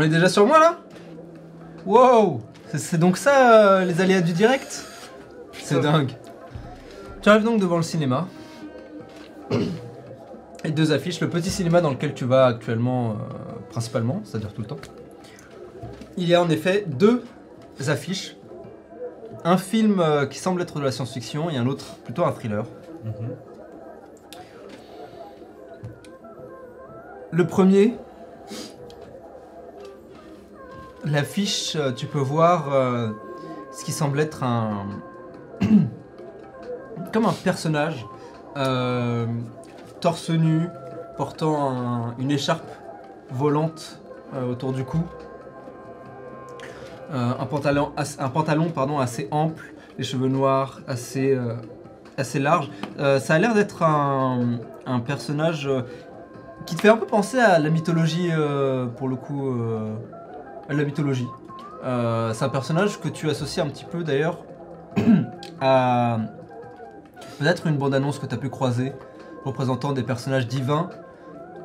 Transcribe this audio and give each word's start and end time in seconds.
On 0.00 0.02
est 0.02 0.08
déjà 0.08 0.30
sur 0.30 0.46
moi 0.46 0.58
là 0.58 0.78
Wow 1.84 2.40
C'est- 2.74 2.96
donc 2.96 3.18
ça 3.18 3.80
euh, 3.80 3.84
les 3.84 4.00
aléas 4.00 4.22
du 4.22 4.32
direct 4.32 4.86
C'est 5.52 5.78
dingue. 5.78 6.12
Tu 7.20 7.28
arrives 7.28 7.44
donc 7.44 7.60
devant 7.60 7.76
le 7.76 7.82
cinéma. 7.82 8.26
Et 10.64 10.70
deux 10.70 10.92
affiches. 10.92 11.20
Le 11.20 11.28
petit 11.28 11.50
cinéma 11.50 11.82
dans 11.82 11.90
lequel 11.90 12.14
tu 12.14 12.24
vas 12.24 12.46
actuellement, 12.46 13.10
euh, 13.10 13.14
principalement, 13.68 14.22
c'est-à-dire 14.24 14.54
tout 14.54 14.62
le 14.62 14.68
temps. 14.68 14.78
Il 16.16 16.26
y 16.26 16.34
a 16.34 16.42
en 16.42 16.48
effet 16.48 16.86
deux 16.86 17.22
affiches. 17.86 18.36
Un 19.44 19.58
film 19.58 20.00
euh, 20.00 20.24
qui 20.24 20.38
semble 20.38 20.62
être 20.62 20.78
de 20.78 20.84
la 20.84 20.92
science-fiction 20.92 21.50
et 21.50 21.58
un 21.58 21.66
autre 21.66 21.84
plutôt 22.04 22.24
un 22.24 22.32
thriller. 22.32 22.64
Le 27.32 27.46
premier, 27.46 27.98
l'affiche, 31.04 31.76
euh, 31.76 31.92
tu 31.92 32.06
peux 32.06 32.18
voir 32.18 32.72
euh, 32.72 33.08
ce 33.72 33.84
qui 33.84 33.92
semble 33.92 34.20
être 34.20 34.42
un. 34.42 34.86
comme 37.12 37.26
un 37.26 37.32
personnage, 37.32 38.06
euh, 38.56 39.26
torse 40.00 40.30
nu, 40.30 40.68
portant 41.16 41.70
un- 41.70 42.14
une 42.18 42.30
écharpe 42.30 42.68
volante 43.30 44.00
autour 44.48 44.72
du 44.72 44.84
cou. 44.84 45.00
Un 47.12 47.44
pantalon, 47.46 47.90
assez 49.00 49.26
ample, 49.32 49.74
les 49.98 50.04
cheveux 50.04 50.28
noirs 50.28 50.80
assez, 50.86 51.36
assez 52.16 52.38
larges. 52.38 52.70
Ça 52.96 53.34
a 53.34 53.38
l'air 53.40 53.54
d'être 53.54 53.82
un, 53.82 54.58
un 54.86 55.00
personnage 55.00 55.68
qui 56.66 56.76
te 56.76 56.82
fait 56.82 56.88
un 56.88 56.96
peu 56.96 57.06
penser 57.06 57.38
à 57.40 57.58
la 57.58 57.70
mythologie, 57.70 58.30
pour 58.96 59.08
le 59.08 59.16
coup, 59.16 59.52
la 60.74 60.84
mythologie. 60.84 61.28
Euh, 61.84 62.32
c'est 62.34 62.44
un 62.44 62.48
personnage 62.48 63.00
que 63.00 63.08
tu 63.08 63.28
associes 63.30 63.60
un 63.60 63.68
petit 63.68 63.84
peu 63.84 64.04
d'ailleurs 64.04 64.38
à 65.60 66.18
peut-être 67.38 67.66
une 67.66 67.76
bande-annonce 67.76 68.18
que 68.18 68.26
tu 68.26 68.34
as 68.34 68.38
pu 68.38 68.50
croiser 68.50 68.92
représentant 69.44 69.92
des 69.92 70.02
personnages 70.02 70.46
divins, 70.46 70.90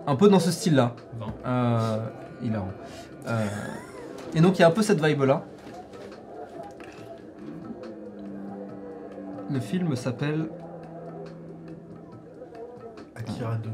un 0.08 0.16
peu 0.16 0.30
dans 0.30 0.40
ce 0.40 0.52
style-là. 0.52 0.94
Euh, 1.46 1.98
hilarant. 2.42 2.72
Euh, 3.28 3.46
et 4.34 4.42
donc 4.42 4.58
il 4.58 4.62
y 4.62 4.64
a 4.64 4.68
un 4.68 4.72
peu 4.72 4.82
cette 4.82 5.04
vibe-là. 5.04 5.44
Le 9.50 9.60
film 9.60 9.96
s'appelle 9.96 10.48
Akira 13.16 13.56
2. 13.56 13.70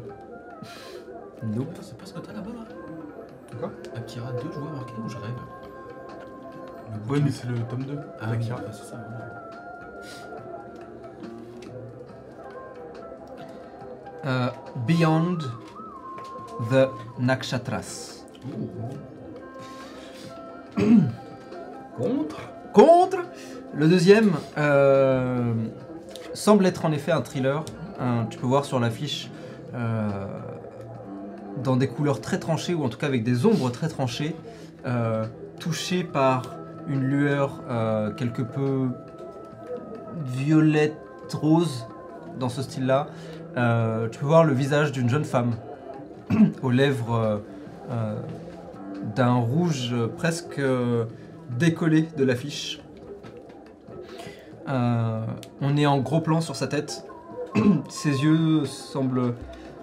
Nope. 1.44 1.70
Attends, 1.72 1.82
c'est 1.82 1.98
pas 1.98 2.06
ce 2.06 2.14
que 2.14 2.20
t'as 2.20 2.34
là-bas 2.34 2.52
là 2.54 2.71
Quoi 3.62 3.72
Akira 3.96 4.32
2, 4.32 4.40
je 4.52 4.60
vois 4.60 4.72
marqué 4.72 4.94
ou 5.06 5.08
je 5.08 5.18
rêve. 5.18 5.36
Le 7.06 7.12
Ouais, 7.12 7.20
mais 7.24 7.30
c'est 7.30 7.48
le 7.48 7.60
tome 7.60 7.84
2 7.84 7.96
Ah 8.20 8.26
oui, 8.32 8.50
bah, 8.50 8.58
c'est 8.72 8.86
ça. 8.86 8.98
Euh, 14.26 14.50
Beyond 14.88 15.38
the 16.72 16.90
Nakshatras. 17.20 18.26
Contre. 21.98 22.40
Contre. 22.74 23.18
Le 23.74 23.88
deuxième 23.88 24.34
euh, 24.58 25.54
semble 26.34 26.66
être 26.66 26.86
en 26.86 26.92
effet 26.92 27.12
un 27.12 27.22
thriller. 27.22 27.64
Tu 28.32 28.40
peux 28.40 28.48
voir 28.48 28.66
sur 28.66 28.80
l'affiche 28.80 29.30
euh, 29.76 30.10
dans 31.64 31.76
des 31.76 31.88
couleurs 31.88 32.22
très 32.22 32.40
tranchées 32.40 32.74
ou 32.74 32.84
en 32.84 32.90
tout 32.90 32.98
cas 32.98 33.08
avec 33.08 33.24
des 33.24 33.46
ombres 33.46 33.70
très 33.70 33.88
tranchées, 33.88 34.36
euh, 34.86 35.26
touché 35.60 36.04
par 36.04 36.44
une 36.88 37.04
lueur 37.04 37.62
euh, 37.70 38.12
quelque 38.12 38.42
peu 38.42 38.90
violette 40.26 40.98
rose 41.34 41.86
dans 42.40 42.50
ce 42.50 42.62
style-là. 42.62 43.08
Euh, 43.58 44.10
tu 44.10 44.20
peux 44.20 44.26
voir 44.26 44.44
le 44.44 44.54
visage 44.54 44.92
d'une 44.92 45.10
jeune 45.10 45.26
femme 45.26 45.56
aux 46.64 46.72
lèvres 46.72 47.42
d'un 49.16 49.34
rouge 49.34 49.94
presque 50.16 50.62
décollé 51.50 52.08
de 52.18 52.24
l'affiche. 52.24 52.80
On 54.68 55.76
est 55.78 55.86
en 55.86 56.00
gros 56.00 56.22
plan 56.22 56.40
sur 56.40 56.56
sa 56.56 56.68
tête. 56.68 57.06
ses 57.90 58.24
yeux 58.24 58.64
semblent 58.64 59.34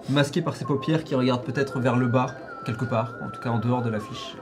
masqués 0.08 0.42
par 0.42 0.56
ses 0.56 0.64
paupières 0.64 1.04
qui 1.04 1.14
regardent 1.14 1.44
peut-être 1.44 1.80
vers 1.80 1.96
le 1.96 2.06
bas, 2.06 2.26
quelque 2.64 2.84
part, 2.84 3.14
en 3.22 3.30
tout 3.30 3.40
cas 3.40 3.50
en 3.50 3.58
dehors 3.58 3.82
de 3.82 3.90
l'affiche. 3.90 4.36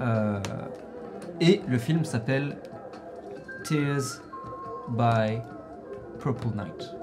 Euh, 0.00 0.40
et 1.40 1.60
le 1.68 1.78
film 1.78 2.04
s'appelle 2.04 2.56
Tears 3.64 4.22
by 4.88 5.40
Purple 6.18 6.48
Night. 6.56 6.94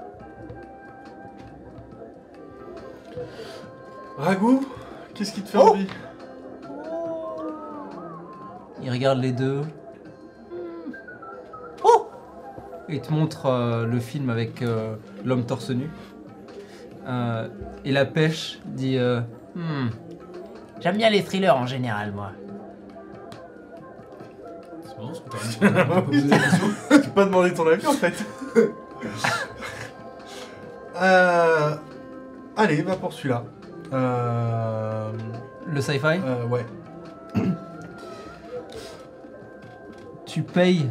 Ragout 4.18 4.66
Qu'est-ce 5.14 5.32
qui 5.32 5.42
te 5.42 5.48
fait 5.48 5.58
Oh 5.58 5.70
envie? 5.70 5.86
Il 8.82 8.90
regarde 8.90 9.20
les 9.20 9.32
deux. 9.32 9.60
Oh 11.84 12.08
Et 12.88 12.96
il 12.96 13.00
te 13.00 13.12
montre 13.12 13.46
euh, 13.46 13.86
le 13.86 14.00
film 14.00 14.30
avec 14.30 14.62
euh, 14.62 14.96
l'homme 15.24 15.44
torse 15.44 15.70
nu. 15.70 15.88
Euh, 17.06 17.48
et 17.84 17.92
la 17.92 18.04
pêche 18.04 18.60
dit 18.64 18.96
euh, 18.96 19.20
Hmm. 19.54 19.88
J'aime 20.80 20.96
bien 20.96 21.10
les 21.10 21.22
thrillers 21.22 21.56
en 21.56 21.66
général, 21.66 22.12
moi. 22.12 22.30
C'est 24.86 24.98
marrant 24.98 25.12
parce 25.30 25.56
que 25.56 26.28
t'as 26.96 27.08
pas 27.14 27.24
demander 27.24 27.52
ton 27.52 27.66
avis 27.66 27.86
en 27.86 27.92
fait. 27.92 28.14
euh... 31.00 31.76
Allez, 32.56 32.82
va 32.82 32.96
pour 32.96 33.12
celui-là. 33.12 33.44
Euh... 33.92 35.12
Le 35.66 35.80
sci-fi 35.80 36.20
euh, 36.24 36.46
ouais. 36.46 36.66
Tu 40.26 40.42
payes 40.42 40.88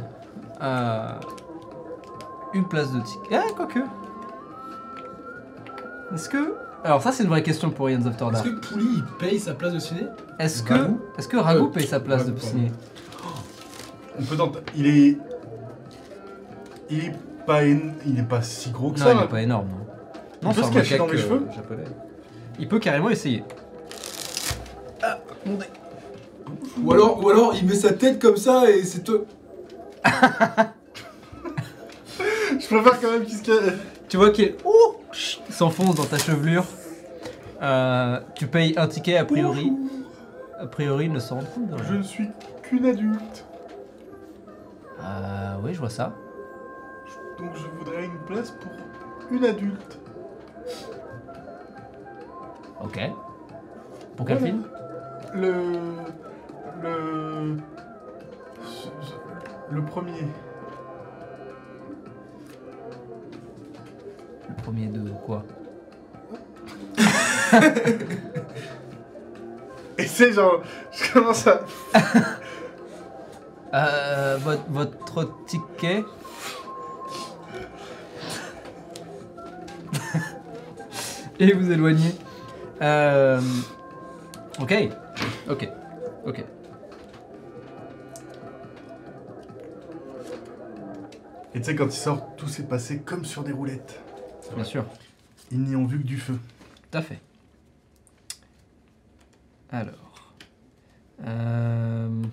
euh, 0.61 1.13
une 2.53 2.67
place 2.67 2.91
de 2.91 3.01
ticket. 3.01 3.37
Ah, 3.37 3.43
quoique. 3.55 3.79
Est-ce 6.13 6.29
que. 6.29 6.55
Alors, 6.83 7.01
ça, 7.01 7.11
c'est 7.11 7.23
une 7.23 7.29
vraie 7.29 7.43
question 7.43 7.69
pour 7.69 7.89
Ian 7.89 8.05
After 8.05 8.25
Est-ce 8.25 8.33
Dark. 8.33 8.45
que 8.45 8.67
Pouli 8.67 8.85
il 8.97 9.03
paye 9.19 9.39
sa 9.39 9.53
place 9.53 9.73
de 9.73 9.79
ciné? 9.79 10.01
Est-ce 10.39 10.63
que, 10.63 10.73
Ragout 10.73 10.99
est-ce 11.17 11.27
que 11.27 11.37
Ragout 11.37 11.67
Euh, 11.67 11.71
paye 11.71 11.85
sa 11.87 11.99
place 11.99 12.25
de 12.25 12.37
ciné? 12.39 12.71
On 14.19 14.23
peut 14.23 14.35
tenter. 14.35 14.59
Il 14.75 14.87
est. 14.87 15.17
Il 16.89 17.05
est 17.05 17.15
pas, 17.45 17.63
il 17.63 18.19
est 18.19 18.27
pas 18.27 18.41
si 18.41 18.71
gros 18.71 18.91
que 18.91 18.99
Non, 18.99 19.05
ça. 19.05 19.13
il 19.13 19.23
est 19.23 19.27
pas 19.27 19.41
énorme. 19.41 19.67
Non, 20.41 20.49
non 20.49 20.55
peut 20.55 20.61
c'est 20.63 20.67
se 20.67 20.73
cacher 20.73 20.97
dans 20.97 21.07
les 21.07 21.19
euh, 21.19 21.21
cheveux 21.21 21.45
japonais. 21.55 21.83
Il 22.59 22.67
peut 22.67 22.79
carrément 22.79 23.09
essayer. 23.09 23.43
ou 26.83 26.91
alors, 26.91 27.23
ou 27.23 27.29
alors 27.29 27.55
il 27.55 27.65
met 27.65 27.75
sa 27.75 27.93
tête 27.93 28.19
comme 28.21 28.37
ça 28.37 28.69
et 28.69 28.83
c'est 28.83 29.03
toi. 29.03 29.19
Je 32.59 32.67
préfère 32.67 32.99
quand 32.99 33.11
même 33.11 33.23
qu'il 33.23 33.37
se 33.37 33.43
cache. 33.43 33.73
Tu 34.09 34.17
vois 34.17 34.31
qu'il 34.31 34.55
oh, 34.65 34.97
chut, 34.99 35.00
s'enfonce 35.11 35.95
dans 35.95 36.05
ta 36.05 36.17
chevelure. 36.17 36.65
Euh, 37.61 38.19
tu 38.35 38.47
payes 38.47 38.73
un 38.77 38.87
ticket 38.87 39.17
a 39.17 39.25
priori. 39.25 39.71
A 40.59 40.67
priori, 40.67 41.05
il 41.05 41.11
ne 41.11 41.19
s'en 41.19 41.35
rend 41.35 41.45
compte 41.45 41.67
de 41.69 41.75
rien. 41.75 41.83
Je 41.87 41.93
ne 41.95 42.03
suis 42.03 42.29
qu'une 42.63 42.85
adulte. 42.85 43.45
Euh, 44.99 45.55
oui, 45.63 45.73
je 45.73 45.79
vois 45.79 45.89
ça. 45.89 46.13
Donc 47.39 47.51
je 47.55 47.67
voudrais 47.77 48.05
une 48.05 48.17
place 48.27 48.51
pour 48.51 48.71
une 49.31 49.45
adulte. 49.45 49.99
Ok. 52.83 52.99
Pour 54.15 54.25
quel 54.25 54.37
Voilà. 54.37 54.53
film? 54.53 54.63
Le. 55.33 55.63
Le. 56.83 57.57
Le 59.71 59.85
premier. 59.85 60.27
Premier 64.63 64.87
de 64.87 65.09
quoi 65.25 65.43
Et 69.97 70.05
c'est 70.07 70.33
genre. 70.33 70.61
Je 70.91 71.13
commence 71.13 71.47
à. 71.47 71.61
euh, 73.73 74.37
votre, 74.41 74.63
votre 74.69 75.45
ticket 75.45 76.03
Et 81.39 81.53
vous 81.53 81.71
éloignez. 81.71 82.15
Euh, 82.81 83.41
ok. 84.59 84.89
Ok. 85.49 85.69
Ok. 86.25 86.43
Et 91.53 91.59
tu 91.59 91.65
sais, 91.65 91.75
quand 91.75 91.85
il 91.85 91.91
sort, 91.91 92.35
tout 92.37 92.47
s'est 92.47 92.63
passé 92.63 92.99
comme 92.99 93.25
sur 93.25 93.43
des 93.43 93.51
roulettes. 93.51 93.99
Bien 94.55 94.63
sûr. 94.63 94.85
Ils 95.51 95.61
n'y 95.61 95.75
ont 95.75 95.85
vu 95.85 95.99
que 95.99 96.07
du 96.07 96.17
feu. 96.17 96.37
Tout 96.89 96.97
à 96.97 97.01
fait. 97.01 97.21
Alors. 99.69 100.33
Euh, 101.25 102.23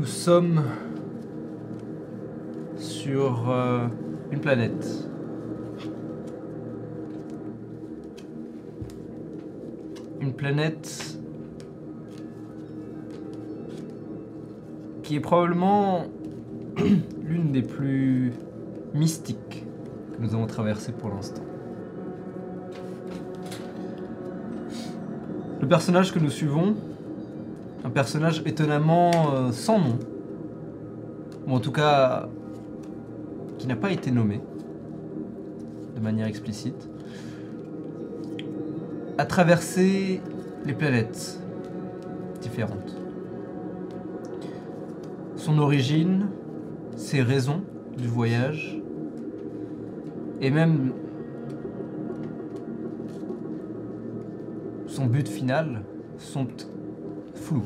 Nous 0.00 0.06
sommes 0.06 0.62
sur 2.78 3.50
euh, 3.50 3.86
une 4.32 4.40
planète. 4.40 5.06
Une 10.22 10.32
planète 10.32 11.18
qui 15.02 15.16
est 15.16 15.20
probablement 15.20 16.06
l'une 17.22 17.52
des 17.52 17.60
plus 17.60 18.32
mystiques 18.94 19.66
que 20.14 20.22
nous 20.22 20.34
avons 20.34 20.46
traversées 20.46 20.92
pour 20.92 21.10
l'instant. 21.10 21.44
Le 25.60 25.68
personnage 25.68 26.10
que 26.10 26.18
nous 26.18 26.30
suivons 26.30 26.74
un 27.84 27.90
personnage 27.90 28.42
étonnamment 28.46 29.10
euh, 29.32 29.52
sans 29.52 29.78
nom. 29.78 29.98
Ou 31.46 31.52
en 31.52 31.60
tout 31.60 31.72
cas, 31.72 32.28
qui 33.58 33.66
n'a 33.66 33.76
pas 33.76 33.90
été 33.90 34.10
nommé 34.10 34.40
de 35.94 36.00
manière 36.00 36.26
explicite. 36.26 36.88
A 39.18 39.24
traversé 39.26 40.20
les 40.64 40.72
planètes 40.72 41.40
différentes. 42.40 42.96
Son 45.36 45.58
origine, 45.58 46.28
ses 46.96 47.22
raisons 47.22 47.62
du 47.96 48.08
voyage, 48.08 48.80
et 50.40 50.50
même 50.50 50.92
son 54.86 55.06
but 55.06 55.28
final 55.28 55.82
sont 56.18 56.48
flou. 57.50 57.62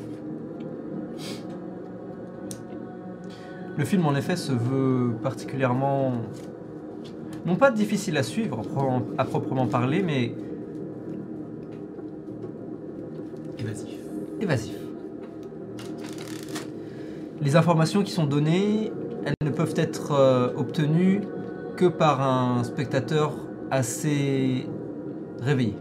Le 3.76 3.84
film, 3.84 4.06
en 4.06 4.14
effet, 4.14 4.36
se 4.36 4.52
veut 4.52 5.12
particulièrement, 5.22 6.12
non 7.44 7.56
pas 7.56 7.70
difficile 7.70 8.16
à 8.16 8.22
suivre 8.22 8.62
à 9.18 9.24
proprement- 9.24 9.66
parler, 9.66 10.02
mais 10.02 10.32
Évasif. 13.58 13.98
évasif. 14.40 14.76
Les 17.42 17.56
informations 17.56 18.02
qui 18.02 18.12
sont 18.12 18.26
données, 18.26 18.92
elles 19.24 19.34
ne 19.44 19.50
peuvent 19.50 19.74
être 19.76 20.12
euh, 20.12 20.52
obtenues 20.56 21.20
que 21.76 21.86
par 21.86 22.20
un 22.22 22.62
spectateur 22.62 23.32
assez 23.70 24.66
réveillé, 25.42 25.74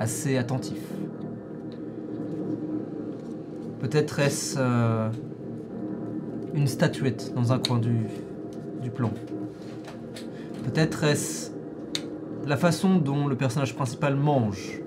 assez 0.00 0.36
attentif. 0.36 0.80
Peut-être 3.80 4.18
est-ce 4.18 4.56
euh, 4.58 5.08
une 6.54 6.66
statuette 6.66 7.32
dans 7.34 7.52
un 7.52 7.60
coin 7.60 7.78
du, 7.78 8.90
plan. 8.90 9.10
Peut-être 10.64 11.04
est-ce 11.04 11.50
la 12.46 12.56
façon 12.56 12.96
dont 12.96 13.26
le 13.28 13.36
personnage 13.36 13.76
principal 13.76 14.16
mange. 14.16 14.80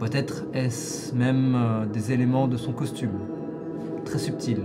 Peut-être 0.00 0.44
est-ce 0.52 1.14
même 1.14 1.54
euh, 1.54 1.86
des 1.86 2.12
éléments 2.12 2.48
de 2.48 2.56
son 2.56 2.72
costume, 2.72 3.18
très 4.04 4.18
subtils, 4.18 4.64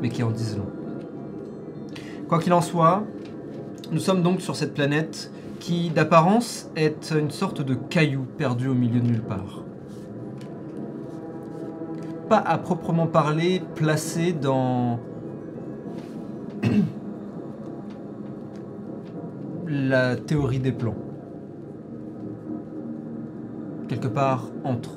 mais 0.00 0.08
qui 0.08 0.22
en 0.22 0.30
disent 0.30 0.56
long. 0.56 0.70
Quoi 2.28 2.40
qu'il 2.40 2.54
en 2.54 2.62
soit, 2.62 3.04
nous 3.92 4.00
sommes 4.00 4.22
donc 4.22 4.40
sur 4.40 4.56
cette 4.56 4.74
planète 4.74 5.30
qui, 5.60 5.90
d'apparence, 5.90 6.70
est 6.74 7.12
une 7.16 7.30
sorte 7.30 7.60
de 7.62 7.74
caillou 7.74 8.26
perdu 8.38 8.68
au 8.68 8.74
milieu 8.74 9.00
de 9.00 9.06
nulle 9.06 9.22
part. 9.22 9.63
À 12.38 12.58
proprement 12.58 13.06
parler 13.06 13.62
placé 13.76 14.32
dans 14.32 14.98
la 19.68 20.16
théorie 20.16 20.58
des 20.58 20.72
plans. 20.72 20.96
Quelque 23.86 24.08
part 24.08 24.48
entre. 24.64 24.90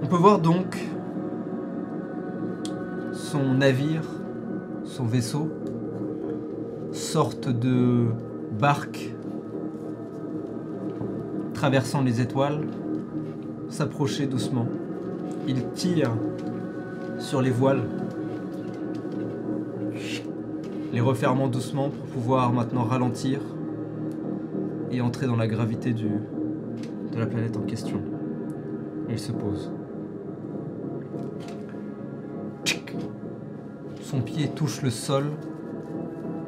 On 0.00 0.06
peut 0.06 0.14
voir 0.14 0.38
donc 0.38 0.78
son 3.12 3.54
navire, 3.54 4.04
son 4.84 5.04
vaisseau, 5.04 5.50
sorte 6.92 7.48
de 7.48 8.06
barque 8.56 9.11
traversant 11.62 12.02
les 12.02 12.20
étoiles, 12.20 12.58
s'approcher 13.68 14.26
doucement. 14.26 14.66
Il 15.46 15.62
tire 15.74 16.10
sur 17.20 17.40
les 17.40 17.50
voiles, 17.50 17.84
les 20.92 21.00
refermant 21.00 21.46
doucement 21.46 21.88
pour 21.88 22.04
pouvoir 22.06 22.52
maintenant 22.52 22.82
ralentir 22.82 23.38
et 24.90 25.00
entrer 25.00 25.28
dans 25.28 25.36
la 25.36 25.46
gravité 25.46 25.92
de 25.92 26.08
la 27.16 27.26
planète 27.26 27.56
en 27.56 27.60
question. 27.60 28.00
Il 29.08 29.20
se 29.20 29.30
pose. 29.30 29.70
Son 34.00 34.20
pied 34.20 34.48
touche 34.48 34.82
le 34.82 34.90
sol, 34.90 35.26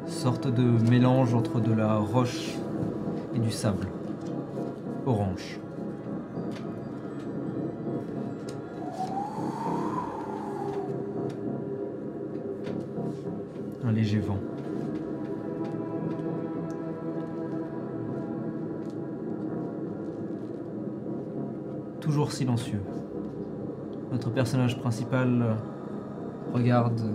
sorte 0.07 0.53
de 0.53 0.89
mélange 0.91 1.33
entre 1.33 1.61
de 1.61 1.71
la 1.71 1.95
roche 1.95 2.55
et 3.33 3.39
du 3.39 3.51
sable. 3.51 3.87
Orange. 5.05 5.59
Un 13.83 13.91
léger 13.91 14.19
vent. 14.19 14.39
Toujours 22.01 22.31
silencieux. 22.31 22.81
Notre 24.11 24.31
personnage 24.31 24.79
principal 24.79 25.57
regarde 26.53 27.14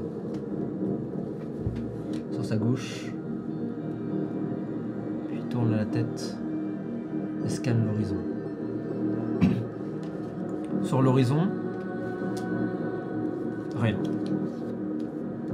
rien. 13.77 13.97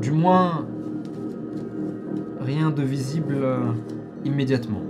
Du 0.00 0.12
moins, 0.12 0.66
rien 2.40 2.70
de 2.70 2.82
visible 2.82 3.34
euh, 3.34 3.72
immédiatement. 4.24 4.82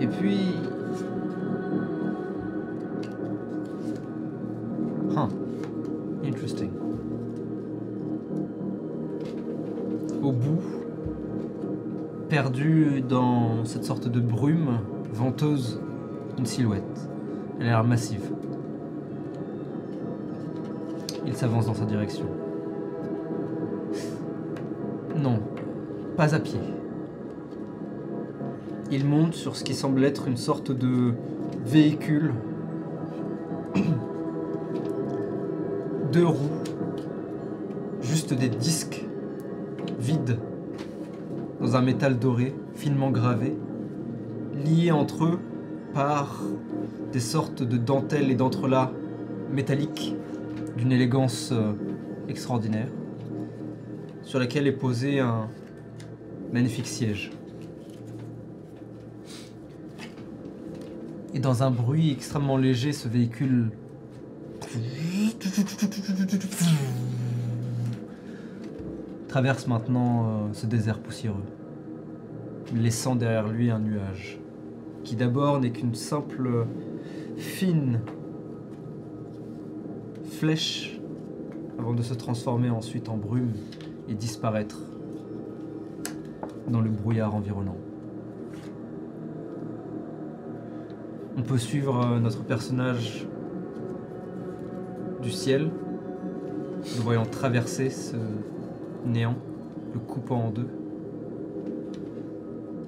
Et 0.00 0.06
puis... 0.06 0.38
Huh. 5.10 5.28
Interesting. 6.26 6.70
Au 10.22 10.32
bout, 10.32 10.60
perdu 12.28 13.02
dans 13.06 13.64
cette 13.64 13.84
sorte 13.84 14.08
de 14.08 14.20
une 16.40 16.46
silhouette. 16.46 17.08
Elle 17.58 17.66
a 17.66 17.70
l'air 17.70 17.84
massive. 17.84 18.22
Il 21.26 21.34
s'avance 21.34 21.66
dans 21.66 21.74
sa 21.74 21.84
direction. 21.84 22.24
Non, 25.16 25.38
pas 26.16 26.34
à 26.34 26.38
pied. 26.38 26.60
Il 28.90 29.04
monte 29.04 29.34
sur 29.34 29.54
ce 29.54 29.64
qui 29.64 29.74
semble 29.74 30.02
être 30.02 30.28
une 30.28 30.38
sorte 30.38 30.72
de 30.72 31.12
véhicule. 31.66 32.32
Deux 36.12 36.26
roues. 36.26 36.36
Juste 38.00 38.32
des 38.32 38.48
disques 38.48 39.04
vides 39.98 40.38
dans 41.60 41.76
un 41.76 41.82
métal 41.82 42.18
doré, 42.18 42.54
finement 42.74 43.10
gravé, 43.10 43.54
liés 44.64 44.90
entre 44.90 45.24
eux 45.24 45.38
par 45.94 46.40
des 47.12 47.20
sortes 47.20 47.62
de 47.62 47.76
dentelles 47.76 48.30
et 48.30 48.34
d'entrelacs 48.34 48.92
métalliques 49.50 50.14
d'une 50.76 50.92
élégance 50.92 51.50
euh, 51.52 51.72
extraordinaire, 52.28 52.88
sur 54.22 54.38
laquelle 54.38 54.66
est 54.66 54.72
posé 54.72 55.20
un 55.20 55.48
magnifique 56.52 56.86
siège. 56.86 57.32
Et 61.34 61.38
dans 61.38 61.62
un 61.62 61.70
bruit 61.70 62.10
extrêmement 62.10 62.56
léger, 62.56 62.92
ce 62.92 63.08
véhicule 63.08 63.70
traverse 69.28 69.68
maintenant 69.68 70.24
euh, 70.24 70.52
ce 70.52 70.66
désert 70.66 70.98
poussiéreux, 70.98 71.44
laissant 72.74 73.14
derrière 73.14 73.46
lui 73.46 73.70
un 73.70 73.78
nuage, 73.78 74.39
qui 75.10 75.16
d'abord 75.16 75.58
n'est 75.58 75.72
qu'une 75.72 75.96
simple 75.96 76.66
fine 77.36 77.98
flèche, 80.22 81.00
avant 81.80 81.94
de 81.94 82.02
se 82.02 82.14
transformer 82.14 82.70
ensuite 82.70 83.08
en 83.08 83.16
brume 83.16 83.54
et 84.08 84.14
disparaître 84.14 84.78
dans 86.68 86.80
le 86.80 86.90
brouillard 86.90 87.34
environnant. 87.34 87.76
On 91.36 91.42
peut 91.42 91.58
suivre 91.58 92.06
euh, 92.06 92.20
notre 92.20 92.44
personnage 92.44 93.26
du 95.20 95.32
ciel, 95.32 95.72
le 96.84 97.02
voyant 97.02 97.26
traverser 97.26 97.90
ce 97.90 98.14
néant, 99.04 99.34
le 99.92 99.98
coupant 99.98 100.44
en 100.44 100.50
deux. 100.50 100.68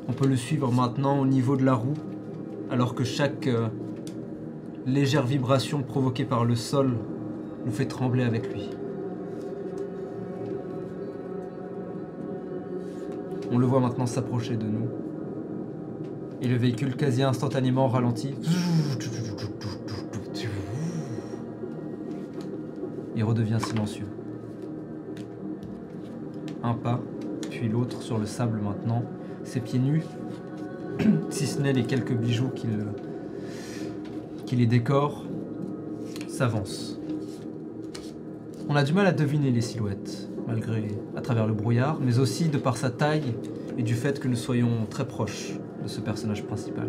On 0.08 0.12
peut 0.12 0.26
le 0.26 0.36
suivre 0.36 0.72
maintenant 0.72 1.18
au 1.20 1.26
niveau 1.26 1.56
de 1.56 1.64
la 1.64 1.74
roue, 1.74 1.94
alors 2.70 2.94
que 2.94 3.04
chaque 3.04 3.46
euh, 3.46 3.68
légère 4.86 5.26
vibration 5.26 5.82
provoquée 5.82 6.24
par 6.24 6.44
le 6.44 6.56
sol 6.56 6.96
nous 7.64 7.72
fait 7.72 7.86
trembler 7.86 8.24
avec 8.24 8.52
lui. 8.52 8.70
On 13.50 13.58
le 13.58 13.66
voit 13.66 13.80
maintenant 13.80 14.06
s'approcher 14.06 14.56
de 14.56 14.66
nous. 14.66 14.88
Et 16.40 16.48
le 16.48 16.56
véhicule 16.56 16.96
quasi 16.96 17.22
instantanément 17.22 17.86
ralentit. 17.86 18.34
Il 23.14 23.24
redevient 23.24 23.58
silencieux. 23.60 24.08
Un 26.64 26.74
pas, 26.74 26.98
puis 27.50 27.68
l'autre 27.68 28.02
sur 28.02 28.18
le 28.18 28.26
sable 28.26 28.60
maintenant, 28.60 29.04
ses 29.52 29.60
pieds 29.60 29.78
nus, 29.78 30.02
si 31.28 31.46
ce 31.46 31.60
n'est 31.60 31.74
les 31.74 31.84
quelques 31.84 32.14
bijoux 32.14 32.48
qui, 32.48 32.68
le- 32.68 32.86
qui 34.46 34.56
les 34.56 34.64
décorent, 34.64 35.24
s'avancent. 36.26 36.98
On 38.70 38.76
a 38.76 38.82
du 38.82 38.94
mal 38.94 39.06
à 39.06 39.12
deviner 39.12 39.50
les 39.50 39.60
silhouettes, 39.60 40.30
malgré 40.46 40.88
à 41.16 41.20
travers 41.20 41.46
le 41.46 41.52
brouillard, 41.52 41.98
mais 42.00 42.18
aussi 42.18 42.48
de 42.48 42.56
par 42.56 42.78
sa 42.78 42.88
taille 42.88 43.34
et 43.76 43.82
du 43.82 43.92
fait 43.94 44.20
que 44.20 44.26
nous 44.26 44.36
soyons 44.36 44.86
très 44.88 45.06
proches 45.06 45.52
de 45.82 45.88
ce 45.88 46.00
personnage 46.00 46.44
principal. 46.44 46.88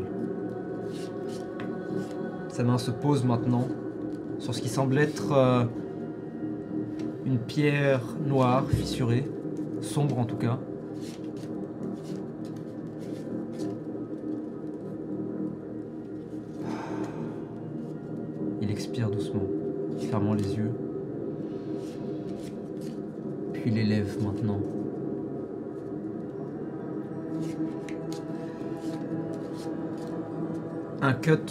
Sa 2.47 2.63
main 2.63 2.77
se 2.77 2.91
pose 2.91 3.25
maintenant 3.25 3.67
sur 4.39 4.55
ce 4.55 4.61
qui 4.61 4.69
semble 4.69 4.97
être 4.99 5.33
euh, 5.33 5.63
une 7.25 7.39
pierre 7.39 8.03
noire, 8.25 8.63
fissurée, 8.69 9.25
sombre 9.81 10.17
en 10.17 10.23
tout 10.23 10.37
cas. 10.37 10.59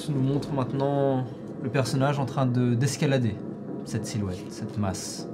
Nous 0.08 0.20
montre 0.20 0.52
maintenant 0.52 1.24
le 1.62 1.68
personnage 1.68 2.18
en 2.18 2.24
train 2.24 2.46
de 2.46 2.74
d'escalader 2.74 3.36
cette 3.84 4.04
silhouette, 4.06 4.44
cette 4.50 4.76
masse. 4.78 5.28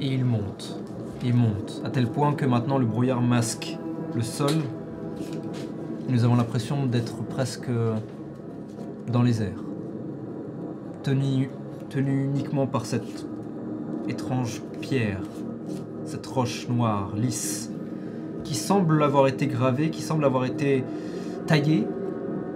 Et 0.00 0.06
il 0.06 0.24
monte, 0.24 0.80
il 1.22 1.34
monte, 1.34 1.82
à 1.84 1.90
tel 1.90 2.06
point 2.06 2.34
que 2.34 2.46
maintenant 2.46 2.78
le 2.78 2.86
brouillard 2.86 3.20
masque 3.20 3.76
le 4.14 4.22
sol. 4.22 4.52
Nous 6.08 6.24
avons 6.24 6.36
l'impression 6.36 6.86
d'être 6.86 7.22
presque 7.24 7.70
dans 9.10 9.22
les 9.22 9.42
airs. 9.42 9.62
Tenu, 11.02 11.50
tenu 11.90 12.24
uniquement 12.24 12.66
par 12.66 12.86
cette 12.86 13.26
étrange 14.08 14.62
pierre, 14.80 15.20
cette 16.06 16.26
roche 16.26 16.68
noire, 16.68 17.12
lisse, 17.16 17.70
qui 18.44 18.54
semble 18.54 19.02
avoir 19.02 19.26
été 19.26 19.46
gravée, 19.46 19.90
qui 19.90 20.02
semble 20.02 20.24
avoir 20.24 20.44
été 20.44 20.84
taillée, 21.46 21.86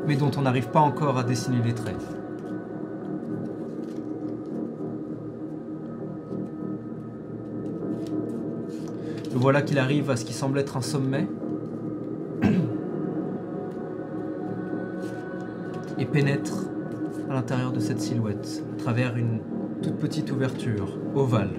mais 0.06 0.16
dont 0.16 0.30
on 0.36 0.42
n'arrive 0.42 0.68
pas 0.68 0.80
encore 0.80 1.18
à 1.18 1.24
dessiner 1.24 1.58
les 1.64 1.74
traits. 1.74 1.96
Le 9.32 9.38
voilà 9.38 9.62
qu'il 9.62 9.78
arrive 9.78 10.10
à 10.10 10.16
ce 10.16 10.24
qui 10.24 10.32
semble 10.32 10.58
être 10.58 10.76
un 10.76 10.82
sommet. 10.82 11.28
Et 15.98 16.04
pénètre 16.04 16.64
à 17.28 17.34
l'intérieur 17.34 17.72
de 17.72 17.80
cette 17.80 18.00
silhouette, 18.00 18.62
à 18.78 18.82
travers 18.82 19.16
une 19.16 19.40
toute 19.82 19.96
petite 19.96 20.30
ouverture 20.30 20.98
ovale. 21.14 21.50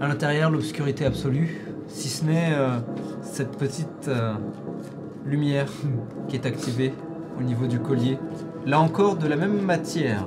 À 0.00 0.08
l'intérieur, 0.08 0.50
l'obscurité 0.50 1.04
absolue, 1.04 1.71
n'est 2.24 2.52
euh, 2.54 2.78
cette 3.22 3.56
petite 3.56 4.08
euh, 4.08 4.34
lumière 5.26 5.70
qui 6.28 6.36
est 6.36 6.46
activée 6.46 6.92
au 7.38 7.42
niveau 7.42 7.66
du 7.66 7.78
collier. 7.78 8.18
Là 8.66 8.80
encore, 8.80 9.16
de 9.16 9.26
la 9.26 9.36
même 9.36 9.60
matière, 9.60 10.26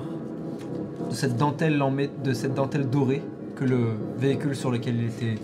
de 1.09 1.13
cette 1.13 1.37
dentelle, 1.37 1.81
de 2.23 2.33
cette 2.33 2.53
dentelle 2.53 2.89
dorée 2.89 3.21
que 3.55 3.63
le 3.63 3.93
véhicule 4.17 4.55
sur 4.55 4.71
lequel 4.71 4.95
il 4.95 5.05
était 5.05 5.35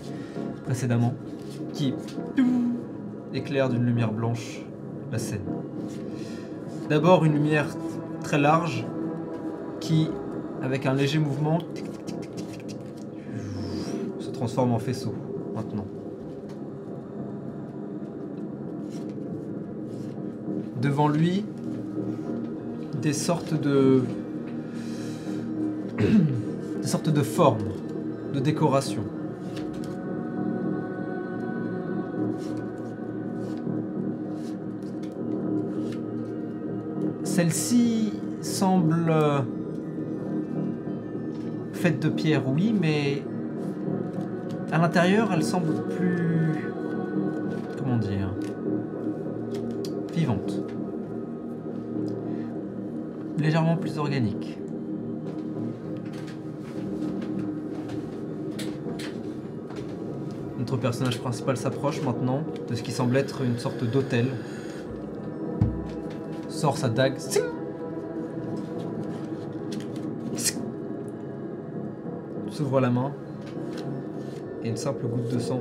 précédemment, 0.64 1.14
qui 1.72 1.94
éclaire 3.34 3.68
d'une 3.68 3.84
lumière 3.84 4.12
blanche 4.12 4.60
la 5.10 5.18
scène. 5.18 5.44
D'abord 6.88 7.24
une 7.24 7.34
lumière 7.34 7.66
très 8.22 8.38
large 8.38 8.84
qui, 9.80 10.08
avec 10.62 10.86
un 10.86 10.94
léger 10.94 11.18
mouvement, 11.18 11.58
se 14.20 14.30
transforme 14.30 14.72
en 14.72 14.78
faisceau 14.78 15.14
maintenant. 15.54 15.86
Devant 20.92 21.08
lui, 21.08 21.42
des 23.00 23.14
sortes 23.14 23.58
de 23.58 24.02
sortes 26.82 27.08
de 27.08 27.22
formes, 27.22 27.70
de 28.34 28.40
décorations. 28.40 29.06
Celle-ci 37.24 38.12
semble 38.42 39.14
faite 41.72 42.02
de 42.02 42.10
pierre, 42.10 42.42
oui, 42.46 42.74
mais 42.78 43.22
à 44.70 44.76
l'intérieur, 44.76 45.30
elle 45.32 45.42
semble 45.42 45.84
plus. 45.96 46.21
Plus 53.52 53.98
organique. 53.98 54.58
Notre 60.58 60.78
personnage 60.78 61.20
principal 61.20 61.58
s'approche 61.58 62.00
maintenant 62.02 62.44
de 62.70 62.74
ce 62.74 62.82
qui 62.82 62.92
semble 62.92 63.14
être 63.18 63.42
une 63.42 63.58
sorte 63.58 63.84
d'hôtel. 63.84 64.28
Sort 66.48 66.78
sa 66.78 66.88
dague. 66.88 67.18
S'ouvre 72.50 72.80
la 72.80 72.88
main. 72.88 73.12
Et 74.64 74.70
une 74.70 74.78
simple 74.78 75.06
goutte 75.06 75.30
de 75.30 75.38
sang 75.38 75.60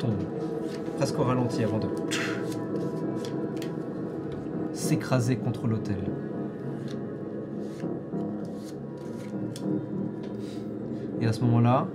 tombe. 0.00 0.10
Presque 0.96 1.16
au 1.20 1.22
ralenti 1.22 1.62
avant 1.62 1.78
de 1.78 1.86
s'écraser 4.90 5.36
contre 5.36 5.68
l'autel. 5.68 6.02
Et 11.20 11.26
à 11.28 11.32
ce 11.32 11.42
moment-là, 11.42 11.86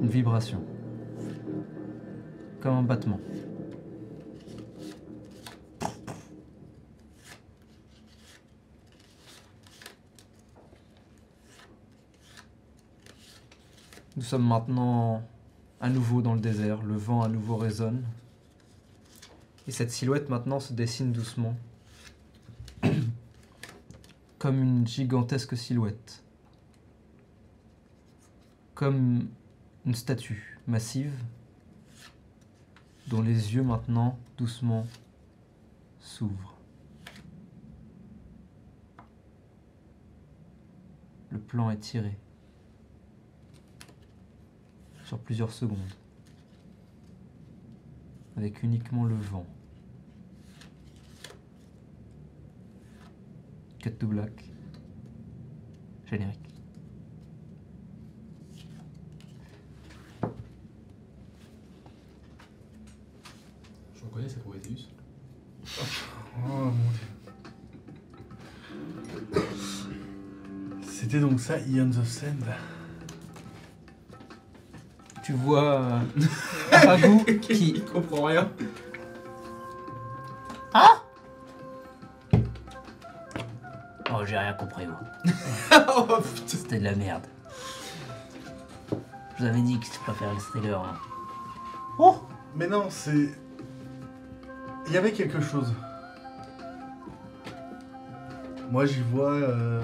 une 0.00 0.08
vibration, 0.08 0.62
comme 2.62 2.76
un 2.76 2.82
battement. 2.82 3.20
Nous 14.24 14.30
sommes 14.30 14.48
maintenant 14.48 15.22
à 15.82 15.90
nouveau 15.90 16.22
dans 16.22 16.32
le 16.32 16.40
désert, 16.40 16.82
le 16.82 16.96
vent 16.96 17.20
à 17.20 17.28
nouveau 17.28 17.58
résonne. 17.58 18.02
Et 19.68 19.70
cette 19.70 19.90
silhouette 19.90 20.30
maintenant 20.30 20.60
se 20.60 20.72
dessine 20.72 21.12
doucement. 21.12 21.54
Comme 24.38 24.62
une 24.62 24.86
gigantesque 24.86 25.58
silhouette. 25.58 26.22
Comme 28.74 29.28
une 29.84 29.94
statue 29.94 30.58
massive 30.66 31.12
dont 33.08 33.20
les 33.20 33.54
yeux 33.54 33.62
maintenant 33.62 34.18
doucement 34.38 34.86
s'ouvrent. 36.00 36.54
Le 41.28 41.38
plan 41.38 41.68
est 41.68 41.76
tiré 41.76 42.16
sur 45.04 45.18
plusieurs 45.18 45.52
secondes 45.52 45.78
avec 48.36 48.62
uniquement 48.62 49.04
le 49.04 49.14
vent. 49.14 49.46
Cut 53.78 53.92
to 53.92 54.06
black. 54.06 54.32
Générique. 56.06 56.40
Je 63.94 64.04
reconnais, 64.04 64.28
c'est 64.28 64.42
Prometheus. 64.42 64.88
Oh 66.36 66.72
mon 66.72 66.90
dieu. 66.90 67.06
C'était 70.82 71.20
donc 71.20 71.38
ça, 71.38 71.60
Ions 71.60 71.96
of 71.96 72.08
Sand. 72.08 72.44
Tu 75.24 75.32
vois 75.32 75.80
euh, 75.80 76.00
Ragout 76.72 77.24
qui 77.40 77.70
Il 77.76 77.84
comprend 77.84 78.24
rien. 78.24 78.48
Oh, 84.12 84.24
j'ai 84.24 84.36
rien 84.36 84.52
compris, 84.52 84.86
moi. 84.86 85.00
oh 85.96 86.02
putain. 86.22 86.46
C'était 86.46 86.78
de 86.78 86.84
la 86.84 86.94
merde. 86.94 87.24
Je 88.90 89.42
vous 89.42 89.46
avais 89.46 89.62
dit 89.62 89.78
que 89.80 89.86
je 89.86 89.98
préférais 90.00 90.34
le 90.34 90.40
thriller. 90.40 90.78
hein. 90.80 90.94
Oh 91.98 92.16
Mais 92.54 92.68
non, 92.68 92.86
c'est. 92.90 93.30
Il 94.86 94.92
y 94.92 94.96
avait 94.96 95.12
quelque 95.12 95.40
chose. 95.40 95.72
Moi, 98.70 98.86
j'y 98.86 99.00
vois. 99.00 99.32
euh, 99.32 99.82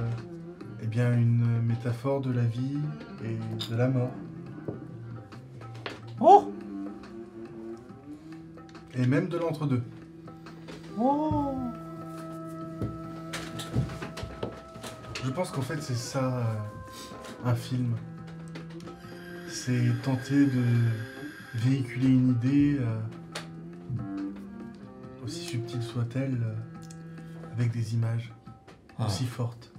eh 0.83 0.87
bien, 0.87 1.13
une 1.13 1.63
métaphore 1.63 2.21
de 2.21 2.33
la 2.33 2.43
vie 2.43 2.79
et 3.25 3.37
de 3.71 3.77
la 3.77 3.89
mort. 3.89 4.11
Et 8.95 9.07
même 9.07 9.29
de 9.29 9.39
l'entre-deux. 9.39 9.83
Oh 10.99 11.55
Je 15.25 15.31
pense 15.31 15.51
qu'en 15.51 15.63
fait, 15.63 15.81
c'est 15.83 15.95
ça, 15.95 16.39
euh, 16.39 16.43
un 17.45 17.55
film. 17.55 17.95
C'est 19.49 19.93
tenter 20.03 20.47
de 20.47 20.65
véhiculer 21.55 22.09
une 22.09 22.31
idée, 22.31 22.79
euh, 22.81 23.01
aussi 25.25 25.41
subtile 25.45 25.83
soit-elle, 25.83 26.39
euh, 26.43 26.55
avec 27.53 27.71
des 27.73 27.95
images 27.95 28.33
Ah. 28.99 29.07
aussi 29.07 29.27
fortes. 29.27 29.73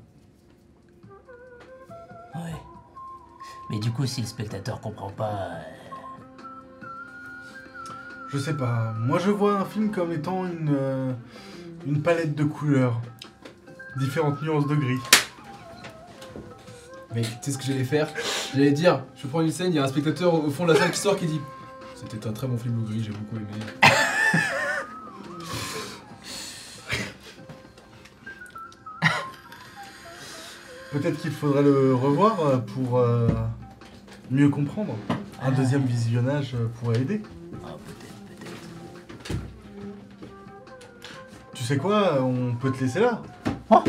Ouais. 2.36 2.54
Mais 3.70 3.80
du 3.80 3.92
coup, 3.92 4.06
si 4.06 4.22
le 4.22 4.28
spectateur 4.28 4.80
comprend 4.80 5.10
pas. 5.10 5.50
Je 8.32 8.38
sais 8.38 8.54
pas. 8.54 8.94
Moi, 8.98 9.20
je 9.20 9.30
vois 9.30 9.60
un 9.60 9.66
film 9.66 9.92
comme 9.92 10.14
étant 10.14 10.46
une, 10.46 10.70
euh, 10.74 11.12
une 11.86 12.02
palette 12.02 12.34
de 12.34 12.46
couleurs. 12.46 13.02
Différentes 14.00 14.42
nuances 14.42 14.68
de 14.68 14.76
gris. 14.76 15.02
Mec, 17.14 17.26
tu 17.26 17.32
sais 17.42 17.52
ce 17.52 17.58
que 17.58 17.66
j'allais 17.66 17.84
faire? 17.84 18.08
J'allais 18.54 18.72
dire, 18.72 19.04
je 19.18 19.28
prends 19.28 19.42
une 19.42 19.52
scène, 19.52 19.74
il 19.74 19.76
y 19.76 19.80
a 19.80 19.84
un 19.84 19.88
spectateur 19.88 20.34
au 20.34 20.50
fond 20.50 20.66
de 20.66 20.72
la 20.72 20.80
salle 20.80 20.92
qui 20.92 21.00
sort 21.00 21.18
qui 21.18 21.26
dit 21.26 21.42
C'était 21.94 22.26
un 22.26 22.32
très 22.32 22.48
bon 22.48 22.58
film 22.58 22.80
au 22.80 22.84
gris, 22.84 23.04
j'ai 23.04 23.12
beaucoup 23.12 23.36
aimé. 23.36 23.48
Peut-être 30.94 31.20
qu'il 31.20 31.32
faudrait 31.32 31.64
le 31.64 31.94
revoir 31.94 32.40
euh, 32.40 32.58
pour 32.60 33.00
euh, 33.00 33.28
mieux 34.30 34.48
comprendre. 34.48 34.96
Un 35.42 35.52
deuxième 35.52 35.84
visionnage 35.84 36.56
pourrait 36.80 37.02
aider. 37.02 37.22
Sais 41.72 41.78
quoi 41.78 42.22
On 42.22 42.54
peut 42.56 42.72
te 42.72 42.84
laisser 42.84 43.00
là. 43.00 43.22
Oh 43.70 43.84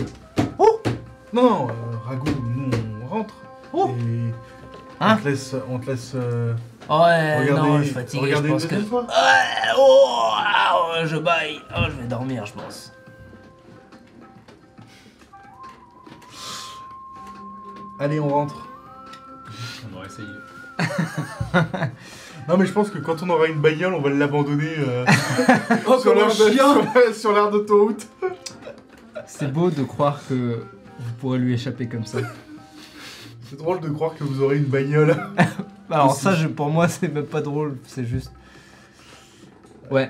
Oh 0.58 0.80
Non, 1.32 1.42
non, 1.42 1.68
euh, 1.68 1.96
Ragout, 2.04 2.30
nous 2.44 2.70
on 3.02 3.06
rentre. 3.08 3.34
Oh 3.72 3.90
Et 3.98 4.32
Hein 5.00 5.16
on 5.18 5.22
te 5.22 5.28
laisse, 5.28 5.56
on 5.68 5.78
te 5.80 5.86
laisse 5.86 6.12
euh, 6.14 6.54
Ouais, 6.88 7.38
regarder, 7.40 7.68
non, 7.68 7.78
je 7.78 7.84
suis 7.84 7.94
fatigué, 7.94 8.34
je 8.36 8.42
pense 8.48 8.66
que. 8.66 8.74
Ouais, 8.76 9.72
oh, 9.76 10.30
oh, 10.74 10.92
je 11.04 11.16
baille. 11.16 11.60
Oh, 11.76 11.82
je 11.88 12.02
vais 12.02 12.06
dormir, 12.06 12.46
je 12.46 12.52
pense. 12.52 12.92
Allez, 17.98 18.20
on 18.20 18.28
rentre. 18.28 18.68
On 19.92 19.96
aurait 19.96 20.06
essayé. 20.06 20.28
Non, 22.48 22.56
mais 22.56 22.66
je 22.66 22.72
pense 22.72 22.90
que 22.90 22.98
quand 22.98 23.22
on 23.22 23.30
aura 23.30 23.46
une 23.46 23.60
bagnole, 23.60 23.94
on 23.94 24.00
va 24.00 24.10
l'abandonner 24.10 24.74
euh, 24.78 25.04
Oh, 25.86 25.96
sur 25.98 26.10
comme 26.10 26.16
l'air 26.16 26.26
un 26.26 26.30
chien 26.30 26.74
sur- 26.74 27.14
sur 27.14 27.32
l'air 27.32 27.50
d'autoroute. 27.50 28.06
C'est 29.26 29.52
beau 29.52 29.70
de 29.70 29.84
croire 29.84 30.20
que 30.28 30.64
vous 30.98 31.12
pourrez 31.20 31.38
lui 31.38 31.54
échapper 31.54 31.86
comme 31.86 32.04
ça. 32.04 32.18
C'est 33.48 33.56
drôle 33.58 33.78
de 33.80 33.88
croire 33.90 34.14
que 34.16 34.24
vous 34.24 34.42
aurez 34.42 34.56
une 34.56 34.64
bagnole. 34.64 35.16
Bah, 35.88 35.96
Alors 35.96 36.14
ça, 36.16 36.34
je- 36.34 36.48
pour 36.48 36.68
moi, 36.70 36.88
c'est 36.88 37.12
même 37.12 37.26
pas 37.26 37.42
drôle, 37.42 37.76
c'est 37.86 38.04
juste... 38.06 38.32
Ouais, 39.90 40.04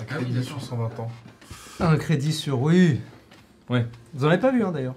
Un 0.00 0.02
Ah 0.08 0.14
oui, 0.18 0.24
crédit 0.24 0.32
d'accord. 0.32 0.60
sur 0.60 0.62
120 0.62 1.00
ans. 1.00 1.10
un 1.80 1.96
crédit 1.96 2.32
sur... 2.32 2.60
Oui 2.60 2.98
Ouais. 3.68 3.86
Vous 4.14 4.24
en 4.24 4.28
avez 4.28 4.38
pas 4.38 4.50
vu, 4.50 4.64
hein, 4.64 4.72
d'ailleurs 4.72 4.94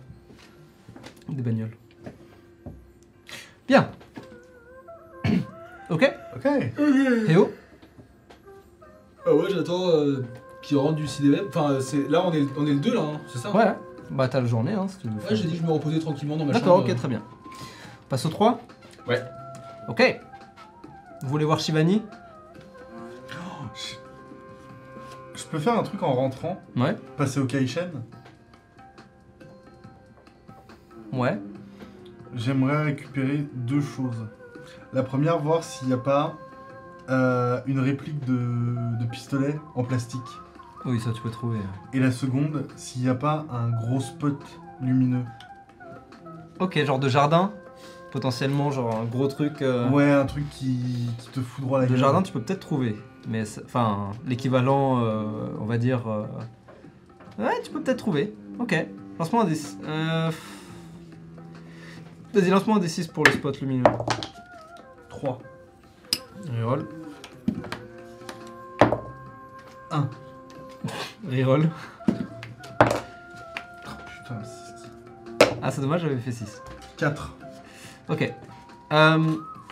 Des 1.27 1.41
bagnoles. 1.43 1.75
Bien. 3.67 3.91
Ok 5.89 6.13
Ok. 6.35 6.47
Théo 7.27 7.51
Ah 9.25 9.33
ouais, 9.35 9.49
j'attends 9.49 9.89
euh, 9.89 10.23
qu'il 10.61 10.77
rentre 10.77 10.95
du 10.95 11.07
cinéma. 11.07 11.37
Enfin, 11.47 11.71
euh, 11.71 11.79
c'est 11.81 12.07
là, 12.09 12.23
on 12.25 12.31
est, 12.33 12.45
on 12.57 12.65
est 12.65 12.73
le 12.73 12.79
2 12.79 12.93
là, 12.93 13.01
hein, 13.01 13.21
c'est 13.27 13.39
ça? 13.39 13.51
Ouais. 13.55 13.73
Bah, 14.11 14.27
t'as 14.27 14.41
la 14.41 14.47
journée, 14.47 14.73
hein, 14.73 14.87
si 14.87 14.97
tu 14.99 15.07
veux. 15.07 15.13
Ouais, 15.13 15.35
j'ai 15.35 15.43
dit 15.47 15.53
que 15.53 15.61
je 15.61 15.63
me 15.67 15.71
reposais 15.71 15.99
tranquillement 15.99 16.35
dans 16.37 16.45
ma 16.45 16.53
D'accord, 16.53 16.77
chambre. 16.79 16.89
ok, 16.89 16.95
très 16.97 17.07
bien. 17.07 17.21
On 18.05 18.09
passe 18.09 18.25
au 18.25 18.29
3 18.29 18.59
Ouais. 19.07 19.21
Ok. 19.87 20.19
Vous 21.21 21.29
voulez 21.29 21.45
voir 21.45 21.59
Shivani? 21.59 22.01
Je 25.35 25.45
peux 25.45 25.59
faire 25.59 25.77
un 25.79 25.83
truc 25.83 26.03
en 26.03 26.13
rentrant, 26.13 26.61
Ouais. 26.75 26.95
passer 27.17 27.39
au 27.39 27.45
Kaishen. 27.45 27.89
Ouais. 31.13 31.39
J'aimerais 32.35 32.83
récupérer 32.83 33.45
deux 33.53 33.81
choses. 33.81 34.27
La 34.93 35.03
première, 35.03 35.37
voir 35.39 35.63
s'il 35.63 35.87
n'y 35.87 35.93
a 35.93 35.97
pas 35.97 36.35
euh, 37.09 37.61
une 37.67 37.79
réplique 37.79 38.23
de, 38.25 38.35
de 38.99 39.05
pistolet 39.09 39.59
en 39.75 39.83
plastique. 39.83 40.21
Oui, 40.85 40.99
ça 40.99 41.11
tu 41.11 41.21
peux 41.21 41.29
trouver. 41.29 41.59
Et 41.93 41.99
la 41.99 42.11
seconde, 42.11 42.65
s'il 42.75 43.01
n'y 43.03 43.09
a 43.09 43.15
pas 43.15 43.45
un 43.51 43.69
gros 43.69 43.99
spot 43.99 44.39
lumineux. 44.81 45.23
Ok, 46.59 46.83
genre 46.85 46.99
de 46.99 47.09
jardin 47.09 47.51
Potentiellement, 48.11 48.71
genre 48.71 48.95
un 48.99 49.05
gros 49.05 49.27
truc 49.27 49.61
euh, 49.61 49.87
Ouais, 49.89 50.11
un 50.11 50.25
truc 50.25 50.49
qui, 50.49 51.09
qui 51.19 51.29
te 51.29 51.41
foudroie 51.41 51.79
la 51.79 51.85
de 51.85 51.91
gueule. 51.91 51.99
jardin, 51.99 52.21
tu 52.23 52.31
peux 52.33 52.41
peut-être 52.41 52.61
trouver. 52.61 52.95
Mais 53.27 53.45
c'est- 53.45 53.63
enfin, 53.63 54.09
l'équivalent, 54.25 55.03
euh, 55.03 55.23
on 55.59 55.65
va 55.65 55.77
dire. 55.77 56.07
euh, 56.07 56.25
Ouais, 57.37 57.61
tu 57.63 57.69
peux 57.69 57.81
peut-être 57.81 57.99
trouver. 57.99 58.33
Ok. 58.59 58.75
Lance-moi 59.19 59.43
un 59.43 59.47
D6. 59.47 59.77
Euh... 59.85 60.31
Vas-y, 62.33 62.49
lance-moi 62.49 62.77
un 62.77 62.79
D6 62.79 63.11
pour 63.11 63.25
le 63.25 63.31
spot 63.31 63.61
lumineux. 63.61 63.83
3. 65.19 65.37
Reroll. 66.57 66.85
Un. 69.91 70.07
Reroll. 71.29 71.69
Putain, 72.79 74.41
Ah, 75.61 75.71
c'est 75.71 75.81
dommage, 75.81 76.01
j'avais 76.01 76.15
fait 76.17 76.31
6. 76.31 76.61
4. 76.97 77.35
Ok. 78.09 78.33
Euh, 78.93 79.17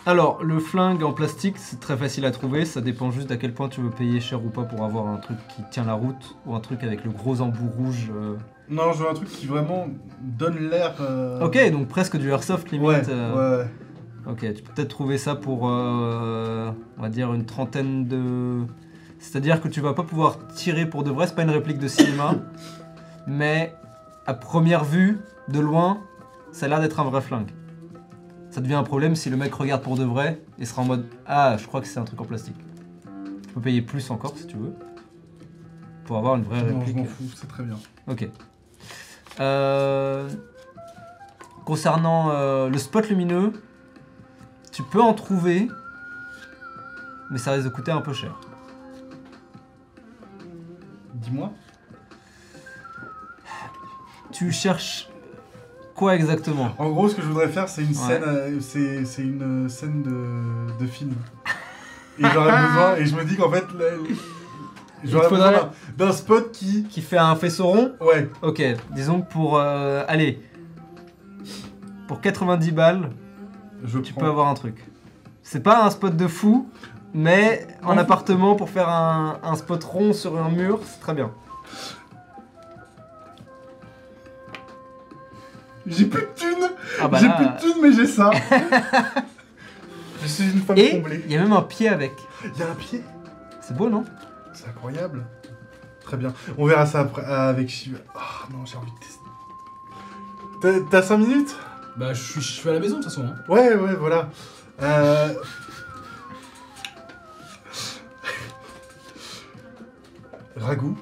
Alors, 0.05 0.43
le 0.43 0.59
flingue 0.59 1.01
en 1.03 1.13
plastique, 1.13 1.57
c'est 1.57 1.79
très 1.79 1.95
facile 1.95 2.25
à 2.25 2.31
trouver. 2.31 2.65
Ça 2.65 2.81
dépend 2.81 3.09
juste 3.11 3.27
d'à 3.29 3.37
quel 3.37 3.53
point 3.53 3.69
tu 3.69 3.79
veux 3.81 3.89
payer 3.89 4.19
cher 4.19 4.43
ou 4.43 4.49
pas 4.49 4.63
pour 4.63 4.83
avoir 4.83 5.07
un 5.07 5.17
truc 5.17 5.37
qui 5.47 5.61
tient 5.71 5.85
la 5.85 5.93
route 5.93 6.35
ou 6.45 6.55
un 6.55 6.59
truc 6.59 6.83
avec 6.83 7.05
le 7.05 7.11
gros 7.11 7.39
embout 7.41 7.69
rouge. 7.77 8.11
euh. 8.13 8.35
Non, 8.69 8.91
je 8.91 9.03
veux 9.03 9.09
un 9.09 9.13
truc 9.13 9.29
qui 9.29 9.45
vraiment 9.47 9.87
donne 10.21 10.57
l'air. 10.69 10.95
euh, 10.99 11.39
Ok, 11.45 11.57
donc 11.71 11.87
presque 11.87 12.17
du 12.17 12.29
airsoft 12.31 12.69
limite. 12.71 12.87
Ouais, 12.87 13.01
euh. 13.09 13.57
ouais, 13.59 13.63
ouais. 13.63 13.69
Ok, 14.29 14.39
tu 14.39 14.61
peux 14.61 14.73
peut-être 14.73 14.89
trouver 14.89 15.17
ça 15.17 15.35
pour, 15.35 15.69
euh, 15.69 16.71
on 16.97 17.01
va 17.01 17.09
dire, 17.09 17.33
une 17.33 17.45
trentaine 17.45 18.07
de... 18.07 18.65
C'est-à-dire 19.19 19.61
que 19.61 19.67
tu 19.67 19.79
vas 19.81 19.93
pas 19.93 20.03
pouvoir 20.03 20.47
tirer 20.49 20.85
pour 20.85 21.03
de 21.03 21.11
vrai, 21.11 21.27
c'est 21.27 21.35
pas 21.35 21.43
une 21.43 21.49
réplique 21.49 21.79
de 21.79 21.87
cinéma, 21.87 22.35
mais 23.27 23.73
à 24.25 24.33
première 24.33 24.83
vue, 24.83 25.19
de 25.47 25.59
loin, 25.59 25.99
ça 26.51 26.65
a 26.65 26.69
l'air 26.69 26.81
d'être 26.81 26.99
un 26.99 27.05
vrai 27.05 27.21
flingue. 27.21 27.51
Ça 28.51 28.59
devient 28.59 28.73
un 28.73 28.83
problème 28.83 29.15
si 29.15 29.29
le 29.29 29.37
mec 29.37 29.53
regarde 29.53 29.81
pour 29.81 29.95
de 29.95 30.03
vrai 30.03 30.41
et 30.59 30.65
sera 30.65 30.81
en 30.81 30.85
mode 30.85 31.05
«Ah, 31.25 31.55
je 31.57 31.65
crois 31.65 31.79
que 31.79 31.87
c'est 31.87 31.99
un 31.99 32.03
truc 32.03 32.19
en 32.19 32.25
plastique». 32.25 32.57
Tu 33.47 33.53
peux 33.53 33.61
payer 33.61 33.81
plus 33.81 34.11
encore 34.11 34.37
si 34.37 34.45
tu 34.45 34.57
veux, 34.57 34.73
pour 36.05 36.17
avoir 36.17 36.35
une 36.35 36.43
vraie 36.43 36.63
Non, 36.63 36.67
je 36.67 36.75
réplique. 36.75 36.97
m'en 36.97 37.05
fous, 37.05 37.23
c'est 37.35 37.47
très 37.47 37.63
bien. 37.63 37.77
Ok. 38.07 38.27
Euh, 39.39 40.29
concernant 41.65 42.31
euh, 42.31 42.69
le 42.69 42.77
spot 42.77 43.07
lumineux, 43.09 43.53
tu 44.77 44.83
peux 44.83 45.01
en 45.01 45.15
trouver, 45.15 45.67
mais 47.31 47.39
ça 47.39 47.53
risque 47.53 47.63
de 47.65 47.69
coûter 47.69 47.91
un 47.91 48.01
peu 48.01 48.13
cher. 48.13 48.39
Dis-moi. 51.15 51.51
Tu 54.31 54.51
cherches 54.51 55.09
quoi 55.95 56.13
exactement? 56.15 56.75
En 56.77 56.91
gros, 56.91 57.09
ce 57.09 57.15
que 57.15 57.23
je 57.23 57.27
voudrais 57.27 57.47
faire, 57.47 57.67
c'est 57.67 57.81
une 57.81 57.87
Ouais. 57.87 57.93
scène, 57.95 58.23
euh, 58.23 58.59
c'est 58.61 59.03
c'est 59.05 59.23
une 59.23 59.65
euh, 59.65 59.69
scène 59.69 60.03
de, 60.03 60.83
de 60.83 60.87
film. 60.87 61.13
Et 62.19 62.25
j'aurais 62.31 62.67
besoin, 62.67 62.95
et 62.97 63.05
je 63.07 63.15
me 63.15 63.23
dis 63.25 63.35
qu'en 63.35 63.49
fait, 63.49 63.65
là, 63.79 63.85
j'aurais 65.03 65.25
Il 65.25 65.29
faudrait- 65.29 65.29
besoin 65.29 65.51
d'un- 65.97 66.05
d'un 66.05 66.11
spot 66.11 66.51
qui, 66.51 66.83
Qui 66.83 67.01
fait 67.01 67.17
un 67.17 67.35
faisceau 67.35 67.65
rond? 67.65 67.93
Ouais, 67.99 68.29
Ok, 68.43 68.61
disons 68.91 69.21
que 69.21 69.31
pour... 69.31 69.57
euh, 69.57 70.03
allez, 70.07 70.39
pour 72.07 72.21
90 72.21 72.71
balles, 72.71 73.09
je 73.83 73.99
tu 73.99 74.13
prends. 74.13 74.21
peux 74.21 74.27
avoir 74.27 74.47
un 74.47 74.53
truc. 74.53 74.83
C'est 75.43 75.61
pas 75.63 75.83
un 75.85 75.89
spot 75.89 76.15
de 76.15 76.27
fou, 76.27 76.69
mais 77.13 77.67
en 77.83 77.97
appartement 77.97 78.55
pour 78.55 78.69
faire 78.69 78.89
un, 78.89 79.39
un 79.43 79.55
spot 79.55 79.83
rond 79.83 80.13
sur 80.13 80.37
un 80.37 80.49
mur, 80.49 80.79
c'est 80.85 80.99
très 80.99 81.13
bien. 81.13 81.31
J'ai 85.85 86.05
plus 86.05 86.21
de 86.21 86.27
thunes, 86.35 86.69
Ah 87.01 87.07
bah 87.07 87.17
j'ai 87.19 87.27
là- 87.27 87.35
plus 87.35 87.45
de 87.45 87.73
thunes, 87.73 87.81
mais 87.81 87.91
j'ai 87.93 88.07
ça. 88.07 88.29
je 90.21 90.27
suis 90.27 90.43
une 90.51 90.59
femme 90.59 90.77
Et 90.77 90.91
comblée. 90.97 91.23
il 91.25 91.31
y 91.31 91.37
a 91.37 91.41
même 91.41 91.53
un 91.53 91.61
pied 91.61 91.87
avec. 91.87 92.11
Il 92.43 92.59
y 92.59 92.63
a 92.63 92.69
un 92.71 92.75
pied, 92.75 93.01
C'est 93.61 93.75
beau, 93.75 93.89
non? 93.89 94.03
C'est 94.53 94.67
incroyable. 94.67 95.25
Très 96.03 96.17
bien. 96.17 96.33
On 96.57 96.65
verra 96.65 96.85
ça 96.85 97.01
après 97.01 97.23
avec 97.23 97.69
Shiva. 97.69 97.99
Ah 98.15 98.47
non, 98.51 98.65
j'ai 98.65 98.77
envie 98.77 98.91
de 98.91 98.99
tester. 98.99 100.83
T'as 100.91 101.01
5 101.03 101.17
minutes? 101.19 101.55
Bah, 101.97 102.13
je 102.13 102.21
suis, 102.21 102.41
je 102.41 102.51
suis 102.53 102.69
à 102.69 102.73
la 102.73 102.79
maison 102.79 102.97
de 102.97 103.03
toute 103.03 103.11
façon. 103.11 103.25
Hein. 103.25 103.35
Ouais, 103.47 103.73
ouais, 103.75 103.95
voilà. 103.95 104.29
Euh... 104.81 105.33
Ragout. 110.55 110.97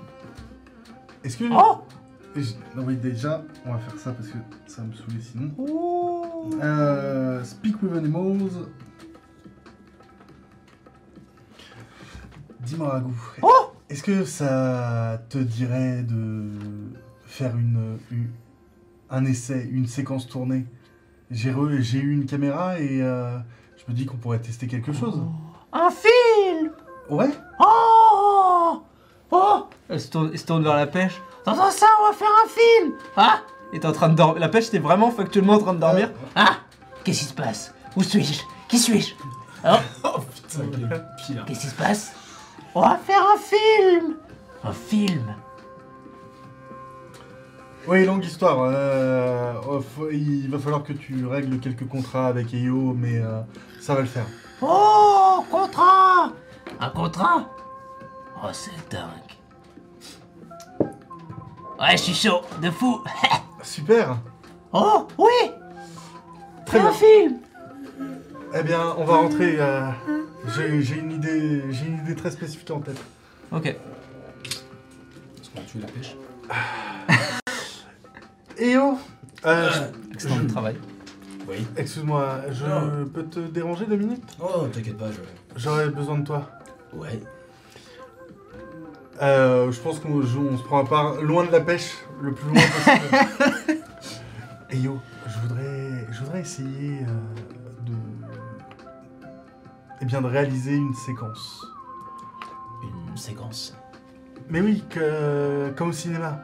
Est-ce 1.24 1.38
que... 1.38 1.46
Oh 1.52 1.82
Je- 2.36 2.54
Non, 2.76 2.84
oui, 2.86 2.96
déjà, 2.98 3.44
on 3.66 3.74
va 3.74 3.80
faire 3.80 3.98
ça 4.00 4.12
parce 4.12 4.28
que 4.30 4.38
ça 4.68 4.82
va 4.82 4.88
me 4.90 4.94
saouler 4.94 5.22
sinon. 5.22 5.52
Euh, 6.62 7.44
speak 7.44 7.82
with 7.82 7.94
animals. 7.96 8.68
Dis-moi, 12.62 12.90
Ragout. 12.90 13.14
Oh 13.42 13.72
Est-ce 13.90 14.04
que 14.04 14.24
ça 14.26 15.22
te 15.30 15.38
dirait 15.38 16.04
de 16.04 16.50
faire 17.26 17.56
une, 17.56 17.98
une- 18.12 18.30
un 19.10 19.26
essai, 19.26 19.68
une 19.72 19.88
séquence 19.88 20.28
tournée? 20.28 20.66
J'ai 21.32 21.50
eu 22.00 22.14
une 22.14 22.26
caméra 22.26 22.80
et 22.80 23.02
euh, 23.02 23.38
je 23.78 23.84
me 23.92 23.96
dis 23.96 24.06
qu'on 24.06 24.18
pourrait 24.18 24.40
tester 24.40 24.68
quelque 24.68 24.94
chose. 24.94 25.22
Un 25.74 25.90
film! 25.90 26.72
Ouais. 27.10 27.30
Oh! 27.60 28.82
Oh! 29.32 29.66
Elle 29.90 30.00
se 30.00 30.10
tourne, 30.10 30.30
il 30.34 30.40
se 30.40 30.46
tourne 30.46 30.64
vers 30.64 30.76
la 30.76 30.88
pêche. 30.88 31.20
T'entends 31.44 31.72
ça 31.72 31.88
On 32.02 32.08
va 32.08 32.14
faire 32.14 32.28
un 32.44 32.48
film! 32.48 32.94
Ah! 33.18 33.40
Et 33.74 33.80
t'es 33.80 33.88
en 33.88 33.92
train 33.92 34.10
de 34.10 34.16
dormir. 34.16 34.40
La 34.40 34.50
pêche, 34.50 34.70
t'es 34.70 34.80
vraiment 34.80 35.12
factuellement 35.12 35.54
en 35.54 35.60
train 35.60 35.74
de 35.74 35.80
dormir. 35.80 36.12
Ah! 36.36 36.58
Qu'est-ce 37.04 37.20
qui 37.20 37.26
se 37.26 37.34
passe? 37.34 37.74
Où 37.96 38.04
suis-je? 38.04 38.44
Qui 38.68 38.80
suis-je? 38.80 39.14
Oh 39.66 39.76
Oh 40.04 40.20
putain. 40.20 40.66
Qu'est-ce 41.46 41.60
qui 41.62 41.68
se 41.68 41.76
passe? 41.76 42.14
On 42.74 42.82
va 42.82 42.98
faire 42.98 43.22
un 43.22 43.38
film! 43.38 44.16
Un 44.64 44.74
film 44.74 45.36
Oui, 47.88 48.06
longue 48.06 48.26
histoire. 48.26 48.58
euh, 48.62 49.54
oh, 49.70 49.82
il 50.12 50.50
va 50.50 50.58
falloir 50.60 50.84
que 50.84 50.94
tu 50.94 51.26
règles 51.28 51.60
quelques 51.60 51.88
contrats 51.88 52.28
avec 52.28 52.54
EO, 52.54 52.94
mais 52.96 53.20
euh, 53.20 53.42
ça 53.80 53.94
va 53.94 54.02
le 54.02 54.08
faire. 54.08 54.26
Oh, 54.62 55.44
contrat 55.52 56.32
Un 56.80 56.90
contrat? 56.90 57.48
Oh, 58.44 58.48
c'est 58.52 58.72
dingue. 58.90 59.10
Ouais, 61.80 61.92
je 61.92 61.98
suis 62.04 62.14
chaud, 62.14 62.42
de 62.62 62.72
fou. 62.72 63.02
Super 63.62 64.18
Oh, 64.74 65.08
oui 65.18 65.52
Très 66.66 66.80
Fais 66.80 66.86
un 66.86 66.90
bien. 66.90 66.92
film 66.94 67.38
Eh 68.58 68.64
bien, 68.64 68.96
on 68.98 69.04
va 69.06 69.18
rentrer. 69.18 69.58
euh, 69.60 69.90
J'ai 70.56 70.96
une 70.98 71.12
idée, 71.12 71.62
j'ai 71.72 71.86
une 71.86 72.00
idée 72.00 72.16
très 72.16 72.32
spécifique 72.32 72.72
en 72.72 72.80
tête. 72.80 73.00
Ok. 73.52 73.76
Parce 75.36 75.50
qu'on 75.50 75.60
a 75.60 75.64
tué 75.64 75.80
la 75.82 75.88
pêche. 75.88 76.16
EO 78.60 78.98
euh, 79.46 79.70
Excellent 80.14 80.36
je- 80.42 80.48
travail. 80.48 80.76
Oui. 81.48 81.68
Excuse-moi, 81.78 82.42
je 82.52 82.66
Non. 82.66 83.06
peux 83.14 83.24
te 83.24 83.40
déranger 83.40 83.86
deux 83.86 83.98
minutes? 83.98 84.24
Oh, 84.42 84.66
t'inquiète 84.74 84.98
pas, 84.98 85.12
je. 85.12 85.18
J'aurais 85.60 85.90
besoin 85.90 86.18
de 86.20 86.26
toi. 86.26 86.50
Ouais. 86.94 87.20
Euh, 89.22 89.72
je 89.72 89.80
pense 89.80 90.00
qu'on 90.00 90.20
on 90.22 90.58
se 90.58 90.64
prend 90.64 90.84
à 90.84 90.86
part 90.88 91.22
loin 91.22 91.46
de 91.46 91.52
la 91.52 91.62
pêche, 91.62 91.94
le 92.22 92.34
plus 92.34 92.48
loin 92.50 92.62
possible. 92.62 93.78
Et 94.72 94.78
yo, 94.78 95.00
je 95.28 95.40
voudrais, 95.48 96.08
je 96.12 96.20
voudrais 96.22 96.42
essayer 96.42 97.00
euh, 97.04 97.86
de, 97.86 97.94
eh 100.02 100.06
bien, 100.06 100.22
de 100.22 100.28
réaliser 100.28 100.76
une 100.76 100.94
séquence. 100.94 101.66
Une 103.12 103.16
séquence. 103.18 103.76
Mais 104.50 104.60
oui, 104.62 104.84
que, 104.90 105.70
comme 105.78 105.90
au 105.90 105.94
cinéma. 105.94 106.40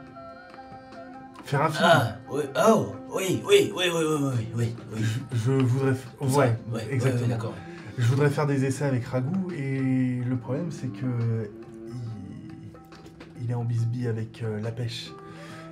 Faire 1.51 1.63
un 1.63 1.69
film 1.69 1.89
Ah, 1.91 2.15
oui, 2.29 2.43
oh, 2.65 2.95
oui, 3.09 3.43
oui, 3.45 3.73
oui, 3.75 3.85
oui, 3.93 4.03
oui, 4.05 4.45
oui, 4.55 4.75
oui. 4.93 5.03
Je, 5.33 5.51
voudrais. 5.51 5.95
Ouais, 6.21 6.57
exactement. 6.89 7.27
D'accord. 7.27 7.53
Je 7.97 8.05
voudrais 8.05 8.29
faire 8.29 8.47
des 8.47 8.63
essais 8.63 8.85
avec 8.85 9.05
Ragou 9.05 9.51
et 9.51 10.21
le 10.25 10.37
problème 10.37 10.71
c'est 10.71 10.87
que 10.87 11.51
il... 13.41 13.51
est 13.51 13.53
en 13.53 13.65
bisbille 13.65 14.07
avec 14.07 14.41
euh, 14.43 14.61
la 14.61 14.71
pêche. 14.71 15.11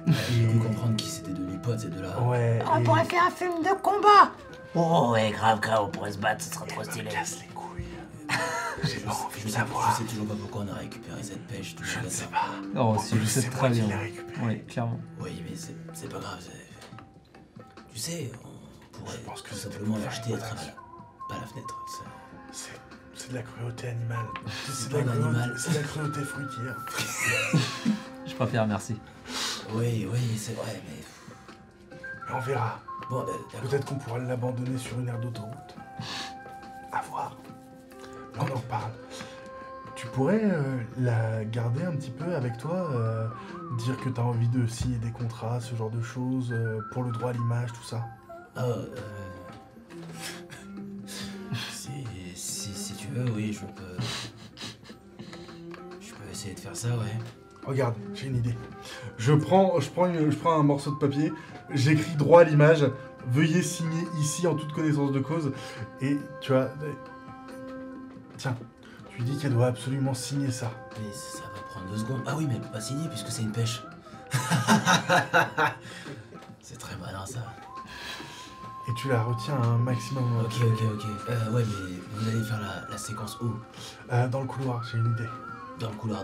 Ah, 0.05 0.11
et... 0.11 0.51
J'ai 0.51 0.59
comprendre 0.59 0.97
qui 0.97 1.07
c'était 1.07 1.31
de 1.31 1.57
potes 1.63 1.79
ah, 1.81 1.87
et 1.87 1.89
de 1.89 2.01
là. 2.01 2.21
Ouais. 2.23 2.59
On 2.75 2.83
pourrait 2.83 3.05
faire 3.05 3.27
un 3.27 3.31
film 3.31 3.63
de 3.63 3.81
combat. 3.81 4.33
Oh 4.75 5.11
ouais, 5.13 5.31
grave, 5.31 5.61
grave, 5.61 5.85
on 5.85 5.87
pourrait 5.87 6.11
se 6.11 6.17
battre, 6.17 6.43
ce 6.43 6.55
sera 6.55 6.65
trop 6.65 6.83
stylé. 6.83 7.09
J'ai 8.83 8.99
pas 8.99 9.11
envie 9.11 9.43
de 9.43 9.49
savoir. 9.49 9.91
Je 9.91 10.03
sais 10.03 10.09
toujours 10.09 10.27
pas 10.27 10.35
pourquoi 10.39 10.61
on 10.61 10.73
a 10.73 10.77
récupéré 10.77 11.21
cette 11.23 11.45
pêche. 11.47 11.75
tout 11.75 11.83
Je 11.83 11.99
ne 11.99 12.09
sais 12.09 12.25
pas. 12.27 12.47
Oh, 12.77 12.95
si, 13.03 13.19
je 13.19 13.25
sais 13.25 13.49
très 13.49 13.69
bien. 13.69 13.85
Oui, 14.43 14.63
clairement. 14.65 14.99
Oui, 15.19 15.43
mais 15.49 15.55
c'est 15.93 16.09
pas 16.09 16.19
grave. 16.19 16.39
Tu 17.93 17.99
sais, 17.99 18.31
on 18.43 18.97
pourrait 18.97 19.17
Je 19.17 19.25
pense 19.29 19.41
que 19.41 19.49
tout 19.49 19.55
simplement 19.55 19.97
l'acheter 19.97 20.33
à 20.33 20.37
travers 20.37 20.75
pas 21.27 21.35
la 21.41 21.45
fenêtre. 21.47 21.85
C'est 22.53 22.69
c'est 23.15 23.31
de 23.31 23.35
la 23.35 23.41
cruauté 23.41 23.89
animale. 23.89 24.25
C'est 24.73 24.87
de, 24.89 24.93
pas 24.93 24.99
la 24.99 25.11
cruauté- 25.11 25.25
animal. 25.27 25.55
c'est 25.57 25.69
de 25.71 25.75
la 25.75 25.81
cruauté 25.83 26.21
fruitière. 26.21 26.75
Je 28.25 28.33
préfère, 28.35 28.65
merci. 28.65 28.95
Oui, 29.73 30.07
oui, 30.09 30.37
c'est 30.37 30.53
vrai, 30.53 30.81
mais. 30.87 31.97
Mais 32.29 32.35
on 32.35 32.39
verra. 32.39 32.79
Bon, 33.09 33.19
d'accord. 33.25 33.69
Peut-être 33.69 33.85
qu'on 33.85 33.95
pourra 33.95 34.19
l'abandonner 34.19 34.77
sur 34.77 34.97
une 34.99 35.09
aire 35.09 35.19
d'autoroute. 35.19 35.75
À 36.93 37.01
voir. 37.01 37.35
On 38.39 38.43
en 38.43 38.55
reparle. 38.55 38.91
Tu 39.95 40.07
pourrais 40.07 40.41
euh, 40.43 40.77
la 40.97 41.43
garder 41.45 41.83
un 41.83 41.91
petit 41.91 42.11
peu 42.11 42.33
avec 42.35 42.57
toi, 42.57 42.89
euh, 42.93 43.27
dire 43.79 43.97
que 44.01 44.09
tu 44.09 44.19
as 44.19 44.23
envie 44.23 44.47
de 44.47 44.65
signer 44.65 44.97
des 44.97 45.11
contrats, 45.11 45.59
ce 45.59 45.75
genre 45.75 45.89
de 45.89 46.01
choses, 46.01 46.51
euh, 46.53 46.79
pour 46.93 47.03
le 47.03 47.11
droit 47.11 47.31
à 47.31 47.33
l'image, 47.33 47.73
tout 47.73 47.83
ça? 47.83 48.05
Euh... 48.57 48.85
si, 51.71 51.91
si, 52.35 52.73
si 52.73 52.93
tu 52.93 53.07
veux, 53.09 53.29
oui, 53.31 53.51
je 53.51 53.59
peux. 53.59 53.97
Je 55.99 56.13
peux 56.13 56.31
essayer 56.31 56.53
de 56.55 56.59
faire 56.59 56.75
ça, 56.75 56.89
ouais. 56.89 57.17
Regarde, 57.65 57.95
j'ai 58.13 58.27
une 58.27 58.37
idée. 58.37 58.55
Je 59.17 59.33
prends, 59.33 59.79
je 59.81 59.89
prends, 59.89 60.05
une- 60.07 60.31
je 60.31 60.37
prends 60.37 60.57
un 60.57 60.63
morceau 60.63 60.91
de 60.91 60.95
papier, 60.97 61.31
j'écris 61.71 62.15
droit 62.15 62.41
à 62.41 62.43
l'image 62.45 62.85
Veuillez 63.27 63.61
signer 63.61 64.01
ici 64.19 64.47
en 64.47 64.55
toute 64.55 64.71
connaissance 64.71 65.11
de 65.11 65.19
cause. 65.19 65.51
Et 66.01 66.17
tu 66.41 66.53
as. 66.53 66.71
Tiens, 68.39 68.55
tu 69.11 69.17
lui 69.17 69.23
dis 69.25 69.37
qu'elle 69.37 69.53
doit 69.53 69.67
absolument 69.67 70.13
signer 70.13 70.49
ça. 70.49 70.71
Mais 70.97 71.11
ça 71.13 71.43
va 71.53 71.61
prendre 71.69 71.89
deux 71.91 71.97
secondes. 71.97 72.21
Ah 72.25 72.35
oui, 72.37 72.45
mais 72.47 72.55
elle 72.55 72.61
peut 72.61 72.71
pas 72.71 72.79
signer 72.79 73.07
puisque 73.09 73.27
c'est 73.27 73.41
une 73.41 73.51
pêche. 73.51 73.83
c'est 76.61 76.77
très 76.79 76.95
malin 76.97 77.25
ça. 77.25 77.39
Et 78.87 78.93
tu 78.95 79.09
la 79.09 79.21
retiens 79.23 79.55
un 79.61 79.77
maximum. 79.77 80.23
Ok, 80.45 80.53
ok, 80.63 80.81
ok. 80.93 81.05
Euh, 81.29 81.51
ouais, 81.51 81.63
mais 81.65 81.95
vous 82.13 82.29
allez 82.29 82.41
faire 82.43 82.61
la, 82.61 82.89
la 82.89 82.97
séquence 82.97 83.37
où? 83.41 83.51
Euh, 84.11 84.27
dans 84.29 84.39
le 84.39 84.47
couloir, 84.47 84.83
j'ai 84.85 84.97
une 84.99 85.11
idée. 85.11 85.29
Dans 85.79 85.89
le 85.89 85.95
couloir 85.95 86.23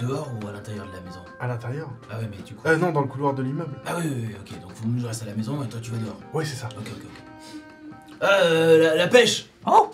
Dehors 0.00 0.30
ou 0.40 0.46
à 0.48 0.52
l'intérieur 0.52 0.86
de 0.86 0.92
la 0.92 1.00
maison? 1.00 1.20
À 1.40 1.46
l'intérieur 1.46 1.90
Ah 2.10 2.18
ouais, 2.18 2.28
mais 2.30 2.38
du 2.42 2.54
coup. 2.54 2.66
Euh, 2.66 2.76
non, 2.78 2.90
dans 2.92 3.02
le 3.02 3.06
couloir 3.08 3.34
de 3.34 3.42
l'immeuble. 3.42 3.74
Ah 3.84 3.96
oui, 3.98 4.04
oui, 4.06 4.24
oui, 4.28 4.36
ok. 4.40 4.60
Donc 4.62 4.72
vous, 4.76 4.98
je 4.98 5.06
reste 5.06 5.22
à 5.24 5.26
la 5.26 5.34
maison 5.34 5.62
et 5.62 5.68
toi 5.68 5.80
tu 5.82 5.90
vas 5.90 5.98
dehors. 5.98 6.18
Ouais, 6.32 6.44
c'est 6.46 6.56
ça. 6.56 6.68
Ok, 6.78 6.86
ok, 6.90 7.02
ok. 7.04 8.22
Euh, 8.22 8.78
la, 8.78 8.94
la 8.96 9.08
pêche 9.08 9.46
Oh 9.66 9.90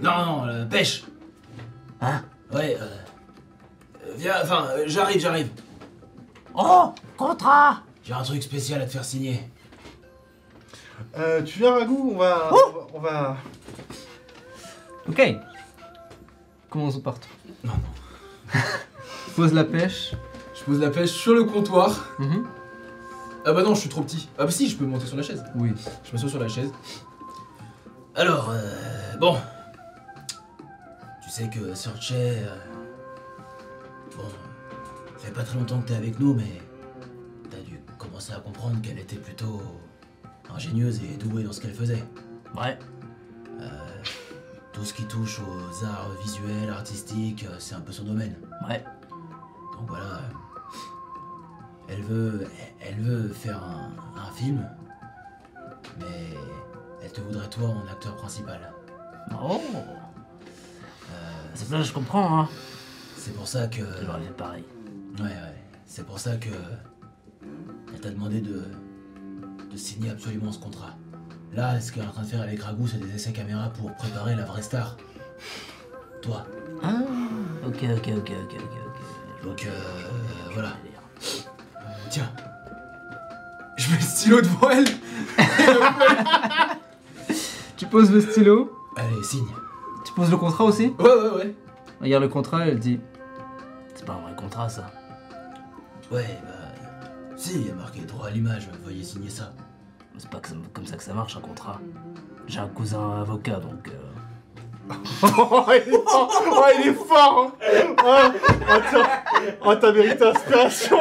Non, 0.00 0.24
non, 0.26 0.44
la 0.44 0.64
pêche 0.66 1.04
Hein 2.00 2.22
Ouais, 2.52 2.76
euh. 2.80 2.84
euh, 2.84 4.12
Viens, 4.16 4.34
enfin, 4.42 4.66
euh, 4.70 4.84
j'arrive, 4.86 5.20
j'arrive. 5.20 5.48
Oh 6.54 6.92
Contrat 7.16 7.82
J'ai 8.04 8.12
un 8.14 8.22
truc 8.22 8.42
spécial 8.42 8.80
à 8.80 8.86
te 8.86 8.90
faire 8.92 9.04
signer. 9.04 9.40
Euh, 11.16 11.42
tu 11.42 11.58
viens, 11.60 11.72
Ragout 11.74 12.12
On 12.14 12.18
va. 12.18 12.50
Oh 12.52 12.86
on 12.94 13.00
va. 13.00 13.36
Ok. 15.08 15.36
Commençons 16.70 17.00
par 17.00 17.18
toi. 17.18 17.30
Non, 17.64 17.72
non. 17.72 18.60
Pose 19.36 19.52
la 19.52 19.64
pêche. 19.64 20.12
Je 20.54 20.64
pose 20.64 20.80
la 20.80 20.90
pêche 20.90 21.10
sur 21.10 21.34
le 21.34 21.44
comptoir. 21.44 22.06
Mhm. 22.18 22.46
Ah 23.46 23.52
bah 23.52 23.62
non, 23.62 23.74
je 23.74 23.80
suis 23.80 23.88
trop 23.88 24.02
petit. 24.02 24.28
Ah 24.38 24.44
bah 24.44 24.50
si, 24.50 24.68
je 24.68 24.76
peux 24.76 24.84
monter 24.84 25.06
sur 25.06 25.16
la 25.16 25.22
chaise. 25.22 25.42
Oui. 25.54 25.72
Je 26.04 26.12
m'assois 26.12 26.28
sur 26.28 26.40
la 26.40 26.48
chaise. 26.48 26.70
Alors, 28.16 28.50
euh, 28.50 29.16
bon. 29.18 29.36
Tu 31.28 31.34
sais 31.34 31.50
que 31.50 31.74
Sorche. 31.74 32.12
euh, 32.14 32.56
bon. 34.16 34.24
Ça 35.18 35.26
fait 35.26 35.32
pas 35.32 35.42
très 35.42 35.58
longtemps 35.58 35.78
que 35.82 35.88
t'es 35.88 35.94
avec 35.96 36.18
nous, 36.18 36.32
mais. 36.32 36.62
T'as 37.50 37.58
dû 37.60 37.78
commencer 37.98 38.32
à 38.32 38.40
comprendre 38.40 38.80
qu'elle 38.80 38.98
était 38.98 39.16
plutôt. 39.16 39.60
ingénieuse 40.54 41.02
et 41.04 41.18
douée 41.18 41.42
dans 41.42 41.52
ce 41.52 41.60
qu'elle 41.60 41.74
faisait. 41.74 42.02
Ouais. 42.56 42.78
Tout 44.72 44.84
ce 44.84 44.94
qui 44.94 45.04
touche 45.04 45.40
aux 45.40 45.84
arts 45.84 46.08
visuels, 46.22 46.70
artistiques, 46.70 47.44
euh, 47.44 47.56
c'est 47.58 47.74
un 47.74 47.80
peu 47.80 47.92
son 47.92 48.04
domaine. 48.04 48.34
Ouais. 48.66 48.82
Donc 49.76 49.88
voilà. 49.88 50.04
euh, 50.04 50.20
Elle 51.88 52.02
veut, 52.02 52.46
elle 52.80 52.94
veut 53.00 53.28
faire 53.28 53.62
un, 53.62 53.90
un 54.16 54.30
film, 54.32 54.66
mais 55.98 56.30
elle 57.02 57.12
te 57.12 57.20
voudrait 57.20 57.50
toi 57.50 57.68
en 57.68 57.86
acteur 57.92 58.16
principal. 58.16 58.72
Oh 59.42 59.60
Euh, 59.74 59.97
C'est 61.54 61.70
là 61.70 61.82
je 61.82 61.92
comprends, 61.92 62.40
hein. 62.40 62.48
c'est 63.16 63.34
pour 63.34 63.46
ça 63.48 63.66
que, 63.66 63.82
fait 63.82 64.36
pareil. 64.36 64.64
ouais, 65.18 65.24
ouais, 65.24 65.64
c'est 65.86 66.06
pour 66.06 66.18
ça 66.18 66.36
que 66.36 66.48
elle 67.92 68.00
t'a 68.00 68.10
demandé 68.10 68.40
de, 68.40 68.62
de 69.70 69.76
signer 69.76 70.10
absolument 70.10 70.52
ce 70.52 70.58
contrat. 70.58 70.94
Là, 71.54 71.80
ce 71.80 71.90
qu'elle 71.92 72.04
est 72.04 72.06
en 72.06 72.10
train 72.12 72.22
de 72.22 72.26
faire 72.28 72.42
avec 72.42 72.60
Ragout, 72.62 72.86
c'est 72.86 72.98
des 72.98 73.14
essais 73.14 73.32
caméra 73.32 73.70
pour 73.70 73.92
préparer 73.94 74.36
la 74.36 74.44
vraie 74.44 74.62
star. 74.62 74.96
Toi. 76.22 76.46
Ah 76.82 76.98
Ok, 77.66 77.76
ok, 77.82 77.88
ok, 77.96 78.08
ok, 78.16 78.32
ok, 78.54 78.54
ok. 78.54 79.44
Donc 79.44 79.66
euh, 79.66 79.70
voilà. 80.52 80.76
Tiens. 82.10 82.30
Je 83.76 83.90
mets 83.90 83.96
le 83.96 84.02
stylo 84.02 84.40
devant 84.42 84.70
elle. 84.70 84.86
Tu 87.76 87.86
poses 87.86 88.10
le 88.10 88.20
stylo. 88.20 88.72
Allez, 88.96 89.22
signe. 89.22 89.46
Tu 90.18 90.22
poses 90.24 90.30
le 90.32 90.36
contrat 90.36 90.64
aussi. 90.64 90.92
Ouais, 90.98 91.04
ouais, 91.04 91.30
ouais. 91.36 91.54
Regarde 92.00 92.24
le 92.24 92.28
contrat, 92.28 92.66
elle 92.66 92.80
dit. 92.80 92.98
C'est 93.94 94.04
pas 94.04 94.14
un 94.14 94.20
vrai 94.22 94.32
contrat, 94.36 94.68
ça. 94.68 94.90
Ouais, 96.10 96.26
bah. 96.42 96.48
Si, 97.36 97.60
il 97.60 97.68
y 97.68 97.70
a 97.70 97.74
marqué 97.74 98.00
droit 98.00 98.26
à 98.26 98.30
l'image, 98.30 98.68
veuillez 98.84 99.04
signer 99.04 99.30
ça. 99.30 99.52
C'est 100.16 100.28
pas 100.28 100.38
que 100.40 100.48
ça- 100.48 100.54
comme 100.72 100.86
ça 100.86 100.96
que 100.96 101.04
ça 101.04 101.14
marche, 101.14 101.36
un 101.36 101.40
contrat. 101.40 101.78
J'ai 102.48 102.58
un 102.58 102.66
cousin 102.66 103.20
avocat, 103.20 103.60
donc... 103.60 103.86
euh, 103.86 104.92
Oh, 105.22 105.64
il 105.68 105.76
est 105.76 106.02
fort, 106.02 106.42
oh, 106.50 106.64
il 106.80 106.88
est 106.88 106.94
fort 106.94 107.52
hein. 107.62 107.94
oh, 108.04 108.72
attends. 108.72 109.08
Oh, 109.64 109.74
t'as 109.76 109.92
mérité 109.92 110.24
inspiration 110.26 110.98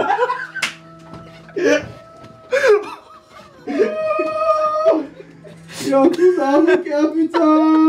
Il 5.86 5.94
a 5.94 6.02
un 6.02 6.10
cousin 6.10 6.54
avocat, 6.54 7.08
putain 7.16 7.87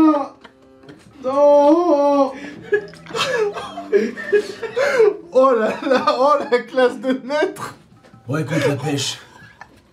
Ouais, 8.29 8.45
contre 8.45 8.67
la 8.69 8.75
pêche. 8.75 9.17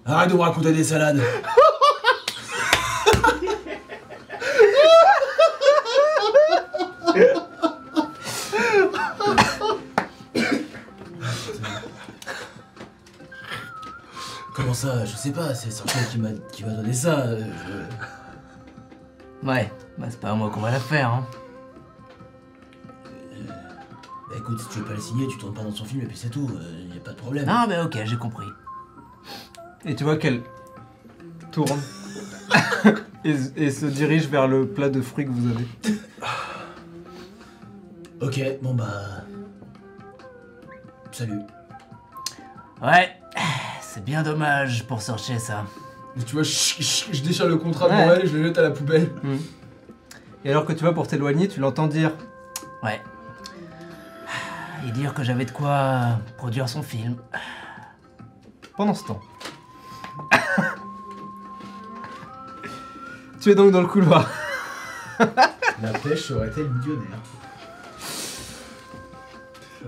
Arrête 0.05 0.31
de 0.31 0.35
me 0.35 0.41
raconter 0.41 0.73
des 0.73 0.85
salades. 0.85 1.21
Comment 14.55 14.75
ça 14.75 15.05
Je 15.05 15.15
sais 15.17 15.31
pas, 15.33 15.55
c'est 15.55 15.71
Sorcier 15.71 16.01
qui 16.11 16.19
m'a 16.19 16.31
qui 16.53 16.63
donné 16.63 16.93
ça. 16.93 17.19
euh, 17.21 17.43
Ouais, 19.43 19.71
bah 19.99 20.07
c'est 20.09 20.21
pas 20.21 20.31
à 20.31 20.35
moi 20.35 20.51
qu'on 20.51 20.61
va 20.61 20.71
la 20.71 20.81
faire, 20.81 21.09
hein. 21.11 21.27
Écoute, 24.47 24.61
si 24.61 24.69
tu 24.69 24.79
veux 24.79 24.85
pas 24.85 24.95
le 24.95 25.01
signer, 25.01 25.27
tu 25.29 25.39
tournes 25.39 25.55
pas 25.55 25.63
dans 25.63 25.73
son 25.73 25.85
film 25.85 26.03
et 26.03 26.07
puis 26.07 26.17
c'est 26.17 26.29
tout, 26.31 26.51
euh, 26.55 26.95
y 26.95 26.97
a 26.97 27.01
pas 27.01 27.11
de 27.13 27.17
problème. 27.17 27.47
Ah 27.49 27.67
bah 27.69 27.85
ok, 27.85 27.99
j'ai 28.05 28.17
compris. 28.17 28.47
Et 29.85 29.95
tu 29.97 30.05
vois 30.05 30.17
qu'elle 30.17 30.43
tourne 31.53 31.81
et, 33.25 33.35
et 33.57 33.71
se 33.71 33.87
dirige 33.87 34.29
vers 34.29 34.47
le 34.49 34.67
plat 34.69 34.89
de 34.89 35.01
fruits 35.01 35.25
que 35.27 35.31
vous 35.31 35.49
avez. 35.51 35.67
Ok, 38.21 38.41
bon 38.63 38.75
bah. 38.75 38.93
Salut. 41.13 41.41
Ouais, 42.83 43.11
c'est 43.81 44.05
bien 44.05 44.23
dommage 44.23 44.87
pour 44.87 45.01
sortir 45.03 45.41
ça. 45.41 45.65
Et 46.19 46.23
tu 46.23 46.35
vois, 46.35 46.43
je, 46.43 46.51
je- 46.79 47.07
je 47.13 47.23
déchire 47.23 47.47
le 47.47 47.57
contrat 47.57 47.89
Ouais. 47.89 47.95
elle 48.17 48.25
et 48.25 48.27
je 48.27 48.37
le 48.37 48.45
jette 48.45 48.59
à 48.59 48.63
la 48.63 48.71
poubelle. 48.71 49.11
Et 50.45 50.51
alors 50.51 50.65
que 50.67 50.73
tu 50.73 50.85
vas 50.85 50.93
pour 50.93 51.07
t'éloigner, 51.09 51.49
tu 51.49 51.59
l'entends 51.61 51.87
dire 51.87 52.13
Ouais. 52.83 53.01
Et 54.87 54.93
dire 54.93 55.15
que 55.15 55.25
j'avais 55.25 55.45
de 55.45 55.51
quoi 55.51 56.21
produire 56.37 56.69
son 56.69 56.83
film. 56.83 57.17
pendant 58.77 58.95
ce 58.95 59.05
temps. 59.05 59.21
tu 63.41 63.51
es 63.51 63.55
donc 63.57 63.73
dans 63.73 63.81
le 63.81 63.89
couloir. 63.89 64.31
La 65.19 65.93
pêche 66.03 66.31
aurait 66.31 66.49
été 66.49 66.63
millionnaire. 66.63 67.19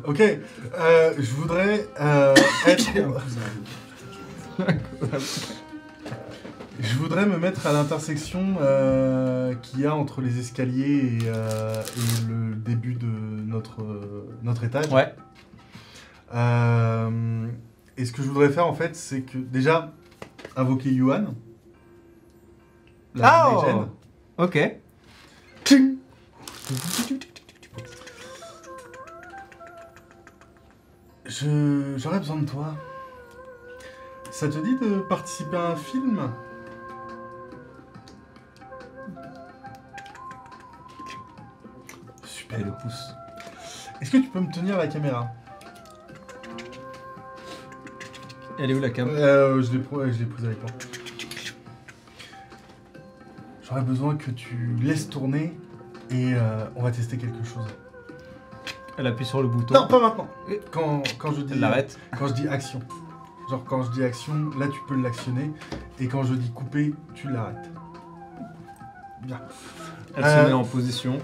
Ok, 0.04 0.20
euh, 0.20 1.12
je 1.18 1.30
voudrais 1.32 1.88
euh, 2.00 2.34
être... 2.66 2.88
Je 6.80 6.94
voudrais 6.96 7.26
me 7.26 7.38
mettre 7.38 7.66
à 7.66 7.72
l'intersection 7.72 8.56
euh, 8.60 9.54
qu'il 9.54 9.80
y 9.80 9.86
a 9.86 9.94
entre 9.94 10.20
les 10.20 10.38
escaliers 10.38 11.18
et, 11.22 11.26
euh, 11.26 11.82
et 11.96 12.28
le 12.28 12.54
début 12.54 12.94
de 12.94 13.06
notre, 13.06 13.82
euh, 13.82 14.28
notre 14.42 14.62
étage. 14.64 14.86
Ouais. 14.92 15.12
Euh, 16.34 17.46
et 17.96 18.04
ce 18.04 18.12
que 18.12 18.22
je 18.22 18.28
voudrais 18.28 18.50
faire 18.50 18.66
en 18.66 18.74
fait, 18.74 18.94
c'est 18.94 19.22
que 19.22 19.38
déjà 19.38 19.92
invoquer 20.56 20.90
Yuan. 20.90 21.34
La 23.14 23.28
Ah, 23.28 23.50
Night 23.50 23.66
Gen. 23.66 23.88
Ok. 24.38 25.78
Je- 31.26 31.94
J'aurais 31.96 32.18
besoin 32.18 32.36
de 32.36 32.46
toi. 32.48 32.74
Ça 34.30 34.48
te 34.48 34.58
dit 34.58 34.76
de 34.76 35.00
participer 35.00 35.56
à 35.56 35.70
un 35.72 35.76
film? 35.76 36.20
Et 42.56 42.62
le 42.62 42.72
pouce. 42.82 43.14
Est-ce 44.00 44.10
que 44.12 44.16
tu 44.18 44.28
peux 44.28 44.40
me 44.40 44.52
tenir 44.52 44.76
la 44.78 44.86
caméra? 44.86 45.28
Elle 48.58 48.70
est 48.70 48.74
où 48.74 48.80
la 48.80 48.90
cam? 48.90 49.08
Euh, 49.08 49.62
je 49.62 49.72
l'ai 49.72 49.78
prise 49.78 50.44
avec 50.44 50.60
moi. 50.62 50.70
J'aurais 53.62 53.82
besoin 53.82 54.16
que 54.16 54.30
tu 54.30 54.76
laisses 54.80 55.08
tourner 55.10 55.56
et 56.10 56.32
euh, 56.34 56.64
on 56.74 56.82
va 56.82 56.90
tester 56.90 57.18
quelque 57.18 57.44
chose. 57.44 57.66
Elle 58.96 59.06
appuie 59.06 59.26
sur 59.26 59.42
le 59.42 59.48
bouton. 59.48 59.74
Non, 59.74 59.86
pas 59.86 60.00
maintenant. 60.00 60.26
Quand, 60.72 61.02
quand 61.18 61.32
je 61.32 61.42
dis 61.42 61.52
Elle 61.52 61.60
l'arrête. 61.60 61.98
Quand 62.18 62.26
je 62.28 62.32
dis 62.32 62.48
action. 62.48 62.80
Genre 63.50 63.64
quand 63.64 63.82
je 63.82 63.90
dis 63.92 64.02
action, 64.04 64.50
là 64.58 64.66
tu 64.68 64.78
peux 64.88 64.96
l'actionner. 65.00 65.52
Et 66.00 66.08
quand 66.08 66.22
je 66.24 66.34
dis 66.34 66.50
couper, 66.50 66.94
tu 67.14 67.30
l'arrêtes. 67.30 67.70
Bien. 69.22 69.40
Elle 70.16 70.24
Euh, 70.24 70.42
se 70.44 70.48
met 70.48 70.52
en 70.54 70.64
position. 70.64 71.18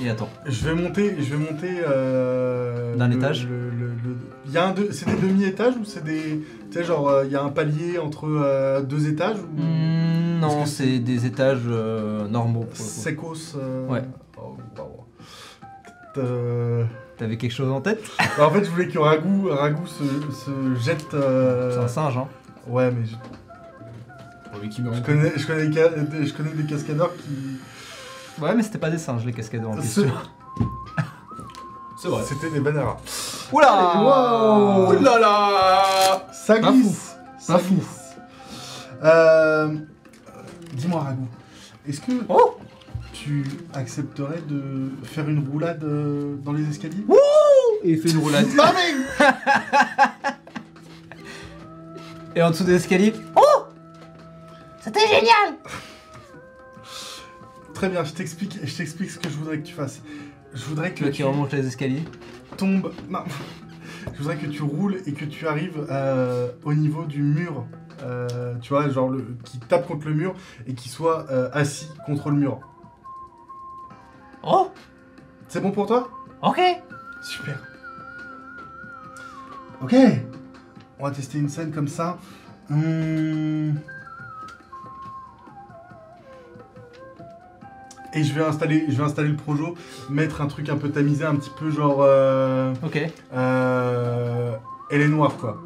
Et 0.00 0.10
attends. 0.10 0.28
Je 0.46 0.66
vais 0.68 0.74
monter, 0.74 1.16
je 1.20 1.34
vais 1.34 1.36
monter. 1.52 1.70
euh, 1.86 2.96
D'un 2.96 3.08
le- 3.08 3.14
étage 3.16 3.46
le- 3.46 3.70
le- 3.70 3.86
le- 3.88 4.16
Il 4.46 4.52
y 4.52 4.58
a 4.58 4.66
un 4.66 4.72
deux- 4.72 4.90
c'est 4.92 5.06
des 5.06 5.16
demi-étages 5.16 5.74
ou 5.80 5.84
c'est 5.84 6.02
des, 6.04 6.44
tu 6.70 6.78
sais 6.78 6.84
genre 6.84 7.08
euh, 7.08 7.24
il 7.24 7.30
y 7.32 7.36
a 7.36 7.42
un 7.42 7.48
palier 7.50 7.98
entre 7.98 8.26
euh, 8.28 8.82
deux 8.82 9.06
étages 9.08 9.36
ou? 9.38 9.60
Hmm, 9.62 10.40
Parce 10.40 10.54
non, 10.54 10.62
que 10.64 10.68
c'est 10.68 10.98
des 10.98 11.26
étages 11.26 11.62
euh, 11.68 12.26
normaux 12.28 12.60
pour 12.64 12.70
le 12.70 12.76
coup. 12.76 12.82
Secos. 12.82 13.56
euh, 13.56 13.86
Ouais. 13.88 14.02
oh, 14.36 14.56
waouh. 14.76 14.88
Euh, 16.18 16.84
T'avais 17.16 17.36
quelque 17.36 17.52
chose 17.52 17.70
en 17.70 17.80
tête? 17.80 18.02
Bah, 18.36 18.46
en 18.48 18.50
fait, 18.50 18.64
je 18.64 18.70
voulais 18.70 18.88
que 18.88 18.98
Ragout, 18.98 19.48
Ragout 19.50 19.86
se, 19.86 20.02
se 20.32 20.74
jette. 20.84 21.14
euh, 21.14 21.72
C'est 21.72 21.78
un 21.84 21.88
singe, 21.88 22.16
hein. 22.18 22.26
Ouais, 22.66 22.90
mais 22.90 23.06
je, 23.06 23.14
Pour 24.50 24.60
lui 24.60 24.68
qui 24.68 24.82
me 24.82 24.92
je 24.92 25.00
connais, 25.02 25.32
je 25.36 25.46
connais, 25.46 25.72
ca- 25.72 25.90
je 26.24 26.32
connais 26.32 26.50
des 26.50 26.64
cascadeurs 26.64 27.14
qui. 27.16 27.58
Ouais, 28.40 28.54
mais 28.54 28.62
c'était 28.62 28.78
pas 28.78 28.90
des 28.90 28.98
singes, 28.98 29.24
les 29.24 29.32
cascadeurs 29.32 29.70
en 29.70 29.76
question. 29.76 30.04
C'est 31.96 32.08
vrai. 32.08 32.22
C'était 32.28 32.50
des 32.50 32.60
bananas. 32.60 32.96
Oula 33.52 33.96
Wow. 33.96 34.86
Oh 34.88 34.92
là 35.00 35.18
là 35.18 36.26
Ça 36.32 36.58
Pas 36.58 36.72
glisse. 36.72 37.14
Ça 37.38 37.54
Pas 37.54 37.58
fou. 37.60 37.74
glisse. 37.74 38.16
Euh, 39.02 39.76
Dis-moi, 40.74 41.00
Ragout, 41.00 41.28
est-ce 41.88 42.00
que 42.00 42.12
Oh 42.28 42.58
tu 43.12 43.44
accepterais 43.72 44.42
de 44.48 44.90
faire 45.04 45.28
une 45.28 45.48
roulade 45.48 45.82
euh, 45.84 46.34
dans 46.44 46.52
les 46.52 46.68
escaliers? 46.68 47.04
Et 47.84 47.92
il 47.92 48.00
fait 48.00 48.10
une 48.10 48.18
roulade. 48.18 48.46
Ah, 48.60 48.72
mais- 48.74 48.94
Et 52.40 52.42
en 52.42 52.50
dessous 52.50 52.64
des 52.64 52.74
escaliers? 52.74 53.14
C'était 54.80 55.06
génial 55.06 55.54
Très 57.84 57.90
bien, 57.90 58.02
je 58.02 58.14
t'explique, 58.14 58.58
je 58.64 58.74
t'explique 58.74 59.10
ce 59.10 59.18
que 59.18 59.28
je 59.28 59.36
voudrais 59.36 59.58
que 59.58 59.66
tu 59.66 59.74
fasses. 59.74 60.00
Je 60.54 60.64
voudrais 60.64 60.94
que 60.94 61.00
Toi 61.00 61.10
qui 61.10 61.22
remonte 61.22 61.52
les 61.52 61.66
escaliers. 61.66 62.02
tombes. 62.56 62.90
Non. 63.10 63.18
Je 64.10 64.16
voudrais 64.16 64.38
que 64.38 64.46
tu 64.46 64.62
roules 64.62 65.02
et 65.04 65.12
que 65.12 65.26
tu 65.26 65.46
arrives 65.46 65.86
euh, 65.90 66.48
au 66.64 66.72
niveau 66.72 67.04
du 67.04 67.20
mur. 67.20 67.66
Euh, 68.02 68.54
tu 68.62 68.70
vois, 68.70 68.88
genre 68.88 69.10
le, 69.10 69.36
qui 69.44 69.58
tape 69.58 69.86
contre 69.86 70.08
le 70.08 70.14
mur 70.14 70.34
et 70.66 70.72
qui 70.72 70.88
soit 70.88 71.30
euh, 71.30 71.50
assis 71.52 71.86
contre 72.06 72.30
le 72.30 72.36
mur. 72.36 72.58
Oh, 74.42 74.70
C'est 75.48 75.60
bon 75.60 75.70
pour 75.70 75.86
toi? 75.86 76.08
Ok. 76.40 76.62
Super. 77.22 77.62
Ok. 79.82 79.94
On 80.98 81.04
va 81.04 81.10
tester 81.10 81.36
une 81.36 81.50
scène 81.50 81.70
comme 81.70 81.88
ça. 81.88 82.16
Hum. 82.70 83.74
Et 88.14 88.22
je 88.22 88.32
vais 88.32 88.44
installer, 88.44 88.84
je 88.88 88.96
vais 88.96 89.02
installer 89.04 89.28
le 89.30 89.36
projo, 89.36 89.74
mettre 90.08 90.40
un 90.40 90.46
truc 90.46 90.68
un 90.68 90.76
peu 90.76 90.88
tamisé, 90.90 91.24
un 91.24 91.34
petit 91.34 91.50
peu 91.58 91.70
genre, 91.70 91.98
euh, 92.00 92.72
Ok, 92.84 92.98
euh, 93.32 94.52
elle 94.90 95.00
est 95.00 95.08
noire 95.08 95.36
quoi. 95.36 95.60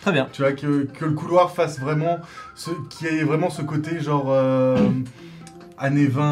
très 0.00 0.12
bien. 0.12 0.28
Tu 0.32 0.42
vois 0.42 0.52
que, 0.52 0.84
que 0.84 1.04
le 1.04 1.12
couloir 1.12 1.50
fasse 1.50 1.80
vraiment, 1.80 2.18
ce, 2.54 2.70
qu'il 2.90 3.06
y 3.08 3.18
ait 3.20 3.24
vraiment 3.24 3.48
ce 3.50 3.62
côté 3.62 4.00
genre 4.00 4.26
euh, 4.28 4.76
années 5.78 6.06
20, 6.06 6.22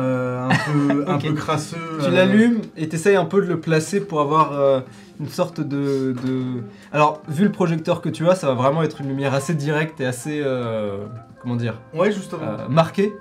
euh, 0.00 0.48
un 0.48 0.72
peu, 0.72 1.04
un 1.08 1.18
peu 1.18 1.32
crasseux. 1.32 1.76
Tu 2.02 2.10
l'allumes 2.10 2.60
et 2.76 2.88
t'essayes 2.88 3.16
un 3.16 3.24
peu 3.24 3.40
de 3.40 3.46
le 3.46 3.60
placer 3.60 4.00
pour 4.00 4.20
avoir 4.20 4.82
une 5.20 5.28
sorte 5.28 5.60
de, 5.60 6.14
de- 6.24 6.62
Alors, 6.92 7.22
vu 7.28 7.44
le 7.44 7.52
projecteur 7.52 8.00
que 8.00 8.08
tu 8.08 8.28
as, 8.28 8.34
ça 8.34 8.48
va 8.48 8.54
vraiment 8.54 8.82
être 8.82 9.00
une 9.00 9.08
lumière 9.08 9.32
assez 9.34 9.54
directe 9.54 10.00
et 10.00 10.06
assez. 10.06 10.42
comment 11.40 11.56
dire 11.56 11.74
Ouais, 11.94 12.10
justement. 12.10 12.42
Marquée. 12.68 13.12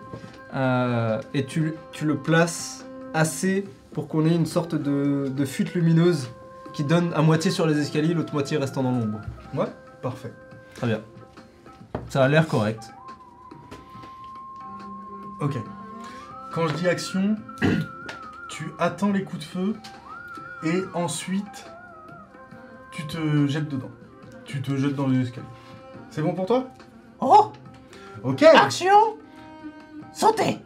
Euh, 0.54 1.22
et 1.34 1.46
tu, 1.46 1.74
tu 1.92 2.06
le 2.06 2.18
places 2.18 2.86
assez 3.14 3.66
pour 3.94 4.08
qu'on 4.08 4.26
ait 4.26 4.36
une 4.36 4.46
sorte 4.46 4.76
de, 4.76 5.28
de 5.36 5.46
fuite 5.46 5.74
lumineuse 5.74 6.30
qui 6.74 6.84
donne 6.84 7.14
à 7.14 7.22
moitié 7.22 7.52
sur 7.52 7.66
les 7.68 7.78
escaliers, 7.80 8.14
l'autre 8.14 8.34
moitié 8.34 8.58
restant 8.58 8.84
dans 8.84 8.92
l'ombre. 8.92 9.20
Parfait. 10.02 10.34
Très 10.76 10.88
bien. 10.88 11.02
Ça 12.10 12.24
a 12.24 12.28
l'air 12.28 12.48
correct. 12.48 12.92
Ok. 15.42 15.58
Quand 16.54 16.68
je 16.68 16.74
dis 16.76 16.88
action, 16.88 17.36
tu 18.50 18.72
attends 18.80 19.12
les 19.12 19.24
coups 19.24 19.40
de 19.46 19.48
feu 19.52 19.76
et 20.64 20.82
ensuite 20.94 21.66
tu 22.92 23.06
te 23.08 23.48
jettes 23.48 23.70
dedans. 23.70 23.92
Tu 24.46 24.62
te 24.62 24.76
jettes 24.76 24.96
dans 24.96 25.08
les 25.08 25.22
escaliers. 25.22 25.48
C'est 26.10 26.22
bon 26.22 26.34
pour 26.34 26.46
toi? 26.46 26.68
Oh, 27.22 27.52
Ok. 28.24 28.44
action 28.44 28.92
Sauter 30.13 30.60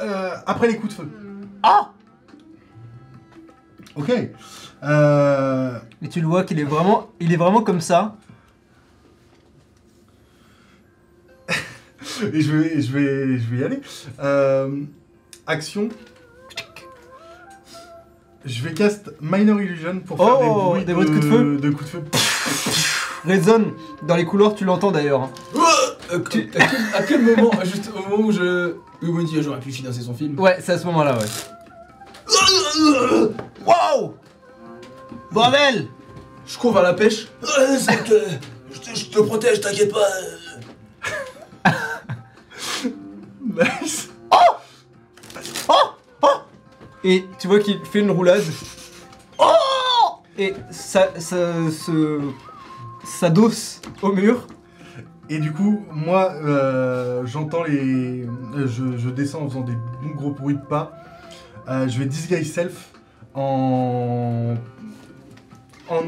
Euh, 0.00 0.30
après 0.46 0.68
les 0.68 0.76
coups 0.76 0.96
de 0.96 1.02
feu. 1.02 1.10
Oh 1.64 1.86
Ok. 3.96 4.12
Euh, 4.82 5.78
Et 6.02 6.08
tu 6.08 6.20
le 6.20 6.26
vois 6.26 6.42
qu'il 6.44 6.58
est 6.58 6.64
vraiment, 6.64 7.08
il 7.20 7.32
est 7.32 7.36
vraiment 7.36 7.62
comme 7.62 7.80
ça? 7.80 8.16
et 12.32 12.40
je 12.40 12.52
vais, 12.52 12.80
je 12.82 12.92
vais, 12.92 13.38
je 13.38 13.50
vais 13.50 13.56
y 13.58 13.64
aller. 13.64 13.80
Euh, 14.20 14.80
action. 15.46 15.88
Je 18.44 18.62
vais 18.62 18.74
cast 18.74 19.10
Minor 19.22 19.60
Illusion 19.62 20.00
pour 20.00 20.18
faire 20.18 20.38
des 20.38 20.44
Oh, 20.46 20.64
bruits, 20.70 20.84
des 20.84 20.92
bruits 20.92 21.06
de 21.06 21.10
coups 21.14 21.24
de 21.24 21.30
feu 21.30 21.56
de 21.56 21.70
coups 21.70 21.84
de 21.84 21.90
feu. 21.98 22.04
Résonne 23.24 23.72
dans 24.02 24.16
les 24.16 24.26
couloirs, 24.26 24.54
tu 24.54 24.66
l'entends 24.66 24.90
d'ailleurs. 24.90 25.30
Euh, 26.12 26.20
tu- 26.30 26.50
à, 26.56 26.66
quel, 26.66 26.80
à 26.94 27.02
quel 27.02 27.22
moment 27.22 27.50
Juste 27.64 27.90
au 27.94 27.98
moment 28.08 28.22
où 28.26 28.32
je. 28.32 28.72
Où 29.02 29.06
on 29.08 29.12
me 29.12 29.24
dit, 29.24 29.42
j'aurais 29.42 29.60
pu 29.60 29.70
financer 29.72 30.00
son 30.02 30.14
film. 30.14 30.38
Ouais, 30.38 30.58
c'est 30.62 30.72
à 30.72 30.78
ce 30.78 30.86
moment-là, 30.86 31.16
ouais. 31.18 31.26
Wow 33.66 34.14
Bordel 35.30 35.88
Je 36.46 36.58
cours 36.58 36.72
vers 36.72 36.82
la 36.82 36.94
pêche. 36.94 37.28
Euh, 37.42 37.76
c'est 37.78 38.02
que- 38.04 38.22
je, 38.72 38.78
te, 38.80 38.94
je 38.98 39.04
te 39.06 39.18
protège, 39.20 39.60
t'inquiète 39.60 39.92
pas. 39.92 40.06
euh. 41.66 41.70
Nice. 43.80 44.08
Et 47.06 47.26
tu 47.38 47.48
vois 47.48 47.60
qu'il 47.60 47.78
fait 47.84 48.00
une 48.00 48.10
roulade. 48.10 48.42
Et 50.38 50.54
ça, 50.70 51.08
ça 51.18 51.52
se 51.70 52.20
s'adosse 53.04 53.80
au 54.02 54.10
mur. 54.12 54.46
Et 55.30 55.38
du 55.38 55.52
coup, 55.52 55.84
moi, 55.90 56.32
euh, 56.32 57.24
j'entends 57.24 57.62
les. 57.64 58.26
euh, 58.56 58.66
Je, 58.66 58.96
je 58.98 59.08
descends 59.08 59.42
en 59.42 59.48
faisant 59.48 59.62
des 59.62 59.72
bons 60.02 60.14
gros 60.14 60.30
bruits 60.32 60.54
de 60.56 60.60
pas. 60.60 60.92
Euh, 61.68 61.88
je 61.88 61.98
vais 61.98 62.06
disguise 62.06 62.52
self 62.52 62.90
en. 63.34 64.54
En, 65.88 66.02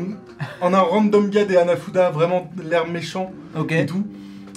en 0.62 0.74
un 0.74 0.81
random 0.81 1.29
gars 1.29 1.44
des 1.44 1.57
Hanafuda, 1.57 2.11
vraiment 2.11 2.50
l'air 2.62 2.87
méchant 2.87 3.31
et 3.68 3.87
tout. 3.87 4.07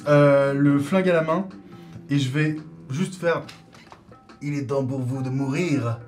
Euh, 0.08 0.54
le 0.54 0.80
flingue 0.80 1.10
à 1.10 1.14
la 1.14 1.22
main. 1.22 1.46
Et 2.10 2.18
je 2.18 2.30
vais 2.30 2.58
juste 2.90 3.16
faire. 3.16 3.44
Il 4.42 4.58
est 4.58 4.68
temps 4.68 4.86
pour 4.86 5.00
vous 5.00 5.22
de 5.22 5.30
mourir. 5.30 6.00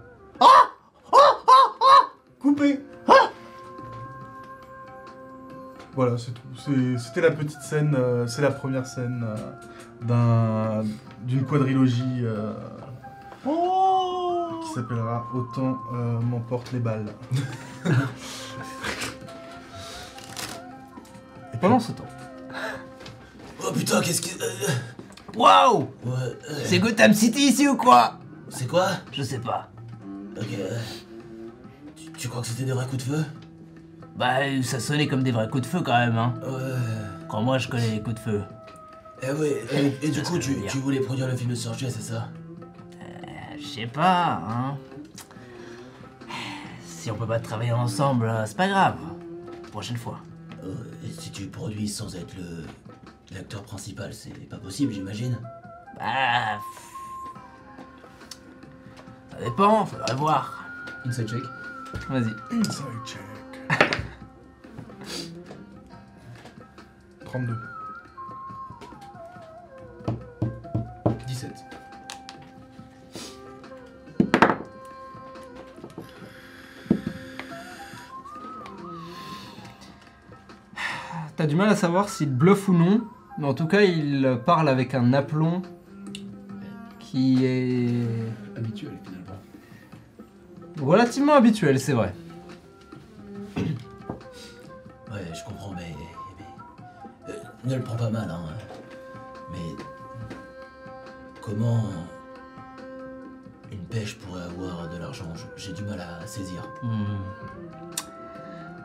Coupé. 2.39 2.79
Voilà, 5.95 6.17
c'est 6.17 6.31
tout. 6.31 6.41
C'était 6.97 7.21
la 7.21 7.31
petite 7.31 7.61
scène, 7.61 7.95
euh, 7.97 8.25
c'est 8.27 8.41
la 8.41 8.51
première 8.51 8.85
scène 8.87 9.25
euh, 9.25 9.35
d'un 10.05 10.83
d'une 11.23 11.43
quadrilogie 11.45 12.21
euh, 12.23 12.53
qui 13.43 14.73
s'appellera 14.73 15.27
Autant 15.33 15.77
euh, 15.93 16.19
m'emportent 16.21 16.71
les 16.71 16.79
balles. 16.79 17.13
Et 21.53 21.57
Pendant 21.57 21.79
ce 21.79 21.91
temps. 21.91 22.05
Oh 23.63 23.71
putain, 23.73 24.01
qu'est-ce 24.01 24.21
que. 24.21 24.29
Waouh 25.37 25.89
ouais, 26.05 26.11
euh, 26.49 26.61
C'est 26.65 26.79
Gotham 26.79 27.13
City 27.13 27.47
ici 27.49 27.67
ou 27.67 27.75
quoi? 27.77 28.17
C'est 28.49 28.67
quoi? 28.67 28.87
Je 29.11 29.23
sais 29.23 29.39
pas. 29.39 29.69
Ok. 30.37 30.47
euh, 30.59 30.77
tu, 31.95 32.11
tu 32.13 32.27
crois 32.27 32.41
que 32.41 32.47
c'était 32.47 32.63
des 32.63 32.71
vrais 32.73 32.85
coups 32.87 33.05
de 33.07 33.13
feu? 33.15 33.23
Bah, 34.15 34.37
ça 34.63 34.79
sonnait 34.79 35.07
comme 35.07 35.23
des 35.23 35.31
vrais 35.31 35.47
coups 35.49 35.63
de 35.63 35.67
feu 35.67 35.81
quand 35.81 35.97
même, 35.97 36.17
hein. 36.17 36.33
Ouais. 36.43 36.75
Quand 37.27 37.41
moi 37.41 37.57
je 37.57 37.67
connais 37.67 37.89
les 37.91 38.01
coups 38.01 38.15
de 38.15 38.19
feu. 38.19 38.41
Eh 39.23 39.31
ouais, 39.31 39.63
et, 39.71 39.97
et 40.07 40.09
du 40.09 40.21
coup, 40.23 40.37
tu, 40.39 40.55
tu 40.67 40.77
voulais 40.79 40.99
produire 40.99 41.27
le 41.27 41.35
film 41.35 41.49
de 41.51 41.55
Serge, 41.55 41.77
c'est 41.87 42.01
ça? 42.01 42.29
Euh, 43.01 43.55
Je 43.59 43.65
sais 43.65 43.87
pas, 43.87 44.41
hein. 44.47 44.77
Si 46.85 47.09
on 47.09 47.15
peut 47.15 47.25
pas 47.25 47.39
travailler 47.39 47.71
ensemble, 47.71 48.27
euh, 48.27 48.45
c'est 48.45 48.57
pas 48.57 48.67
grave. 48.67 48.97
Prochaine 49.71 49.97
fois. 49.97 50.19
Euh, 50.63 50.73
Et 51.03 51.11
si 51.19 51.31
tu 51.31 51.47
produis 51.47 51.87
sans 51.87 52.15
être 52.15 52.35
le 52.37 52.63
l'acteur 53.33 53.63
principal, 53.63 54.13
c'est 54.13 54.29
pas 54.49 54.57
possible, 54.57 54.91
j'imagine. 54.93 55.39
Bah. 55.97 56.59
Ça 59.31 59.37
dépend, 59.43 59.85
faudrait 59.85 60.15
voir. 60.15 60.65
Inside 61.05 61.27
check. 61.29 61.43
Vas-y. 62.09 62.33
Inside 62.51 62.85
check. 63.05 63.21
32. 67.31 67.55
17. 71.27 71.49
T'as 81.37 81.47
du 81.47 81.55
mal 81.55 81.69
à 81.69 81.75
savoir 81.77 82.09
s'il 82.09 82.29
bluffe 82.35 82.67
ou 82.67 82.73
non, 82.73 83.07
mais 83.37 83.45
en 83.45 83.53
tout 83.53 83.65
cas, 83.65 83.83
il 83.83 84.37
parle 84.45 84.67
avec 84.67 84.93
un 84.93 85.13
aplomb 85.13 85.61
qui 86.99 87.45
est 87.45 88.07
Habituel 88.57 88.97
finalement. 89.05 89.39
relativement 90.81 91.35
habituel, 91.35 91.79
c'est 91.79 91.93
vrai. 91.93 92.13
Ne 97.63 97.75
le 97.75 97.81
prends 97.81 97.95
pas 97.95 98.09
mal, 98.09 98.29
hein. 98.29 98.43
Mais. 99.51 99.75
Comment. 101.41 101.83
Une 103.71 103.85
pêche 103.85 104.17
pourrait 104.19 104.43
avoir 104.43 104.89
de 104.89 104.97
l'argent? 104.97 105.31
J'ai 105.55 105.73
du 105.73 105.83
mal 105.83 105.99
à 105.99 106.25
saisir. 106.27 106.61
Hmm. 106.83 107.05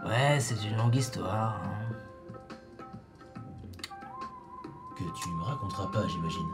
Ouais, 0.07 0.39
c'est 0.39 0.63
une 0.65 0.77
longue 0.77 0.95
histoire. 0.95 1.61
hein. 1.65 1.73
Que 4.97 5.03
tu 5.21 5.29
me 5.29 5.43
raconteras 5.43 5.89
pas, 5.93 6.07
j'imagine. 6.09 6.49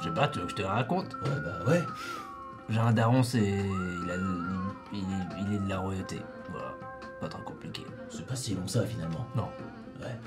Je 0.00 0.04
sais 0.08 0.14
pas, 0.14 0.28
tu 0.28 0.38
veux 0.38 0.44
que 0.44 0.50
je 0.50 0.56
te 0.56 0.62
la 0.62 0.72
raconte? 0.72 1.14
Ouais, 1.24 1.40
bah 1.44 1.64
ouais. 1.66 1.82
J'ai 2.68 2.78
un 2.80 2.92
daron, 2.92 3.22
c'est. 3.22 3.38
Il, 3.38 4.10
a... 4.10 4.16
il, 4.92 4.98
est... 4.98 5.42
il 5.42 5.54
est 5.54 5.58
de 5.58 5.68
la 5.68 5.78
royauté. 5.78 6.20
Voilà, 6.50 6.74
pas 7.20 7.28
trop 7.28 7.42
compliqué. 7.42 7.86
C'est 8.10 8.26
pas 8.26 8.36
si 8.36 8.54
long 8.54 8.66
ça, 8.66 8.84
finalement. 8.84 9.26
Non. 9.34 9.48
Ouais. 10.00 10.18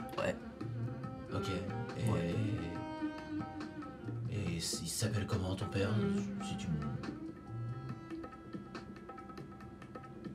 Ok. 1.33 1.49
Et. 1.97 2.09
Ouais. 2.09 2.35
Et 4.31 4.55
il 4.55 4.61
s'appelle 4.61 5.25
comment 5.27 5.55
ton 5.55 5.65
père 5.67 5.89
Si 6.47 6.57
tu 6.57 6.67
me. 6.67 6.73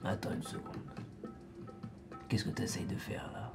Attends 0.04 0.32
une 0.32 0.42
seconde. 0.42 0.76
Qu'est-ce 2.28 2.44
que 2.44 2.50
t'essayes 2.50 2.86
de 2.86 2.96
faire 2.96 3.30
là? 3.32 3.52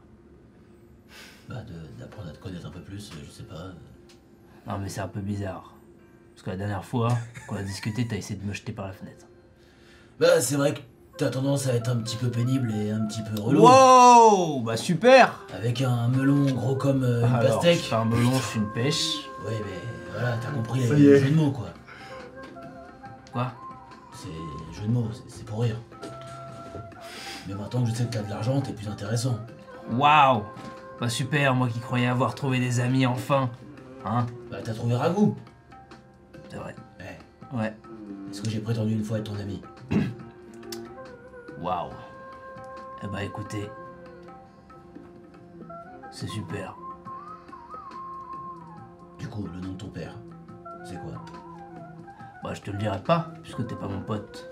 Bah, 1.50 1.64
de- 1.64 2.00
d'apprendre 2.00 2.30
à 2.30 2.34
te 2.34 2.40
connaître 2.40 2.66
un 2.66 2.72
peu 2.72 2.82
plus, 2.82 3.12
je 3.26 3.30
sais 3.32 3.44
pas. 3.44 3.74
Non, 4.68 4.78
mais 4.80 4.90
c'est 4.90 5.02
un 5.02 5.08
peu 5.08 5.22
bizarre. 5.22 5.76
Parce 6.34 6.44
que 6.44 6.50
la 6.52 6.58
dernière 6.58 6.86
fois 6.86 7.18
qu'on 7.48 7.56
a 7.58 7.64
discuté, 7.64 8.08
t'as 8.08 8.16
essayé 8.18 8.40
de 8.40 8.46
me 8.46 8.54
jeter 8.54 8.72
par 8.72 8.88
la 8.88 8.94
fenêtre. 8.94 9.26
Bah, 10.20 10.40
c'est 10.42 10.56
vrai 10.56 10.74
que 10.74 10.82
t'as 11.22 11.30
tendance 11.30 11.68
à 11.68 11.76
être 11.76 11.90
un 11.90 11.98
petit 11.98 12.18
peu 12.18 12.30
pénible 12.30 12.74
et 12.74 12.90
un 12.92 13.06
petit 13.06 13.22
peu 13.22 13.40
relou. 13.40 13.62
Wow 13.62 14.62
Bah 14.62 14.76
super 14.76 15.46
Avec 15.56 15.82
un 15.82 16.08
melon 16.08 16.46
gros 16.52 16.76
comme 16.76 17.04
euh, 17.04 17.20
une 17.28 17.34
Alors, 17.36 17.60
pastèque. 17.60 17.78
je 17.78 17.84
fais 17.84 17.96
un 17.96 18.06
melon, 18.06 18.32
je 18.34 18.40
fais 18.40 18.60
une 18.60 18.72
pêche. 18.72 19.18
Ouais, 19.46 19.54
mais 19.64 20.12
voilà, 20.14 20.38
t'as 20.42 20.50
compris 20.50 20.80
les 20.80 21.00
y 21.02 21.08
est. 21.10 21.20
jeux 21.20 21.30
de 21.30 21.36
mots, 21.36 21.52
quoi. 21.52 21.68
Quoi? 23.32 23.52
C'est 24.16 24.80
jeu 24.82 24.88
de 24.88 24.92
mots, 24.92 25.08
c'est- 25.14 25.22
c'est 25.38 25.46
pour 25.46 25.62
rire. 25.62 25.78
Mais 27.48 27.54
maintenant 27.54 27.84
que 27.84 27.90
je 27.90 27.94
sais 27.96 28.06
que 28.06 28.14
t'as 28.14 28.24
de 28.24 28.30
l'argent, 28.30 28.60
t'es 28.62 28.74
plus 28.74 28.88
intéressant. 28.88 29.38
Waouh 29.92 30.44
Bah 31.00 31.10
super, 31.10 31.54
moi 31.56 31.68
qui 31.70 31.80
croyais 31.80 32.08
avoir 32.08 32.34
trouvé 32.34 32.60
des 32.60 32.80
amis 32.80 33.06
enfin. 33.06 33.50
Hein? 34.06 34.26
Bah, 34.50 34.58
t'as 34.64 34.74
trouvé 34.74 34.96
Ragout. 34.96 35.36
C'est 36.50 36.58
vrai. 36.58 36.76
Ouais. 37.00 37.20
Ouais. 37.60 37.74
Est-ce 38.32 38.42
que 38.42 38.50
j'ai 38.50 38.60
prétendu 38.60 38.94
une 38.94 39.04
fois 39.04 39.20
être 39.20 39.26
ton 39.32 39.40
ami? 39.40 39.62
Waouh. 41.62 41.92
Eh 43.04 43.08
bah 43.08 43.24
écoutez. 43.24 43.70
C'est 46.12 46.28
super. 46.28 46.76
Du 49.20 49.28
coup, 49.28 49.48
le 49.54 49.60
nom 49.60 49.74
de 49.74 49.78
ton 49.78 49.90
père, 49.90 50.16
c'est 50.84 51.00
quoi? 51.00 51.14
Bah 52.44 52.54
je 52.56 52.62
te 52.62 52.72
le 52.72 52.80
dirai 52.80 53.00
pas, 53.04 53.32
puisque 53.44 53.68
t'es 53.68 53.76
pas 53.76 53.88
mon 53.88 54.02
pote. 54.02 54.50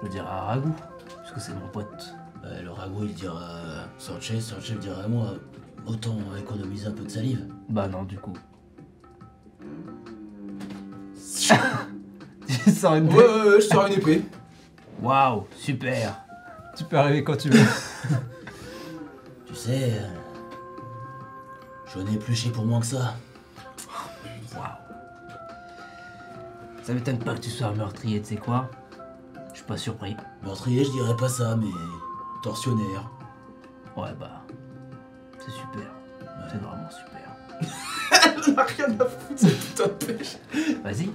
Je 0.00 0.06
le 0.06 0.12
dirai 0.12 0.28
à 0.28 0.42
Ragout, 0.42 0.74
puisque 1.22 1.40
c'est 1.40 1.54
mon 1.54 1.66
pote. 1.68 2.14
Bah, 2.40 2.48
le 2.62 2.70
Ragout, 2.70 3.04
il 3.04 3.14
dira 3.14 3.40
à 3.40 3.88
Sanchez, 3.98 4.40
Sanchez 4.40 4.74
le 4.74 4.80
dira 4.80 5.02
à 5.02 5.08
moi. 5.08 5.34
Autant 5.84 6.16
économiser 6.38 6.86
un 6.86 6.92
peu 6.92 7.02
de 7.02 7.10
salive. 7.10 7.48
Bah 7.68 7.88
non, 7.88 8.04
du 8.04 8.18
coup. 8.18 8.34
Tu 12.46 12.70
sors 12.70 12.94
une 12.94 13.08
Ouais, 13.08 13.24
ouais, 13.24 13.48
ouais, 13.48 13.60
je 13.60 13.66
sors 13.66 13.86
une 13.86 13.94
épée. 13.94 14.22
Waouh, 15.00 15.46
super. 15.56 16.14
Tu 16.76 16.84
peux 16.84 16.96
arriver 16.96 17.22
quand 17.24 17.36
tu 17.36 17.50
veux. 17.50 17.66
Tu 19.46 19.54
sais, 19.58 19.92
euh, 19.92 20.08
j'en 21.92 22.06
ai 22.06 22.14
épluché 22.14 22.48
pour 22.48 22.64
moins 22.64 22.80
que 22.80 22.86
ça. 22.86 23.16
Waouh. 24.56 24.64
Ça 26.82 26.94
m'étonne 26.94 27.18
pas 27.18 27.34
que 27.34 27.40
tu 27.40 27.50
sois 27.50 27.66
un 27.66 27.74
meurtrier, 27.74 28.22
tu 28.22 28.28
sais 28.28 28.36
quoi? 28.36 28.70
Je 29.50 29.58
suis 29.58 29.66
pas 29.66 29.76
surpris. 29.76 30.16
Meurtrier, 30.42 30.84
je 30.84 30.90
dirais 30.90 31.14
pas 31.18 31.28
ça, 31.28 31.54
mais 31.56 31.68
tortionnaire. 32.42 33.10
Ouais 33.94 34.14
bah. 34.18 34.42
C'est 35.38 35.50
super. 35.50 35.92
C'est 36.50 36.56
vraiment 36.56 36.88
super. 36.90 38.48
On 38.48 38.58
a 38.58 38.62
rien 38.64 39.00
à 39.00 39.04
foutre, 39.04 39.38
cette 39.38 39.58
putain 39.60 39.84
de 39.84 40.12
pêche. 40.14 40.36
Vas-y. 40.82 41.10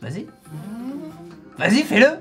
Vas-y. 0.00 0.26
Vas-y, 1.58 1.82
fais-le 1.82 2.18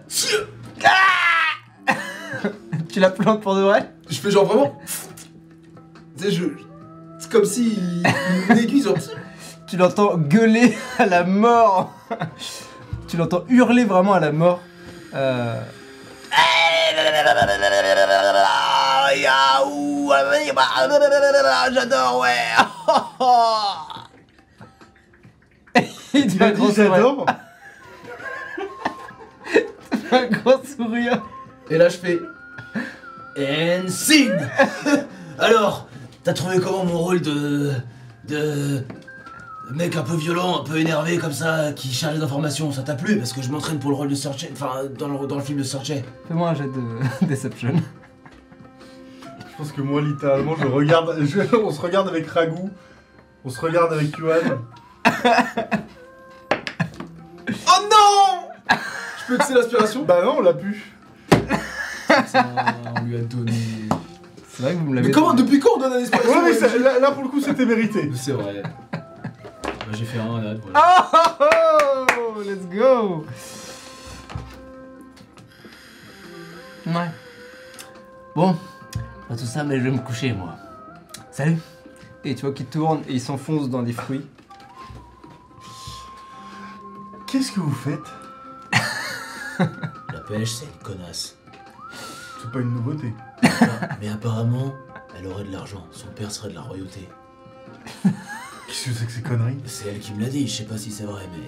tu 2.90 3.00
la 3.00 3.10
plantes 3.10 3.42
pour 3.42 3.56
de 3.56 3.62
vrai 3.62 3.92
Je 4.10 4.20
fais 4.20 4.32
genre 4.32 4.46
vraiment. 4.46 4.80
Tu 6.18 6.24
sais, 6.24 6.32
je. 6.32 6.44
C'est 7.20 7.32
comme 7.32 7.46
si. 7.46 7.78
Une 8.50 8.58
aiguille, 8.58 8.84
genre. 8.84 8.98
Tu 9.68 9.78
l'entends 9.78 10.18
gueuler 10.18 10.78
à 10.98 11.06
la 11.06 11.24
mort. 11.24 11.92
tu 13.08 13.18
l'entends 13.18 13.44
hurler 13.50 13.84
vraiment 13.84 14.14
à 14.14 14.20
la 14.20 14.32
mort. 14.32 14.62
Euh, 15.14 15.62
J'adore, 21.74 22.20
ouais 22.20 22.30
il 26.14 26.22
Il 26.22 26.30
fait 26.32 26.46
un 26.46 26.52
dit 26.52 26.74
sourire. 26.74 27.26
Un 30.12 30.26
gros 30.28 30.64
sourire. 30.64 31.22
Et 31.70 31.78
là, 31.78 31.90
je 31.90 31.98
fais. 31.98 32.22
And 33.38 33.88
scene 33.88 34.50
Alors, 35.38 35.88
t'as 36.24 36.34
trouvé 36.34 36.60
comment 36.60 36.86
mon 36.86 36.98
rôle 36.98 37.22
de. 37.22 37.72
de. 38.28 38.84
mec 39.72 39.96
un 39.96 40.02
peu 40.02 40.16
violent, 40.16 40.62
un 40.62 40.64
peu 40.64 40.78
énervé 40.78 41.18
comme 41.18 41.34
ça, 41.34 41.72
qui 41.74 41.92
charge 41.94 42.16
les 42.16 42.24
informations 42.24 42.72
Ça 42.72 42.82
t'a 42.84 42.96
plu? 42.96 43.18
Parce 43.18 43.34
que 43.34 43.42
je 43.42 43.52
m'entraîne 43.52 43.80
pour 43.80 43.92
le 43.92 43.96
rôle 43.96 44.08
de 44.10 44.16
Searchay, 44.16 44.50
enfin, 44.54 44.84
dans 44.98 45.08
le, 45.08 45.28
dans 45.28 45.36
le 45.36 45.42
film 45.44 45.60
de 45.60 45.64
Searchay. 45.64 46.04
Fais-moi 46.28 46.50
un 46.50 46.56
jet 46.56 46.64
de 46.66 46.82
Deception. 47.28 47.74
Je 49.52 49.58
pense 49.64 49.72
que 49.72 49.82
moi, 49.82 50.02
littéralement, 50.02 50.56
je 50.60 50.66
regarde. 50.68 51.16
je- 51.26 51.56
on 51.56 51.72
se 51.72 51.82
regarde 51.82 52.08
avec 52.08 52.28
Ragout. 52.28 52.70
On 53.46 53.50
se 53.50 53.60
regarde 53.62 53.94
avec 53.94 54.18
Yuan. 54.18 54.60
Oh 57.50 57.82
non 57.90 58.50
Je 59.20 59.26
peux 59.28 59.36
utiliser 59.36 59.54
l'inspiration 59.56 60.04
Bah 60.04 60.22
non, 60.24 60.38
on 60.40 60.42
l'a 60.42 60.54
pu. 60.54 60.94
On 62.96 63.04
lui 63.06 63.16
a 63.18 63.22
donné. 63.22 63.52
C'est 64.50 64.64
vrai 64.64 64.74
que 64.74 64.80
vous 64.80 64.86
me 64.90 64.96
l'avez 64.96 65.08
Mais 65.08 65.14
comment. 65.14 65.34
Depuis 65.34 65.60
quand 65.60 65.72
on 65.76 65.80
donne 65.80 65.94
un 65.94 65.98
inspiration 66.02 66.32
Ouais, 66.32 66.42
mais 66.46 66.54
ça- 66.54 66.78
là, 66.78 67.00
là, 67.00 67.12
pour 67.12 67.24
le 67.24 67.30
coup, 67.30 67.40
c'était 67.40 67.66
mérité. 67.66 68.10
C'est 68.16 68.32
vrai. 68.32 68.64
Bah, 68.92 69.00
J'ai 69.94 70.06
fait 70.06 70.20
un 70.20 70.42
là, 70.42 70.56
voilà. 70.62 71.08
Oh, 71.14 71.18
oh, 71.40 72.06
oh, 72.38 72.42
Let's 72.42 72.66
go 72.68 73.26
Ouais. 76.86 77.10
Bon, 78.36 78.56
pas 79.28 79.36
tout 79.36 79.46
ça, 79.46 79.64
mais 79.64 79.78
je 79.80 79.84
vais 79.84 79.92
me 79.92 79.98
coucher, 80.00 80.32
moi. 80.34 80.56
Salut 81.32 81.58
Et 82.24 82.34
tu 82.36 82.42
vois 82.46 82.54
qu'il 82.54 82.66
tourne 82.68 83.02
et 83.08 83.14
il 83.14 83.22
s'enfonce 83.22 83.70
dans 83.70 83.84
des 83.84 83.94
fruits. 83.94 84.26
Qu'est-ce 87.28 87.52
que 87.52 87.60
vous 87.60 87.74
faites? 87.74 88.00
La 89.60 90.20
pêche, 90.28 90.52
c'est 90.52 90.66
une 90.66 90.84
connasse. 90.84 91.37
C'est 92.48 92.54
pas 92.54 92.60
une 92.60 92.74
nouveauté. 92.76 93.14
Mais 94.02 94.08
apparemment, 94.08 94.74
elle 95.18 95.28
aurait 95.28 95.44
de 95.44 95.52
l'argent. 95.52 95.86
Son 95.92 96.08
père 96.08 96.32
serait 96.32 96.48
de 96.50 96.56
la 96.56 96.62
royauté. 96.62 97.10
Qu'est-ce 98.04 98.86
que 98.86 98.92
c'est 98.94 99.06
que 99.06 99.12
ces 99.12 99.22
conneries? 99.22 99.58
C'est 99.66 99.90
elle 99.90 100.00
qui 100.00 100.14
me 100.14 100.22
l'a 100.22 100.30
dit, 100.30 100.48
je 100.48 100.56
sais 100.58 100.64
pas 100.64 100.78
si 100.78 100.90
c'est 100.92 101.04
vrai, 101.04 101.24
mais. 101.34 101.44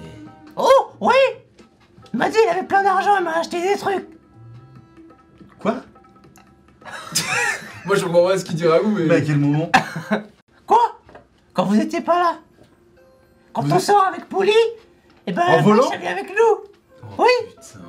Oh, 0.58 0.92
oui 1.00 1.14
Il 2.14 2.20
m'a 2.20 2.30
dit 2.30 2.38
il 2.46 2.50
avait 2.50 2.66
plein 2.68 2.84
d'argent, 2.84 3.16
il 3.18 3.24
m'a 3.24 3.38
acheté 3.40 3.62
des 3.62 3.78
trucs. 3.80 4.08
Quoi? 5.60 5.78
Moi, 7.86 7.96
je 7.96 8.04
comprends 8.04 8.26
pas 8.26 8.38
ce 8.38 8.44
qu'il 8.44 8.56
dit 8.56 8.68
Ragout, 8.68 8.90
mais. 8.90 9.06
Mais 9.06 9.16
à 9.16 9.22
quel 9.22 9.38
moment? 9.38 9.72
Quoi? 10.68 11.00
Quand 11.54 11.64
vous 11.66 11.80
étiez 11.80 12.02
pas 12.02 12.20
là? 12.20 12.40
Quand 13.54 13.62
Vous 13.62 13.72
on 13.72 13.76
êtes- 13.78 13.82
sort 13.82 14.04
avec 14.04 14.28
Pouli, 14.28 14.52
et 15.28 15.32
ben 15.32 15.44
En 15.44 15.52
la 15.56 15.62
volant? 15.62 15.84
vache, 15.84 15.92
elle 15.94 16.02
vient 16.02 16.12
avec 16.12 16.30
nous. 16.30 16.72
Oh, 17.04 17.06
Oui. 17.24 17.30
Putain. 17.52 17.80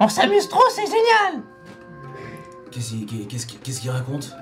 On 0.00 0.08
s'amuse 0.08 0.48
trop, 0.48 0.62
c'est 0.70 0.86
génial 0.86 1.42
Qu'est-ce 2.70 3.80
qu'il 3.80 3.90
raconte? 3.90 4.34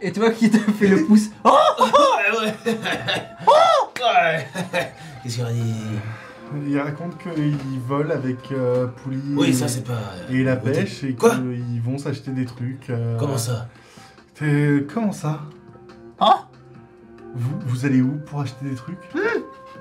Et 0.00 0.12
tu 0.12 0.20
vois 0.20 0.30
qui 0.30 0.48
te 0.48 0.58
fait 0.58 0.86
le 0.86 1.04
pouce. 1.06 1.30
Oh 1.44 1.50
Ouais, 1.80 2.38
ouais. 2.38 2.54
Ouais. 3.98 4.48
Qu'est-ce 5.24 5.34
qu'il 5.36 5.44
a 5.44 5.50
dit? 5.52 5.74
Il 6.68 6.78
raconte 6.78 7.18
qu'ils 7.18 7.80
volent 7.84 8.14
avec 8.14 8.52
euh, 8.52 8.86
Pouli 8.86 9.20
Oui, 9.34 9.48
et, 9.48 9.52
ça 9.52 9.66
c'est 9.66 9.82
pas. 9.84 9.98
et 10.30 10.44
la 10.44 10.54
beauté. 10.54 10.82
pêche 10.84 11.02
et 11.02 11.14
Quoi? 11.16 11.30
qu'ils 11.34 11.82
vont 11.82 11.98
s'acheter 11.98 12.30
des 12.30 12.44
trucs. 12.46 12.88
euh, 12.90 13.18
Comment 13.18 13.38
ça? 13.38 13.66
Comment 14.94 15.10
ça? 15.10 15.40
Oh 16.20 16.26
vous, 17.34 17.58
vous 17.66 17.84
allez 17.84 18.00
où 18.00 18.18
pour 18.24 18.40
acheter 18.40 18.64
des 18.66 18.76
trucs? 18.76 19.00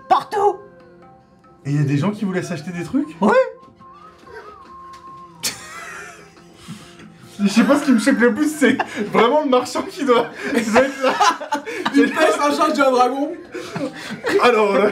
Partout 0.10 0.58
Et 1.64 1.70
il 1.72 1.76
y 1.76 1.80
a 1.80 1.84
des 1.84 1.98
gens 1.98 2.10
qui 2.10 2.26
vous 2.26 2.34
laissent 2.34 2.52
acheter 2.52 2.72
des 2.72 2.84
trucs? 2.84 3.16
Oui. 3.22 3.32
Je 7.40 7.48
sais 7.48 7.64
pas 7.64 7.78
ce 7.80 7.86
qui 7.86 7.92
me 7.92 8.00
choque 8.00 8.20
le 8.20 8.34
plus, 8.34 8.50
c'est 8.50 8.78
vraiment 9.12 9.44
le 9.44 9.50
marchand 9.50 9.84
qui 9.84 10.04
doit, 10.04 10.28
qui 10.56 10.72
doit 10.72 10.82
être 10.82 11.04
là. 11.04 11.14
Il 11.96 12.10
pèse 12.12 12.36
un 12.42 12.52
chat, 12.52 12.74
j'ai 12.76 12.82
un 12.82 12.92
dragon. 12.92 13.32
Alors 14.42 14.78
là, 14.78 14.92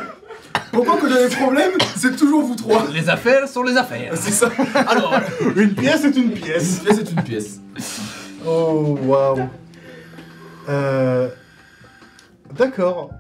Pourquoi 0.72 0.98
que 0.98 1.10
j'ai 1.10 1.28
des 1.28 1.36
problèmes, 1.36 1.72
c'est 1.96 2.16
toujours 2.16 2.44
vous 2.44 2.56
trois. 2.56 2.86
Les 2.94 3.10
affaires 3.10 3.48
sont 3.48 3.64
les 3.64 3.78
affaires. 3.78 4.14
C'est 4.16 4.32
ça. 4.32 4.50
Alors, 4.88 5.14
une 5.56 5.74
pièce 5.74 6.04
est 6.04 6.16
une 6.16 6.24
une 6.24 6.32
pièce. 6.34 6.80
pièce 6.80 7.00
est 7.00 7.12
une 7.12 7.24
pièce. 7.24 7.60
Oh 8.46 8.98
waouh. 9.04 9.50
Euh, 10.70 11.30
D'accord. 12.58 13.12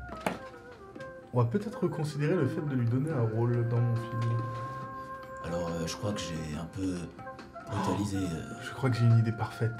On 1.34 1.39
va 1.39 1.45
peut-être 1.45 1.80
reconsidérer 1.82 2.36
le 2.36 2.47
fait 2.47 2.61
de 2.69 2.76
lui 2.76 2.88
donner 2.88 3.09
un 3.11 3.36
rôle 3.36 3.67
dans 3.69 3.78
mon 3.78 3.95
film. 3.95 4.34
Alors, 5.45 5.69
euh, 5.69 5.86
je 5.86 5.95
crois 5.95 6.11
que 6.13 6.19
j'ai 6.19 6.57
un 6.57 6.67
peu 6.76 6.95
euh, 7.72 8.30
Je 8.63 8.72
crois 8.74 8.89
que 8.89 8.95
j'ai 8.97 9.05
une 9.05 9.18
idée 9.18 9.32
parfaite. 9.32 9.74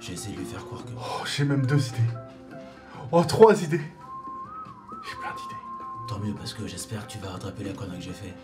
j'ai 0.00 0.12
essayé 0.14 0.34
de 0.34 0.40
lui 0.40 0.46
faire 0.46 0.64
croire 0.64 0.84
que. 0.84 0.90
Oh, 0.96 1.24
j'ai 1.26 1.44
même 1.44 1.66
deux 1.66 1.88
idées. 1.88 2.10
Oh, 3.12 3.22
trois 3.24 3.62
idées. 3.62 3.80
J'ai 5.02 5.16
plein 5.20 5.30
d'idées. 5.30 5.60
Tant 6.08 6.18
mieux, 6.18 6.34
parce 6.34 6.54
que 6.54 6.66
j'espère 6.66 7.06
que 7.06 7.12
tu 7.12 7.18
vas 7.18 7.30
rattraper 7.30 7.64
la 7.64 7.72
connerie 7.72 7.98
que 7.98 8.04
j'ai 8.04 8.12
fait. 8.12 8.34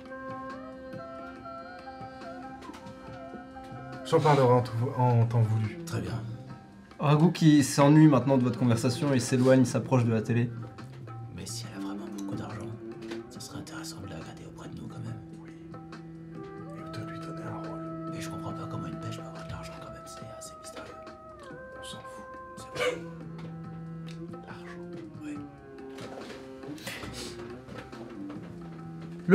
J'en 4.08 4.20
parlerai 4.20 4.52
en, 4.52 4.62
tout- 4.62 4.72
en 4.96 5.24
temps 5.26 5.42
voulu. 5.42 5.78
Très 5.84 6.00
bien. 6.00 6.12
Ragout 6.98 7.32
qui 7.32 7.62
s'ennuie 7.64 8.06
maintenant 8.06 8.38
de 8.38 8.42
votre 8.44 8.58
conversation 8.58 9.12
et 9.12 9.18
s'éloigne, 9.18 9.64
s'approche 9.64 10.04
de 10.04 10.12
la 10.12 10.22
télé. 10.22 10.50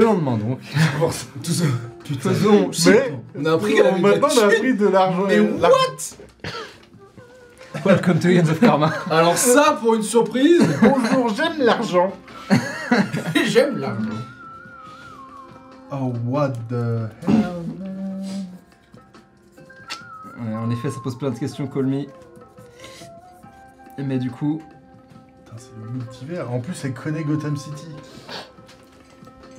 Le 0.01 0.07
lendemain 0.07 0.37
donc. 0.37 0.59
Tout 1.43 1.51
ça. 1.51 1.65
Putain. 2.03 2.29
Faisons. 2.31 2.71
Mais 2.87 3.13
On 3.39 3.45
a 3.45 3.53
appris 3.53 3.75
qu'elle 3.75 3.85
avait 3.85 3.99
maintenant 4.01 4.27
on 4.31 4.37
a 4.45 4.47
tué. 4.49 4.55
appris 4.57 4.73
de 4.75 4.87
l'argent. 4.87 5.23
Mais 5.27 5.35
et- 5.35 5.59
l'argent. 5.59 6.15
Welcome 7.85 8.19
to 8.19 8.27
Hands 8.29 8.49
of 8.49 8.59
Karma? 8.59 8.91
Alors 9.11 9.37
ça, 9.37 9.77
pour 9.79 9.93
une 9.93 10.01
surprise, 10.03 10.61
Bonjour, 10.81 11.29
j'aime 11.35 11.59
l'argent. 11.59 12.11
j'aime 13.45 13.77
l'argent. 13.77 14.09
Oh, 15.91 16.13
what 16.25 16.53
the 16.69 17.07
hell, 17.27 17.35
Ouais, 20.43 20.55
en 20.55 20.69
effet, 20.71 20.89
ça 20.89 20.97
pose 21.03 21.17
plein 21.17 21.29
de 21.29 21.37
questions, 21.37 21.67
Colmy. 21.67 22.09
Mais 23.99 24.17
du 24.17 24.31
coup, 24.31 24.61
Putain, 25.45 25.57
c'est 25.57 25.71
le 25.81 25.89
multivers. 25.91 26.51
En 26.51 26.59
plus, 26.59 26.73
elle 26.83 26.93
connaît 26.93 27.23
Gotham 27.23 27.55
City. 27.55 27.85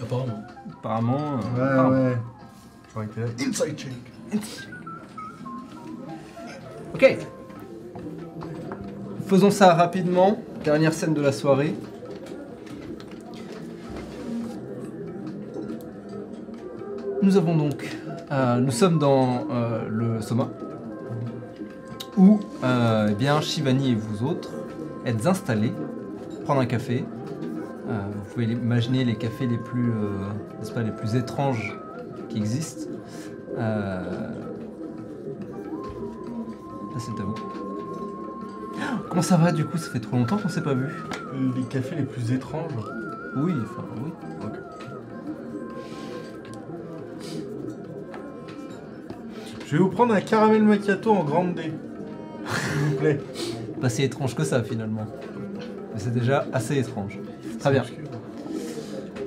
Apparemment. 0.03 0.43
apparemment. 0.79 1.19
euh, 1.19 1.57
Ouais, 1.57 1.63
apparemment. 1.73 1.91
ouais. 2.11 2.17
J'aurais 2.93 3.07
été 3.07 3.21
là. 3.21 3.27
Inside 3.49 3.77
check. 3.79 3.93
Ok. 6.95 7.19
Faisons 9.27 9.51
ça 9.51 9.75
rapidement. 9.75 10.39
Dernière 10.65 10.93
scène 10.93 11.15
de 11.15 11.21
la 11.23 11.33
soirée. 11.33 11.75
Nous 17.23 17.37
avons 17.37 17.57
donc, 17.57 17.89
euh, 18.33 18.59
nous 18.59 18.71
sommes 18.73 18.99
dans 18.99 19.47
euh, 19.51 19.87
le 19.89 20.21
Soma, 20.21 20.49
où 22.17 22.41
euh, 22.65 23.09
eh 23.11 23.15
bien 23.15 23.41
Shivani 23.41 23.93
et 23.93 23.95
vous 23.95 24.27
autres 24.27 24.51
êtes 25.07 25.27
installés, 25.27 25.73
prendre 26.45 26.61
un 26.61 26.67
café. 26.67 27.05
Euh, 27.93 27.99
vous 28.15 28.33
pouvez 28.33 28.47
imaginer 28.47 29.05
les 29.05 29.17
cafés 29.17 29.47
les 29.47 29.59
plus, 29.59 29.91
euh, 29.91 30.29
n'est-ce 30.59 30.73
pas, 30.73 30.83
les 30.83 30.93
plus 30.93 31.15
étranges 31.15 31.77
qui 32.29 32.39
existent. 32.39 32.91
Euh, 33.59 34.31
Là, 36.95 36.99
c'est 36.99 37.23
à 37.23 37.25
vous. 37.25 37.35
Comment 39.09 39.23
ça 39.23 39.37
va 39.37 39.53
du 39.53 39.65
coup? 39.65 39.79
Ça 39.79 39.91
fait 39.91 40.01
trop 40.01 40.17
longtemps 40.17 40.37
qu'on 40.37 40.49
s'est 40.49 40.63
pas 40.63 40.75
vu. 40.75 40.89
Les 41.57 41.63
cafés 41.63 41.97
les 41.97 42.05
plus 42.05 42.33
étranges. 42.33 42.73
Oui, 43.37 43.53
enfin 43.63 43.85
oui. 44.05 44.11
Je 49.67 49.79
vais 49.79 49.83
vous 49.83 49.89
prendre 49.89 50.13
un 50.13 50.21
caramel 50.21 50.63
macchiato 50.63 51.11
en 51.13 51.25
grande 51.25 51.55
D. 51.55 51.63
S'il 51.63 52.81
vous 52.81 52.97
plaît. 52.97 53.21
Pas 53.81 53.89
si 53.89 54.03
étrange 54.03 54.35
que 54.35 54.45
ça 54.45 54.63
finalement. 54.63 55.07
Mais 55.93 56.01
c'est 56.01 56.13
déjà 56.13 56.47
assez 56.53 56.79
étrange. 56.79 57.19
Très 57.59 57.71
bien. 57.73 57.85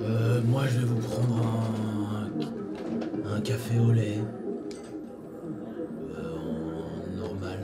Euh, 0.03 0.41
moi 0.45 0.63
je 0.67 0.79
vais 0.79 0.85
vous 0.85 0.99
prendre 0.99 1.41
un. 1.45 3.35
un 3.35 3.41
café 3.41 3.79
au 3.79 3.91
lait. 3.91 4.19
Euh, 6.17 6.35
en 6.35 7.17
normal. 7.17 7.59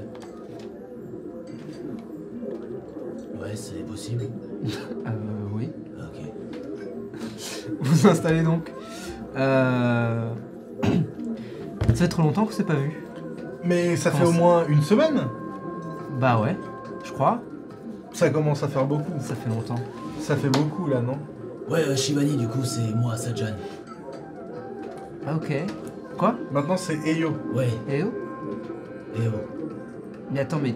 Ouais, 3.39 3.55
c'est 3.55 3.85
possible. 3.85 4.25
Euh, 5.07 5.09
oui. 5.51 5.71
Ok. 5.97 6.21
Vous 7.79 7.95
vous 7.95 8.07
installez 8.07 8.43
donc. 8.43 8.71
Euh... 9.35 10.33
Ça 11.89 11.95
fait 11.95 12.07
trop 12.07 12.21
longtemps 12.21 12.45
qu'on 12.45 12.51
s'est 12.51 12.63
pas 12.63 12.75
vu. 12.75 12.91
Mais 13.63 13.95
ça 13.95 14.11
fait 14.11 14.23
au 14.23 14.31
ça 14.31 14.37
moins 14.37 14.65
une 14.67 14.81
semaine. 14.81 15.21
Bah 16.19 16.39
ouais, 16.39 16.57
je 17.03 17.11
crois. 17.11 17.41
Ça 18.21 18.29
commence 18.29 18.61
à 18.61 18.67
faire 18.67 18.85
beaucoup. 18.85 19.13
Ça 19.19 19.33
fait 19.33 19.49
longtemps. 19.49 19.79
Ça 20.19 20.35
fait 20.35 20.49
beaucoup 20.49 20.85
là, 20.87 21.01
non? 21.01 21.17
Ouais, 21.67 21.79
euh, 21.87 21.95
Shivani, 21.95 22.37
du 22.37 22.47
coup, 22.47 22.63
c'est 22.63 22.93
moi, 22.95 23.17
Sajan. 23.17 23.47
Ah 25.25 25.35
ok. 25.37 25.51
Quoi? 26.19 26.35
Maintenant 26.51 26.77
c'est 26.77 26.97
Eyo. 27.03 27.31
Ouais, 27.55 27.69
et 27.89 28.03
oh. 28.03 28.11
Mais 30.31 30.41
attends, 30.41 30.59
mais 30.61 30.75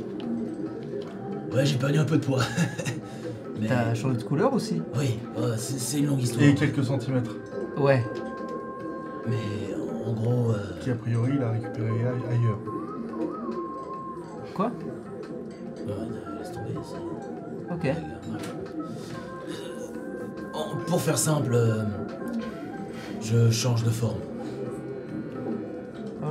Ouais, 1.53 1.63
j'ai 1.67 1.77
perdu 1.77 1.99
un 1.99 2.03
peu 2.05 2.17
de 2.17 2.25
poids. 2.25 2.41
Mais. 3.61 3.67
t'as 3.67 3.93
changé 3.93 4.17
de 4.17 4.23
couleur 4.23 4.51
aussi? 4.51 4.81
Oui, 4.97 5.19
euh, 5.37 5.53
c'est 5.55 5.77
c'est 5.79 5.99
une 5.99 6.07
longue 6.07 6.21
histoire. 6.23 6.43
Et 6.47 6.55
quelques 6.55 6.83
centimètres. 6.83 7.35
Ouais. 7.77 8.03
Mais 9.27 9.35
en 10.07 10.13
gros. 10.13 10.49
euh, 10.51 10.79
Qui 10.81 10.89
a 10.89 10.95
priori 10.95 11.33
il 11.35 11.43
a 11.43 11.51
récupéré 11.51 11.89
a- 11.89 12.31
ailleurs. 12.31 12.59
Quoi? 14.55 14.71
Ouais, 15.85 15.93
laisse 16.39 16.51
tomber, 16.51 16.73
c'est. 16.83 17.34
Ok. 17.71 17.91
Pour 20.87 21.01
faire 21.01 21.17
simple, 21.17 21.51
euh, 21.53 21.83
je 23.21 23.49
change 23.49 23.83
de 23.83 23.89
forme 23.89 24.19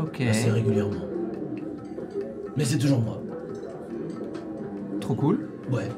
Ok. 0.03 0.21
assez 0.23 0.51
régulièrement. 0.51 1.05
Mais 2.57 2.65
c'est 2.65 2.79
toujours 2.79 3.01
moi. 3.01 3.21
Trop 5.01 5.15
cool. 5.15 5.49
Ouais. 5.71 5.89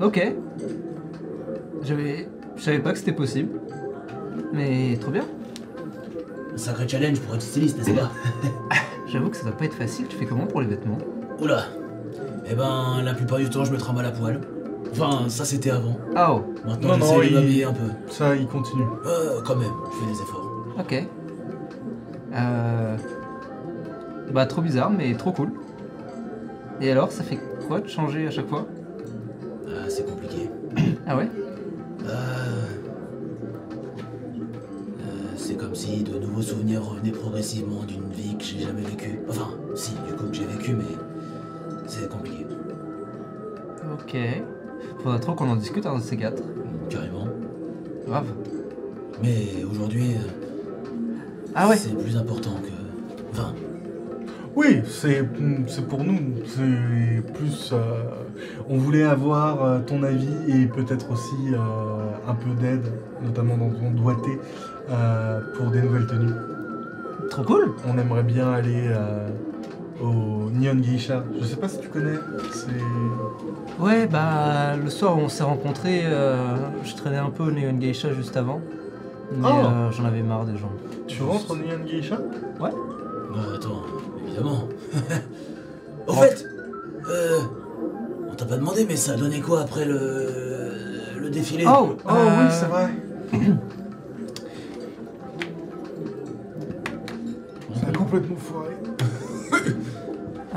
Ok. 0.00 0.34
J'avais... 1.82 2.28
Je 2.56 2.62
savais 2.62 2.78
pas 2.78 2.92
que 2.92 2.98
c'était 2.98 3.12
possible. 3.12 3.60
Mais 4.52 4.96
trop 5.00 5.10
bien. 5.10 5.24
Un 6.54 6.56
sacré 6.58 6.86
challenge 6.88 7.20
pour 7.20 7.34
être 7.34 7.42
styliste, 7.42 7.78
n'est-ce 7.78 7.90
pas? 7.92 8.10
J'avoue 9.08 9.30
que 9.30 9.36
ça 9.36 9.44
doit 9.44 9.56
pas 9.56 9.64
être 9.64 9.74
facile. 9.74 10.06
Tu 10.08 10.16
fais 10.16 10.26
comment 10.26 10.46
pour 10.46 10.60
les 10.60 10.68
vêtements? 10.68 10.98
Oula. 11.40 11.64
Eh 12.48 12.54
ben, 12.54 13.02
la 13.04 13.14
plupart 13.14 13.38
du 13.38 13.50
temps, 13.50 13.64
je 13.64 13.72
me 13.72 13.78
trimballe 13.78 14.06
à 14.06 14.12
poil. 14.12 14.40
Enfin, 14.92 15.28
ça 15.28 15.44
c'était 15.44 15.70
avant. 15.70 15.96
Ah 16.16 16.34
oh. 16.34 16.42
Maintenant, 16.66 16.96
Non, 16.96 16.98
non, 16.98 17.18
de 17.18 17.24
il- 17.24 17.34
m'habiller 17.34 17.64
un 17.64 17.72
peu. 17.72 17.86
Ça, 18.08 18.34
il 18.36 18.46
continue. 18.46 18.82
Euh, 19.06 19.40
quand 19.46 19.56
même, 19.56 19.70
je 19.92 19.98
fais 19.98 20.12
des 20.12 20.20
efforts. 20.20 20.50
Ok. 20.78 21.06
Euh... 22.34 22.96
Bah 24.32 24.46
trop 24.46 24.62
bizarre, 24.62 24.90
mais 24.90 25.14
trop 25.14 25.32
cool. 25.32 25.50
Et 26.80 26.90
alors, 26.90 27.10
ça 27.12 27.22
fait 27.24 27.38
quoi 27.68 27.80
de 27.80 27.88
changer 27.88 28.26
à 28.26 28.30
chaque 28.30 28.48
fois? 28.48 28.66
Ah, 29.68 29.88
c'est 29.88 30.06
compliqué. 30.08 30.48
Ah 31.06 31.16
ouais? 31.16 31.28
Euh, 32.06 32.12
euh, 35.00 35.04
c'est 35.36 35.54
comme 35.56 35.74
si 35.74 35.80
si 35.98 36.02
de 36.04 36.18
nouveaux 36.18 36.42
souvenirs 36.42 36.82
revenaient 36.84 37.10
progressivement 37.10 37.82
d'une 37.84 38.08
vie 38.12 38.36
que 38.36 38.44
j'ai 38.44 38.60
jamais 38.60 38.82
vécue. 38.82 39.20
Enfin, 39.28 39.48
si, 39.74 39.92
du 40.06 40.14
coup 40.14 40.26
que 40.28 40.34
j'ai 40.34 40.44
vécu, 40.46 40.74
mais 40.74 40.84
c'est 41.86 42.08
compliqué. 42.08 42.46
Ok. 43.92 44.16
Faudrait 45.02 45.20
trop 45.20 45.34
qu'on 45.34 45.48
en 45.48 45.56
discute 45.56 45.86
un 45.86 45.96
de 45.96 46.02
ces 46.02 46.16
quatre. 46.16 46.42
Carrément. 46.88 47.26
Grave. 48.06 48.26
Mais 49.22 49.64
aujourd'hui, 49.70 50.14
euh, 50.14 50.88
Ah 51.54 51.68
ouais. 51.68 51.76
c'est 51.76 51.96
plus 51.96 52.16
important 52.16 52.50
que. 52.62 53.20
Enfin, 53.32 53.54
Oui, 54.56 54.82
c'est 54.86 55.24
c'est 55.66 55.86
pour 55.88 56.04
nous. 56.04 56.18
C'est 56.46 57.22
plus. 57.34 57.70
euh, 57.72 57.78
on 58.68 58.78
voulait 58.78 59.04
avoir 59.04 59.64
euh, 59.64 59.78
ton 59.80 60.02
avis 60.02 60.28
et 60.48 60.66
peut-être 60.66 61.10
aussi 61.12 61.52
euh, 61.52 61.58
un 62.28 62.34
peu 62.34 62.50
d'aide, 62.60 62.92
notamment 63.24 63.56
dans 63.56 63.70
ton 63.70 63.90
doigté, 63.92 64.38
euh, 64.90 65.40
pour 65.56 65.70
des 65.70 65.82
nouvelles 65.82 66.06
tenues. 66.06 66.32
Trop 67.30 67.42
cool. 67.44 67.72
On 67.88 67.96
aimerait 67.98 68.22
bien 68.24 68.50
aller 68.50 68.86
euh, 68.88 69.28
au 70.02 70.50
Neon 70.52 70.76
Geisha. 70.76 71.24
Je 71.40 71.44
sais 71.44 71.56
pas 71.56 71.68
si 71.68 71.80
tu 71.80 71.88
connais. 71.88 72.18
C'est. 72.52 73.82
Ouais, 73.82 74.06
bah 74.06 74.76
le 74.82 74.90
soir 74.90 75.16
où 75.16 75.20
on 75.22 75.28
s'est 75.28 75.42
rencontrés, 75.44 76.02
euh, 76.04 76.56
je 76.84 76.94
traînais 76.94 77.18
un 77.18 77.30
peu 77.30 77.44
au 77.44 77.50
Neon 77.50 77.74
Geisha 77.78 78.12
juste 78.12 78.36
avant. 78.36 78.60
Mais 79.32 79.46
Oh. 79.48 79.66
euh, 79.66 79.90
j'en 79.92 80.04
avais 80.04 80.22
marre 80.22 80.44
des 80.44 80.56
gens. 80.58 80.72
Tu 81.06 81.22
rentres 81.22 81.50
au 81.52 81.56
Neon 81.56 81.84
Geisha 81.86 82.18
bah 83.32 83.42
attends, 83.54 83.82
évidemment. 84.26 84.64
Au 86.08 86.12
fait, 86.14 86.44
euh, 87.08 87.38
on 88.28 88.34
t'a 88.34 88.44
pas 88.44 88.56
demandé, 88.56 88.84
mais 88.88 88.96
ça 88.96 89.12
a 89.12 89.16
donné 89.16 89.40
quoi 89.40 89.60
après 89.60 89.84
le. 89.84 90.26
le 91.20 91.30
défilé? 91.30 91.64
Oh, 91.68 91.94
Oh 92.04 92.08
euh, 92.10 92.24
oui, 92.40 92.46
c'est 92.50 92.66
vrai. 92.66 92.88
Ça 97.80 97.86
a 97.88 97.92
complètement 97.92 98.36
foiré. 98.36 98.74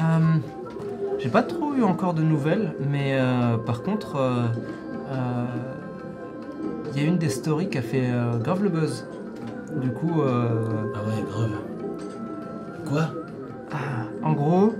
Euh, 0.04 0.38
J'ai 1.20 1.30
pas 1.30 1.44
trop 1.44 1.74
eu 1.74 1.84
encore 1.84 2.14
de 2.14 2.22
nouvelles, 2.22 2.74
mais 2.90 3.14
euh, 3.20 3.58
par 3.58 3.82
contre, 3.84 4.18
euh, 4.18 4.46
euh, 5.12 5.46
il 6.94 7.02
y 7.02 7.06
a 7.06 7.08
une 7.08 7.18
des 7.18 7.30
stories 7.30 7.70
qui 7.70 7.78
a 7.78 7.82
fait 7.82 8.10
grave 8.44 8.62
le 8.64 8.70
buzz. 8.70 9.06
Du 9.82 9.90
coup, 9.92 10.22
euh, 10.22 10.50
Ah 10.96 11.00
ouais, 11.08 11.24
grave. 11.32 11.50
Quoi? 12.88 13.10
Ah, 13.72 13.78
en 14.24 14.34
gros, 14.34 14.74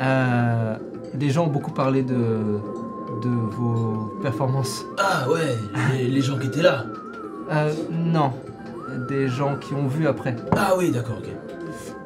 euh, 0.00 0.76
des 1.14 1.28
gens 1.30 1.44
ont 1.44 1.50
beaucoup 1.50 1.72
parlé 1.72 2.02
de, 2.02 2.14
de 3.22 3.28
vos 3.28 4.14
performances. 4.22 4.84
Ah 4.98 5.28
ouais, 5.30 5.56
les, 5.92 6.08
les 6.08 6.20
gens 6.22 6.38
qui 6.38 6.46
étaient 6.46 6.62
là. 6.62 6.84
Euh, 7.52 7.72
non, 7.90 8.32
des 9.08 9.28
gens 9.28 9.56
qui 9.56 9.74
ont 9.74 9.88
vu 9.88 10.06
après. 10.06 10.36
Ah 10.56 10.72
oui, 10.78 10.90
d'accord, 10.90 11.16
ok. 11.18 11.28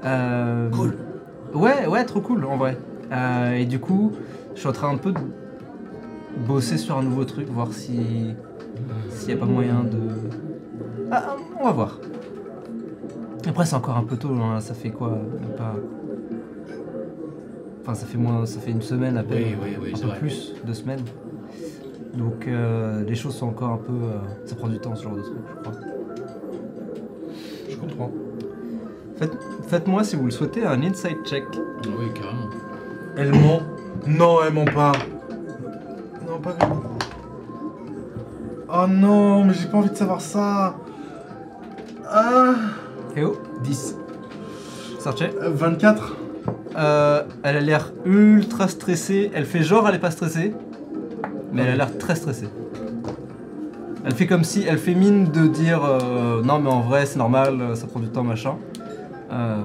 Euh, 0.04 0.68
Cool. 0.70 0.94
Ouais, 1.54 1.86
ouais, 1.86 2.04
trop 2.04 2.20
cool 2.20 2.44
en 2.44 2.56
vrai. 2.56 2.76
Euh, 3.12 3.52
et 3.54 3.64
du 3.66 3.78
coup, 3.78 4.12
je 4.54 4.60
suis 4.60 4.68
en 4.68 4.72
train 4.72 4.90
un 4.90 4.96
peu 4.96 5.12
de 5.12 5.18
bosser 6.46 6.78
sur 6.78 6.98
un 6.98 7.02
nouveau 7.02 7.24
truc, 7.24 7.48
voir 7.48 7.72
si 7.72 8.34
s'il 9.10 9.28
n'y 9.28 9.34
a 9.34 9.36
pas 9.36 9.46
moyen 9.50 9.84
de. 9.84 9.98
Ah, 11.10 11.36
on 11.60 11.64
va 11.64 11.72
voir. 11.72 11.98
Après, 13.46 13.64
c'est 13.66 13.76
encore 13.76 13.96
un 13.96 14.02
peu 14.04 14.16
tôt, 14.16 14.30
hein, 14.34 14.58
ça 14.60 14.74
fait 14.74 14.90
quoi 14.90 15.18
pas... 15.56 15.74
Enfin, 17.82 17.94
ça 17.94 18.06
fait 18.06 18.16
moins, 18.16 18.46
ça 18.46 18.58
fait 18.60 18.70
une 18.70 18.80
semaine 18.82 19.18
à 19.18 19.22
peine, 19.22 19.42
Oui, 19.42 19.56
oui, 19.62 19.76
oui, 19.82 19.92
un 19.94 19.98
peu 19.98 20.06
vrai. 20.06 20.18
plus, 20.18 20.54
deux 20.66 20.72
semaines. 20.72 21.02
Donc, 22.14 22.48
euh, 22.48 23.04
les 23.04 23.14
choses 23.14 23.34
sont 23.34 23.48
encore 23.48 23.70
un 23.70 23.76
peu. 23.76 23.92
euh, 23.92 24.18
ça 24.46 24.54
prend 24.56 24.68
du 24.68 24.78
temps, 24.78 24.94
ce 24.96 25.02
genre 25.04 25.14
de 25.16 25.20
truc, 25.20 25.36
je 25.46 25.60
crois. 25.60 25.72
Je 27.68 27.76
comprends. 27.76 28.10
Faites- 29.18 29.38
Faites-moi, 29.68 30.04
si 30.04 30.16
vous 30.16 30.24
le 30.26 30.30
souhaitez, 30.30 30.64
un 30.64 30.82
inside 30.82 31.18
check. 31.24 31.44
Ah 31.54 31.88
oui, 31.98 32.06
carrément. 32.14 32.48
Elle 33.16 33.32
ment. 33.32 33.60
Non, 34.06 34.38
elle 34.46 34.52
ment 34.52 34.64
pas. 34.64 34.92
Non, 36.28 36.38
pas 36.40 36.52
du 36.52 36.58
tout. 36.58 36.82
Oh 38.68 38.86
non, 38.88 39.44
mais 39.44 39.54
j'ai 39.54 39.66
pas 39.68 39.78
envie 39.78 39.90
de 39.90 39.94
savoir 39.96 40.20
ça. 40.20 40.74
Ah, 42.10 42.54
Et 43.16 43.22
oh, 43.24 43.36
10. 43.62 43.96
Sarche 44.98 45.22
euh, 45.22 45.50
24. 45.50 46.16
Euh, 46.76 47.22
elle 47.44 47.56
a 47.56 47.60
l'air 47.60 47.92
ultra 48.04 48.66
stressée. 48.68 49.30
Elle 49.34 49.44
fait 49.46 49.62
genre 49.62 49.88
elle 49.88 49.94
est 49.94 49.98
pas 50.00 50.10
stressée, 50.10 50.52
mais 51.52 51.62
elle 51.62 51.68
a 51.70 51.76
l'air 51.76 51.98
très 51.98 52.16
stressée. 52.16 52.48
Elle 54.04 54.12
fait 54.14 54.26
comme 54.26 54.44
si, 54.44 54.64
elle 54.68 54.78
fait 54.78 54.94
mine 54.94 55.30
de 55.30 55.46
dire 55.46 55.82
euh, 55.84 56.42
non 56.42 56.58
mais 56.58 56.68
en 56.70 56.80
vrai 56.80 57.06
c'est 57.06 57.18
normal, 57.18 57.58
euh, 57.60 57.74
ça 57.74 57.86
prend 57.86 58.00
du 58.00 58.08
temps 58.08 58.24
machin. 58.24 58.56
Euh, 59.30 59.62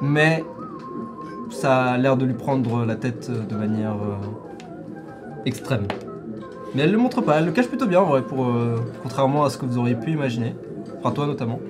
mais 0.00 0.44
ça 1.50 1.84
a 1.84 1.98
l'air 1.98 2.16
de 2.16 2.24
lui 2.24 2.34
prendre 2.34 2.84
la 2.84 2.96
tête 2.96 3.28
euh, 3.30 3.42
de 3.44 3.54
manière 3.54 3.92
euh, 3.94 5.44
extrême. 5.44 5.86
Mais 6.74 6.82
elle 6.82 6.92
le 6.92 6.98
montre 6.98 7.20
pas, 7.20 7.38
elle 7.38 7.44
le 7.46 7.52
cache 7.52 7.68
plutôt 7.68 7.86
bien 7.86 8.00
en 8.00 8.06
vrai, 8.06 8.22
pour, 8.22 8.46
euh, 8.46 8.76
contrairement 9.02 9.44
à 9.44 9.50
ce 9.50 9.58
que 9.58 9.66
vous 9.66 9.78
auriez 9.78 9.94
pu 9.94 10.12
imaginer. 10.12 10.54
Enfin 10.98 11.10
toi 11.10 11.26
notamment. 11.26 11.60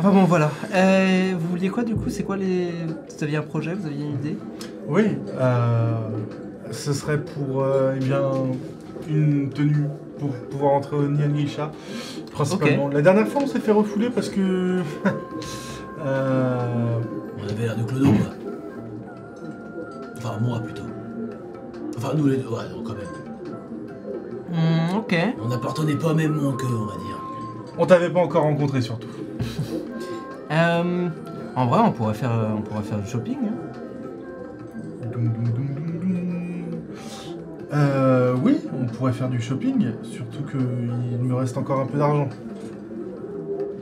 Enfin 0.00 0.10
bon 0.10 0.24
voilà. 0.24 0.50
Euh, 0.74 1.34
vous 1.38 1.48
vouliez 1.48 1.68
quoi 1.68 1.84
du 1.84 1.94
coup? 1.94 2.08
C'est 2.08 2.22
quoi 2.24 2.36
les... 2.36 2.70
Vous 3.16 3.24
aviez 3.24 3.36
un 3.36 3.42
projet 3.42 3.74
Vous 3.74 3.86
aviez 3.86 4.04
une 4.04 4.14
idée? 4.14 4.36
Oui, 4.88 5.18
euh, 5.38 5.94
ce 6.70 6.92
serait 6.92 7.18
pour 7.18 7.62
euh, 7.62 7.94
eh 7.96 8.04
bien, 8.04 8.22
une 9.08 9.50
tenue 9.50 9.86
pour 10.18 10.30
pouvoir 10.30 10.72
entrer 10.72 10.96
au 10.96 11.08
Nyan 11.08 11.32
Geisha. 11.34 11.70
Principalement. 12.44 12.88
La 12.88 13.02
dernière 13.02 13.26
fois, 13.28 13.42
on 13.44 13.46
s'est 13.46 13.60
fait 13.60 13.72
refouler 13.72 14.10
parce 14.10 14.28
que. 14.28 14.80
euh, 16.04 16.98
On 17.40 17.48
avait 17.48 17.62
l'air 17.64 17.76
de 17.76 17.82
clodo, 17.84 18.06
quoi. 18.12 18.34
Enfin, 20.16 20.38
moi 20.40 20.60
plutôt. 20.60 20.82
Enfin, 21.96 22.10
nous 22.16 22.26
les 22.26 22.36
deux, 22.36 22.48
ouais, 22.48 22.68
non, 22.74 22.82
quand 22.84 22.94
même. 22.94 23.06
Hmm, 24.52 24.96
Ok. 24.98 25.14
On 25.44 25.48
n'appartenait 25.48 25.96
pas 25.96 26.08
au 26.12 26.14
même 26.14 26.32
monde 26.32 26.56
qu'eux, 26.56 26.66
on 26.70 26.86
va 26.86 26.92
dire. 26.94 27.20
on 27.78 27.86
t'avait 27.86 28.10
pas 28.10 28.20
encore 28.20 28.42
rencontré 28.44 28.80
surtout. 28.80 29.08
Euh, 30.50 31.08
en 31.56 31.66
vrai, 31.66 31.80
on 31.84 31.92
pourrait 31.92 32.14
faire, 32.14 32.30
on 32.56 32.62
pourrait 32.62 32.82
faire 32.82 32.98
du 33.00 33.06
shopping. 33.06 33.36
hein. 33.44 33.67
Euh, 37.72 38.34
oui, 38.42 38.58
on 38.80 38.86
pourrait 38.86 39.12
faire 39.12 39.28
du 39.28 39.40
shopping, 39.40 39.88
surtout 40.02 40.42
qu'il 40.50 41.18
me 41.18 41.34
reste 41.34 41.56
encore 41.58 41.80
un 41.80 41.86
peu 41.86 41.98
d'argent. 41.98 42.28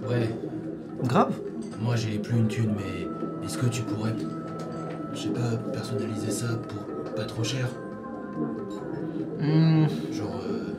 Ouais, 0.09 0.29
Grave. 1.05 1.33
moi 1.81 1.95
j'ai 1.97 2.19
plus 2.19 2.37
une 2.37 2.49
thune, 2.49 2.73
mais 2.77 3.07
est-ce 3.47 3.59
que 3.59 3.67
tu 3.67 3.83
pourrais, 3.83 4.15
je 5.15 5.19
sais 5.19 5.29
pas, 5.29 5.57
personnaliser 5.73 6.31
ça 6.31 6.47
pour 6.69 7.13
pas 7.15 7.25
trop 7.25 7.45
cher? 7.45 7.69
Hmm, 9.41 9.85
Genre, 10.13 10.41
euh, 10.51 10.73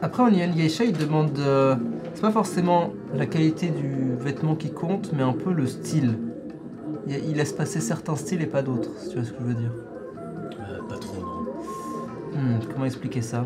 Après, 0.00 0.22
en 0.22 0.30
Nyan 0.30 0.52
Geisha, 0.54 0.84
il 0.84 0.92
demande. 0.96 1.38
euh, 1.38 1.74
c'est 2.14 2.22
pas 2.22 2.30
forcément 2.30 2.92
la 3.14 3.26
qualité 3.26 3.68
du 3.68 4.14
vêtement 4.18 4.54
qui 4.56 4.70
compte, 4.70 5.12
mais 5.14 5.22
un 5.22 5.32
peu 5.34 5.52
le 5.52 5.66
style. 5.66 6.14
Il, 7.06 7.14
il 7.30 7.36
laisse 7.36 7.52
passer 7.52 7.80
certains 7.80 8.16
styles 8.16 8.42
et 8.42 8.46
pas 8.46 8.62
d'autres, 8.62 8.90
si 8.98 9.08
tu 9.10 9.16
vois 9.16 9.24
ce 9.24 9.32
que 9.32 9.38
je 9.40 9.44
veux 9.44 9.54
dire. 9.54 9.70
Hmm, 12.38 12.60
comment 12.72 12.84
expliquer 12.84 13.20
ça? 13.20 13.44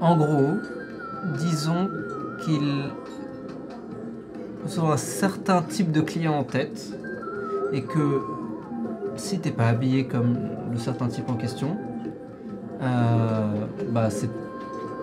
En 0.00 0.16
gros, 0.16 0.54
disons 1.38 1.90
qu'il 2.42 2.62
ont 4.80 4.90
un 4.90 4.96
certain 4.96 5.60
type 5.62 5.92
de 5.92 6.00
client 6.00 6.34
en 6.34 6.44
tête 6.44 6.92
et 7.72 7.82
que 7.82 8.22
si 9.16 9.38
t'es 9.38 9.50
pas 9.50 9.68
habillé 9.68 10.06
comme 10.06 10.36
le 10.72 10.78
certain 10.78 11.08
type 11.08 11.28
en 11.28 11.34
question, 11.34 11.76
euh, 12.80 13.66
bah 13.90 14.08
c'est 14.10 14.30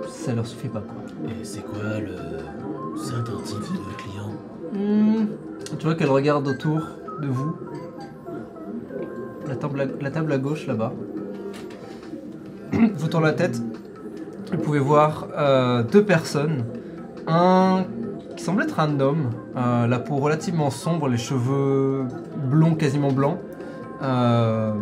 ça 0.09 0.33
leur 0.33 0.47
suffit 0.47 0.69
pas 0.69 0.81
quoi. 0.81 1.29
Et 1.29 1.43
c'est 1.43 1.61
quoi 1.61 1.99
le 1.99 2.97
certain 2.97 3.41
type 3.43 3.59
de 3.59 3.95
client? 3.97 4.31
Hmm, 4.73 5.25
tu 5.77 5.85
vois 5.85 5.95
qu'elle 5.95 6.09
regarde 6.09 6.47
autour 6.47 6.81
de 7.21 7.27
vous. 7.27 7.55
La 9.47 9.55
table 9.55 9.81
à, 9.81 9.85
la 10.01 10.11
table 10.11 10.31
à 10.31 10.37
gauche 10.39 10.65
là-bas. 10.65 10.93
vous 12.95 13.19
la 13.19 13.33
tête. 13.33 13.61
Vous 14.51 14.57
pouvez 14.57 14.79
voir 14.79 15.27
euh, 15.37 15.83
deux 15.83 16.03
personnes. 16.03 16.65
Un 17.27 17.85
qui 18.35 18.43
semble 18.43 18.63
être 18.63 18.79
un 18.79 18.99
homme, 18.99 19.29
euh, 19.55 19.85
la 19.87 19.99
peau 19.99 20.17
relativement 20.17 20.71
sombre, 20.71 21.07
les 21.07 21.17
cheveux 21.17 22.05
blonds, 22.35 22.73
quasiment 22.73 23.11
blancs, 23.11 23.37
euh, 24.01 24.73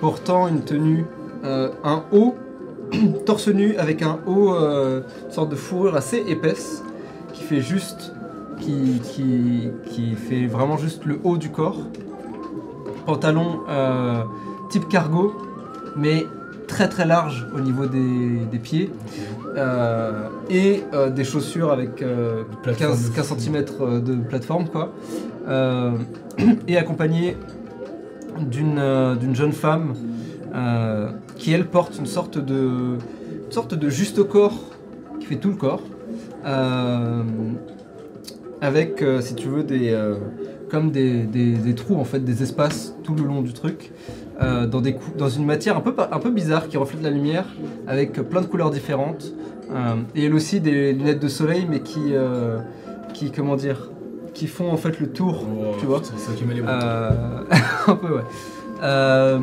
portant 0.00 0.46
une 0.46 0.62
tenue, 0.62 1.04
un 1.42 2.04
haut, 2.12 2.36
torse 3.26 3.48
nu 3.48 3.76
avec 3.76 4.02
un 4.02 4.20
haut, 4.26 4.54
une 4.54 5.30
sorte 5.30 5.50
de 5.50 5.56
fourrure 5.56 5.96
assez 5.96 6.22
épaisse, 6.28 6.84
qui 7.32 7.42
fait 7.42 7.60
juste 7.60 8.14
qui, 8.60 9.00
fait 10.28 10.46
vraiment 10.46 10.76
juste 10.76 11.04
le 11.04 11.18
haut 11.24 11.36
du 11.36 11.50
corps. 11.50 11.80
Pantalon 13.04 13.62
type 14.70 14.88
cargo, 14.88 15.34
mais 15.96 16.24
très 16.66 16.88
très 16.88 17.06
large 17.06 17.46
au 17.54 17.60
niveau 17.60 17.86
des, 17.86 18.40
des 18.50 18.58
pieds. 18.58 18.90
euh, 19.56 20.28
et 20.50 20.82
euh, 20.94 21.10
des 21.10 21.24
chaussures 21.24 21.70
avec 21.72 22.00
euh, 22.02 22.42
plateforme 22.62 22.92
15, 22.92 23.10
de 23.10 23.14
15 23.16 23.26
fou. 23.28 23.34
cm 23.38 23.64
de 24.02 24.14
plateforme 24.16 24.68
quoi. 24.68 24.92
Euh, 25.48 25.92
et 26.68 26.76
accompagné 26.78 27.36
d'une 28.40 28.78
euh, 28.78 29.34
jeune 29.34 29.52
femme 29.52 29.94
euh, 30.54 31.10
qui 31.36 31.52
elle 31.52 31.66
porte 31.66 31.98
une 31.98 32.06
sorte 32.06 32.38
de 32.38 32.96
une 33.46 33.52
sorte 33.52 33.74
de 33.74 33.88
juste 33.90 34.22
corps 34.22 34.58
qui 35.20 35.26
fait 35.26 35.36
tout 35.36 35.50
le 35.50 35.56
corps 35.56 35.82
euh, 36.46 37.22
avec 38.60 39.02
euh, 39.02 39.20
si 39.20 39.34
tu 39.34 39.48
veux 39.48 39.62
des 39.64 39.90
euh, 39.90 40.14
comme 40.70 40.90
des, 40.90 41.24
des- 41.24 41.56
des 41.56 41.74
trous 41.74 41.96
en 41.96 42.04
fait 42.04 42.20
des 42.20 42.42
espaces 42.42 42.94
tout 43.04 43.14
le 43.14 43.24
long 43.24 43.42
du 43.42 43.52
truc 43.52 43.92
euh, 44.42 44.66
dans 44.66 44.80
des 44.80 44.94
cou- 44.94 45.12
dans 45.16 45.28
une 45.28 45.44
matière 45.46 45.76
un 45.76 45.80
peu 45.80 45.94
pa- 45.94 46.08
un 46.12 46.18
peu 46.18 46.30
bizarre 46.30 46.68
qui 46.68 46.76
reflète 46.76 47.02
la 47.02 47.10
lumière 47.10 47.44
avec 47.86 48.12
plein 48.28 48.40
de 48.40 48.46
couleurs 48.46 48.70
différentes 48.70 49.32
Euh, 49.70 49.94
et 50.14 50.26
elle 50.26 50.34
aussi 50.34 50.60
des 50.60 50.92
lunettes 50.92 51.20
de 51.22 51.28
soleil 51.28 51.66
mais 51.70 51.80
qui 51.80 52.00
euh, 52.12 52.58
qui 53.14 53.30
comment 53.30 53.56
dire 53.56 53.90
qui 54.34 54.46
font 54.46 54.70
en 54.70 54.76
fait 54.76 55.00
le 55.00 55.06
tour 55.08 55.44
Oh, 55.48 55.76
tu 55.80 55.86
vois 55.86 56.00
C'est 56.02 56.18
ça 56.18 56.32
qui 56.36 56.44
m'a 56.44 56.52
les 56.52 56.60
bras. 56.60 56.72
euh, 56.72 57.44
un 57.86 57.94
peu, 57.96 58.14
ouais. 58.16 58.22
Euh, 58.82 59.38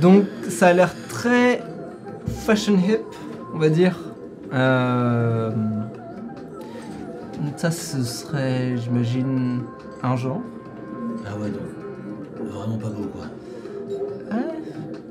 donc, 0.00 0.24
ça 0.48 0.68
a 0.68 0.72
l'air 0.72 0.92
très 1.08 1.60
fashion 2.46 2.74
hip, 2.74 3.00
on 3.54 3.58
va 3.58 3.68
dire. 3.70 3.98
Euh, 4.52 5.50
ça, 7.56 7.70
ce 7.70 8.02
serait, 8.02 8.76
j'imagine, 8.76 9.62
un 10.02 10.16
genre. 10.16 10.40
Ah 11.26 11.30
ouais, 11.40 11.48
donc. 11.50 12.50
Vraiment 12.52 12.76
pas 12.78 12.88
beau, 12.88 13.06
quoi. 13.16 13.26
Ouais, 14.30 14.36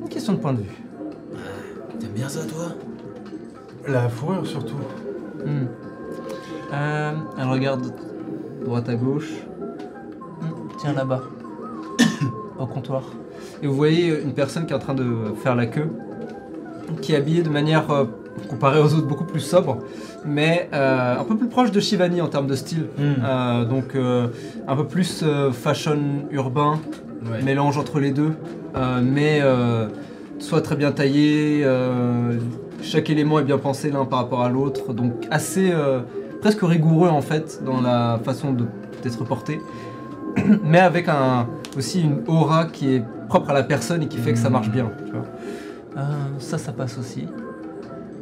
une 0.01 0.09
question 0.09 0.33
de 0.33 0.37
point 0.39 0.53
de 0.53 0.59
vue. 0.61 0.83
T'aimes 1.99 2.11
bien 2.11 2.29
ça, 2.29 2.41
toi? 2.45 2.67
La 3.87 4.09
fourrure 4.09 4.45
surtout. 4.45 4.75
Hmm. 5.45 5.65
Euh, 6.73 7.11
elle 7.39 7.47
regarde 7.47 7.93
droite 8.65 8.89
à 8.89 8.95
gauche. 8.95 9.31
Hmm, 10.41 10.67
Tiens 10.79 10.93
là-bas, 10.93 11.23
au 12.59 12.65
comptoir. 12.65 13.03
Et 13.63 13.67
vous 13.67 13.75
voyez 13.75 14.21
une 14.21 14.33
personne 14.33 14.65
qui 14.65 14.73
est 14.73 14.75
en 14.75 14.79
train 14.79 14.93
de 14.93 15.05
faire 15.41 15.55
la 15.55 15.65
queue, 15.65 15.89
qui 17.01 17.13
est 17.13 17.15
habillée 17.15 17.43
de 17.43 17.49
manière, 17.49 17.89
euh, 17.91 18.05
comparée 18.49 18.79
aux 18.79 18.93
autres, 18.93 19.07
beaucoup 19.07 19.23
plus 19.23 19.39
sobre, 19.39 19.79
mais 20.25 20.69
euh, 20.73 21.17
un 21.19 21.23
peu 21.23 21.35
plus 21.37 21.47
proche 21.47 21.71
de 21.71 21.79
Shivani 21.79 22.21
en 22.21 22.27
termes 22.27 22.47
de 22.47 22.55
style. 22.55 22.87
Euh, 22.99 23.65
donc 23.65 23.95
un 23.95 24.75
peu 24.75 24.85
plus 24.85 25.23
fashion 25.53 25.97
urbain, 26.31 26.79
Ouais. 27.25 27.41
mélange 27.43 27.77
entre 27.77 27.99
les 27.99 28.11
deux, 28.11 28.33
euh, 28.75 29.01
mais 29.03 29.39
euh, 29.41 29.87
soit 30.39 30.61
très 30.61 30.75
bien 30.75 30.91
taillé, 30.91 31.61
euh, 31.63 32.37
chaque 32.81 33.09
élément 33.09 33.39
est 33.39 33.43
bien 33.43 33.57
pensé 33.57 33.89
l'un 33.89 34.05
par 34.05 34.19
rapport 34.19 34.43
à 34.43 34.49
l'autre, 34.49 34.93
donc 34.93 35.11
assez 35.31 35.71
euh, 35.71 36.01
presque 36.41 36.61
rigoureux 36.61 37.09
en 37.09 37.21
fait 37.21 37.61
dans 37.65 37.81
la 37.81 38.19
façon 38.23 38.53
de- 38.53 38.65
d'être 39.03 39.23
porté, 39.25 39.59
mais 40.63 40.79
avec 40.79 41.07
un, 41.09 41.47
aussi 41.75 42.01
une 42.01 42.21
aura 42.27 42.65
qui 42.65 42.93
est 42.95 43.03
propre 43.27 43.49
à 43.49 43.53
la 43.53 43.63
personne 43.63 44.03
et 44.03 44.07
qui 44.07 44.17
fait 44.19 44.33
que 44.33 44.39
ça 44.39 44.49
marche 44.51 44.69
bien. 44.69 44.89
tu 45.05 45.11
vois. 45.11 45.25
Euh, 45.97 46.03
ça, 46.37 46.57
ça 46.59 46.71
passe 46.71 46.97
aussi. 46.99 47.27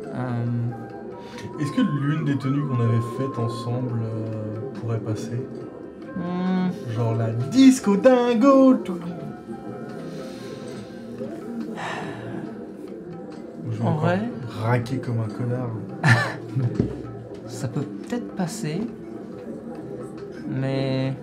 Euh, 0.06 1.60
Est-ce 1.60 1.72
que 1.74 1.82
l'une 1.82 2.24
des 2.26 2.38
tenues 2.38 2.62
qu'on 2.66 2.82
avait 2.82 3.04
faites 3.18 3.38
ensemble 3.38 4.00
euh, 4.04 4.80
pourrait 4.80 5.00
passer? 5.00 5.46
Genre 6.96 7.16
la 7.16 7.30
disco 7.52 7.98
dingo 7.98 8.76
tout. 8.76 9.00
Ou 13.66 13.72
je 13.72 13.78
vais 13.78 13.84
En 13.84 13.96
vrai 13.96 14.20
Raquer 14.62 14.98
comme 14.98 15.20
un 15.20 15.28
connard. 15.28 15.72
Ça 17.48 17.68
peut 17.68 17.82
peut-être 17.82 18.36
passer, 18.36 18.82
mais 20.48 21.14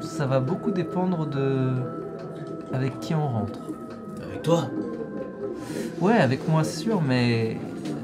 ça 0.00 0.26
va 0.26 0.40
beaucoup 0.40 0.70
dépendre 0.70 1.26
de 1.26 1.70
avec 2.72 2.98
qui 3.00 3.14
on 3.14 3.28
rentre. 3.28 3.60
Avec 4.22 4.42
toi? 4.42 4.68
Ouais, 6.00 6.14
avec 6.14 6.48
moi 6.48 6.64
c'est 6.64 6.80
sûr, 6.80 7.00
mais 7.00 7.56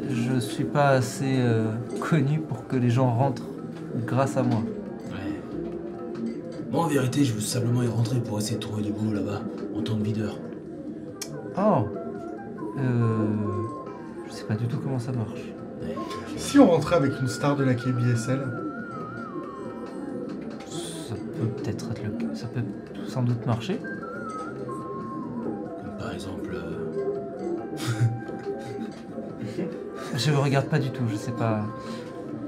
je 0.09 0.39
suis 0.39 0.65
pas 0.65 0.91
assez 0.91 1.37
euh, 1.39 1.73
connu 2.01 2.39
pour 2.39 2.67
que 2.67 2.77
les 2.77 2.91
gens 2.91 3.11
rentrent 3.11 3.47
grâce 4.07 4.37
à 4.37 4.43
moi. 4.43 4.63
Moi, 6.71 6.85
en 6.85 6.89
vérité, 6.89 7.25
je 7.25 7.33
veux 7.33 7.41
simplement 7.41 7.83
y 7.83 7.87
rentrer 7.89 8.19
pour 8.21 8.39
essayer 8.39 8.57
de 8.57 8.61
trouver 8.61 8.83
du 8.83 8.93
boulot 8.93 9.13
là-bas, 9.15 9.41
en 9.77 9.83
tant 9.83 9.97
que 9.97 10.03
videur. 10.05 10.37
Oh, 11.57 11.87
euh, 12.79 13.27
je 14.29 14.33
sais 14.33 14.45
pas 14.45 14.55
du 14.55 14.67
tout 14.67 14.77
comment 14.83 14.99
ça 14.99 15.13
marche. 15.13 15.41
Ouais. 15.83 15.97
Si 16.37 16.59
on 16.59 16.67
rentrait 16.71 16.97
avec 16.97 17.13
une 17.21 17.29
star 17.29 17.57
de 17.57 17.65
la 17.65 17.75
KBSL, 17.75 18.41
Ça 21.09 21.15
peut 21.15 21.47
peut-être 21.63 21.91
être 21.93 22.03
le 22.05 22.11
cas, 22.11 22.35
ça 22.35 22.47
peut 22.49 22.61
sans 23.09 23.23
doute 23.23 23.45
marcher. 23.47 23.81
Comme 25.81 25.97
par 25.99 26.13
exemple. 26.13 26.55
euh, 26.55 26.93
Je 30.17 30.31
regarde 30.33 30.67
pas 30.67 30.79
du 30.79 30.91
tout, 30.91 31.05
je 31.11 31.17
sais 31.17 31.33
pas. 31.33 31.65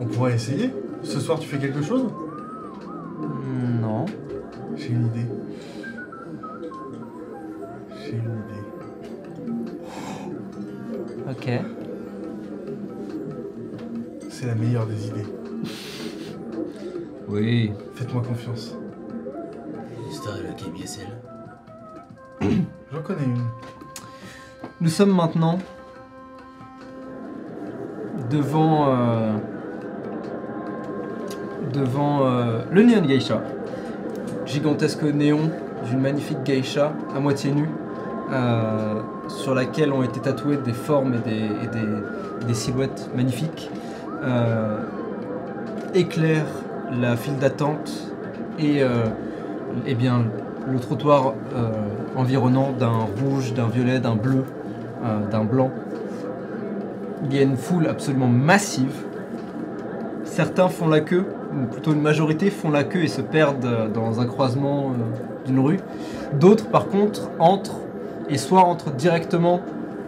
on 0.00 0.06
pourrait 0.06 0.34
essayer. 0.34 0.72
Ce 1.02 1.18
soir, 1.20 1.38
tu 1.38 1.48
fais 1.48 1.58
quelque 1.58 1.82
chose? 1.82 2.04
Confiance. 18.30 18.76
star 20.12 20.34
de 20.38 20.42
la 20.44 20.52
KBSL. 20.52 21.08
J'en 22.92 23.02
connais 23.02 23.24
une. 23.24 23.42
Nous 24.80 24.88
sommes 24.88 25.14
maintenant 25.14 25.58
devant 28.30 28.86
euh, 28.88 29.32
devant 31.72 32.20
euh, 32.26 32.62
le 32.70 32.82
Neon 32.82 33.02
Geisha. 33.04 33.42
Gigantesque 34.46 35.02
néon 35.02 35.50
d'une 35.88 36.00
magnifique 36.00 36.42
geisha 36.44 36.92
à 37.14 37.20
moitié 37.20 37.52
nue 37.52 37.68
euh, 38.32 39.00
sur 39.28 39.54
laquelle 39.54 39.92
ont 39.92 40.02
été 40.02 40.18
tatouées 40.20 40.56
des 40.56 40.72
formes 40.72 41.14
et 41.14 41.18
des, 41.18 41.44
et 41.64 41.66
des- 41.68 42.46
des 42.46 42.54
silhouettes 42.54 43.10
magnifiques. 43.14 43.70
Euh, 44.24 44.78
éclaire 45.94 46.46
la 47.00 47.16
file 47.16 47.36
d'attente 47.38 48.09
et 48.60 48.82
euh, 48.82 49.06
eh 49.86 49.94
bien, 49.94 50.24
le 50.70 50.78
trottoir 50.78 51.34
euh, 51.54 51.70
environnant 52.16 52.72
d'un 52.78 53.06
rouge, 53.22 53.54
d'un 53.54 53.68
violet, 53.68 54.00
d'un 54.00 54.16
bleu, 54.16 54.44
euh, 55.04 55.26
d'un 55.30 55.44
blanc. 55.44 55.70
Il 57.24 57.34
y 57.34 57.38
a 57.38 57.42
une 57.42 57.56
foule 57.56 57.86
absolument 57.86 58.28
massive. 58.28 59.04
Certains 60.24 60.68
font 60.68 60.88
la 60.88 61.00
queue, 61.00 61.24
ou 61.52 61.66
plutôt 61.66 61.92
une 61.92 62.02
majorité 62.02 62.50
font 62.50 62.70
la 62.70 62.84
queue 62.84 63.02
et 63.02 63.08
se 63.08 63.20
perdent 63.20 63.92
dans 63.92 64.20
un 64.20 64.26
croisement 64.26 64.92
d'une 65.44 65.58
rue. 65.58 65.80
D'autres, 66.38 66.68
par 66.68 66.86
contre, 66.86 67.30
entrent 67.38 67.80
et 68.28 68.38
soit 68.38 68.60
entrent 68.60 68.92
directement 68.92 69.60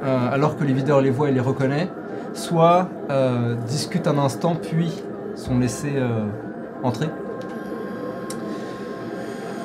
alors 0.03 0.57
que 0.57 0.64
les 0.64 0.72
videurs 0.72 1.00
les 1.00 1.11
voient 1.11 1.28
et 1.28 1.32
les 1.32 1.40
reconnaissent, 1.40 1.88
soit 2.34 2.88
discutent 3.66 4.07
un 4.07 4.18
instant 4.18 4.55
puis 4.55 5.03
sont 5.34 5.59
laissés 5.59 6.00
entrer. 6.82 7.09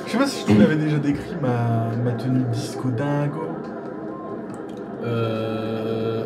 Je 0.07 0.13
sais 0.13 0.17
pas 0.17 0.25
si 0.25 0.39
je 0.47 0.53
te 0.53 0.57
l'avais 0.57 0.77
déjà 0.77 0.97
décrit 0.99 1.35
ma, 1.41 1.89
ma 2.01 2.11
tenue 2.13 2.43
disco 2.45 2.89
dingo. 2.89 3.41
Euh... 5.03 6.23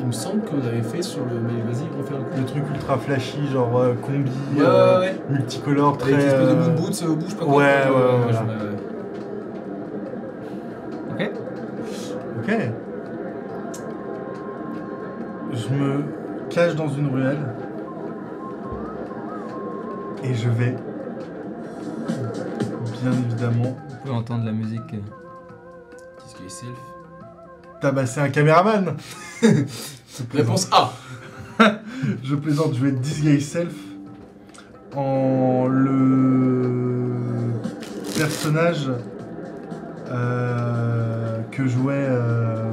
Il 0.00 0.06
me 0.06 0.12
semble 0.12 0.40
qu'on 0.42 0.56
avait 0.66 0.80
fait 0.82 1.02
sur 1.02 1.20
le. 1.26 1.32
Mais 1.38 1.60
vas-y, 1.70 1.84
refais 1.98 2.14
un 2.14 2.22
coup. 2.24 2.38
Le 2.38 2.44
truc 2.46 2.62
ultra 2.74 2.96
flashy, 2.96 3.46
genre 3.52 3.78
euh, 3.78 3.92
combi, 4.00 4.30
Ouais, 4.56 4.62
euh, 4.64 5.00
ouais, 5.00 5.06
ouais. 5.06 5.20
multicolore, 5.30 5.98
très. 5.98 6.14
Avec 6.14 6.24
une 6.24 6.30
espèce 6.30 6.48
de 6.48 6.52
euh, 6.54 6.64
moon 6.64 6.74
boots 6.74 7.02
au 7.08 7.14
bout, 7.14 7.24
je 7.26 7.30
sais 7.30 7.36
pas 7.36 7.44
ouais, 7.44 7.50
quoi. 7.50 7.60
ouais, 7.60 8.02
ouais, 8.06 8.22
voilà. 8.24 8.42
Ok 11.10 11.30
Ok. 12.38 12.58
Je 15.52 15.68
me 15.74 16.02
cache 16.48 16.74
dans 16.74 16.88
une 16.88 17.14
ruelle. 17.14 17.38
Et 20.24 20.32
je 20.34 20.48
vais. 20.48 20.74
Bien 23.02 23.12
évidemment. 23.12 23.76
Vous 23.88 23.96
pouvez 24.02 24.14
entendre 24.14 24.44
la 24.44 24.52
musique. 24.52 24.80
euh. 24.94 24.98
Qu'est-ce 26.18 26.36
qu'il 26.36 26.46
est 26.46 26.48
self? 26.48 26.78
Tabasser 27.80 28.20
un 28.20 28.28
caméraman. 28.28 28.96
Réponse 30.34 30.68
A 30.70 30.92
Je 32.22 32.34
plaisante, 32.36 32.74
je 32.74 32.80
vais 32.84 32.92
disguise 32.92 33.48
self 33.50 33.72
en 34.94 35.66
le 35.68 37.52
personnage 38.16 38.90
euh, 40.10 41.38
que 41.50 41.66
jouait 41.66 42.06
euh, 42.08 42.70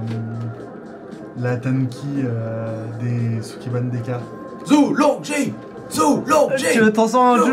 la 1.39 1.57
Tanuki 1.57 1.97
euh, 2.23 2.85
des 3.01 3.41
Sukeban 3.41 3.89
Deka. 3.91 4.19
Zulongji 4.67 5.53
Zulongji 5.89 6.65
Tu 6.73 6.91
t'en 6.91 7.07
sens 7.07 7.39
un 7.39 7.43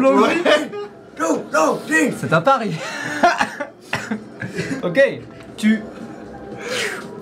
C'est 2.19 2.33
un 2.33 2.41
pari. 2.41 2.73
ok, 4.83 5.21
tu 5.57 5.83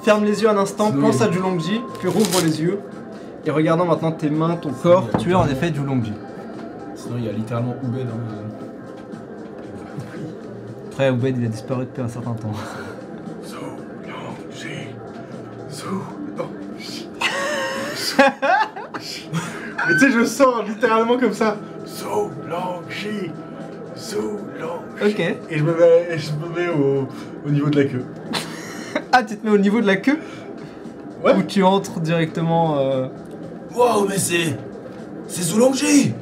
fermes 0.03 0.25
les 0.25 0.43
yeux 0.43 0.49
un 0.49 0.57
instant, 0.57 0.93
pense 0.93 1.21
à 1.21 1.31
Julongji, 1.31 1.81
puis 1.99 2.09
rouvre 2.09 2.41
les 2.43 2.61
yeux. 2.61 2.79
Et 3.47 3.51
regardant 3.51 3.85
maintenant 3.85 4.13
tes 4.13 4.31
mains, 4.31 4.57
ton 4.57 4.71
corps, 4.71 5.09
tu 5.19 5.31
es 5.31 5.35
en 5.35 5.47
effet 5.47 5.73
Julongji. 5.75 6.15
Sinon, 6.95 7.17
il 7.19 7.25
y 7.27 7.29
a 7.29 7.33
littéralement 7.33 7.75
Ubed. 7.85 8.07
Hein. 8.09 8.45
Après, 10.91 11.11
Oubed 11.11 11.37
il 11.39 11.45
a 11.45 11.49
disparu 11.49 11.85
depuis 11.85 12.03
un 12.03 12.09
certain 12.09 12.33
temps. 12.33 12.53
Mais 19.87 19.95
tu 19.95 20.01
sais, 20.01 20.11
je 20.13 20.25
sors 20.25 20.63
littéralement 20.63 21.19
comme 21.19 21.35
ça. 21.35 21.57
Ok. 24.17 25.19
Et 25.21 25.59
je 25.59 25.63
me 25.65 25.75
mets, 25.77 26.07
et 26.11 26.19
je 26.19 26.31
me 26.33 26.49
mets 26.55 26.69
au, 26.69 27.09
au 27.47 27.51
niveau 27.51 27.69
de 27.71 27.77
la 27.83 27.85
queue. 27.89 28.05
Ah, 29.13 29.23
tu 29.23 29.37
te 29.37 29.45
mets 29.47 29.53
au 29.53 29.59
niveau 29.59 29.81
de 29.81 29.87
la 29.87 29.97
queue 29.97 30.19
Ouais. 31.25 31.35
Ou 31.37 31.43
tu 31.43 31.63
entres 31.63 32.01
directement. 32.01 32.79
euh, 32.79 33.07
Waouh, 33.75 34.07
mais 34.09 34.19
c'est. 34.19 34.57
C'est 35.27 35.43
Zulongji 35.43 36.13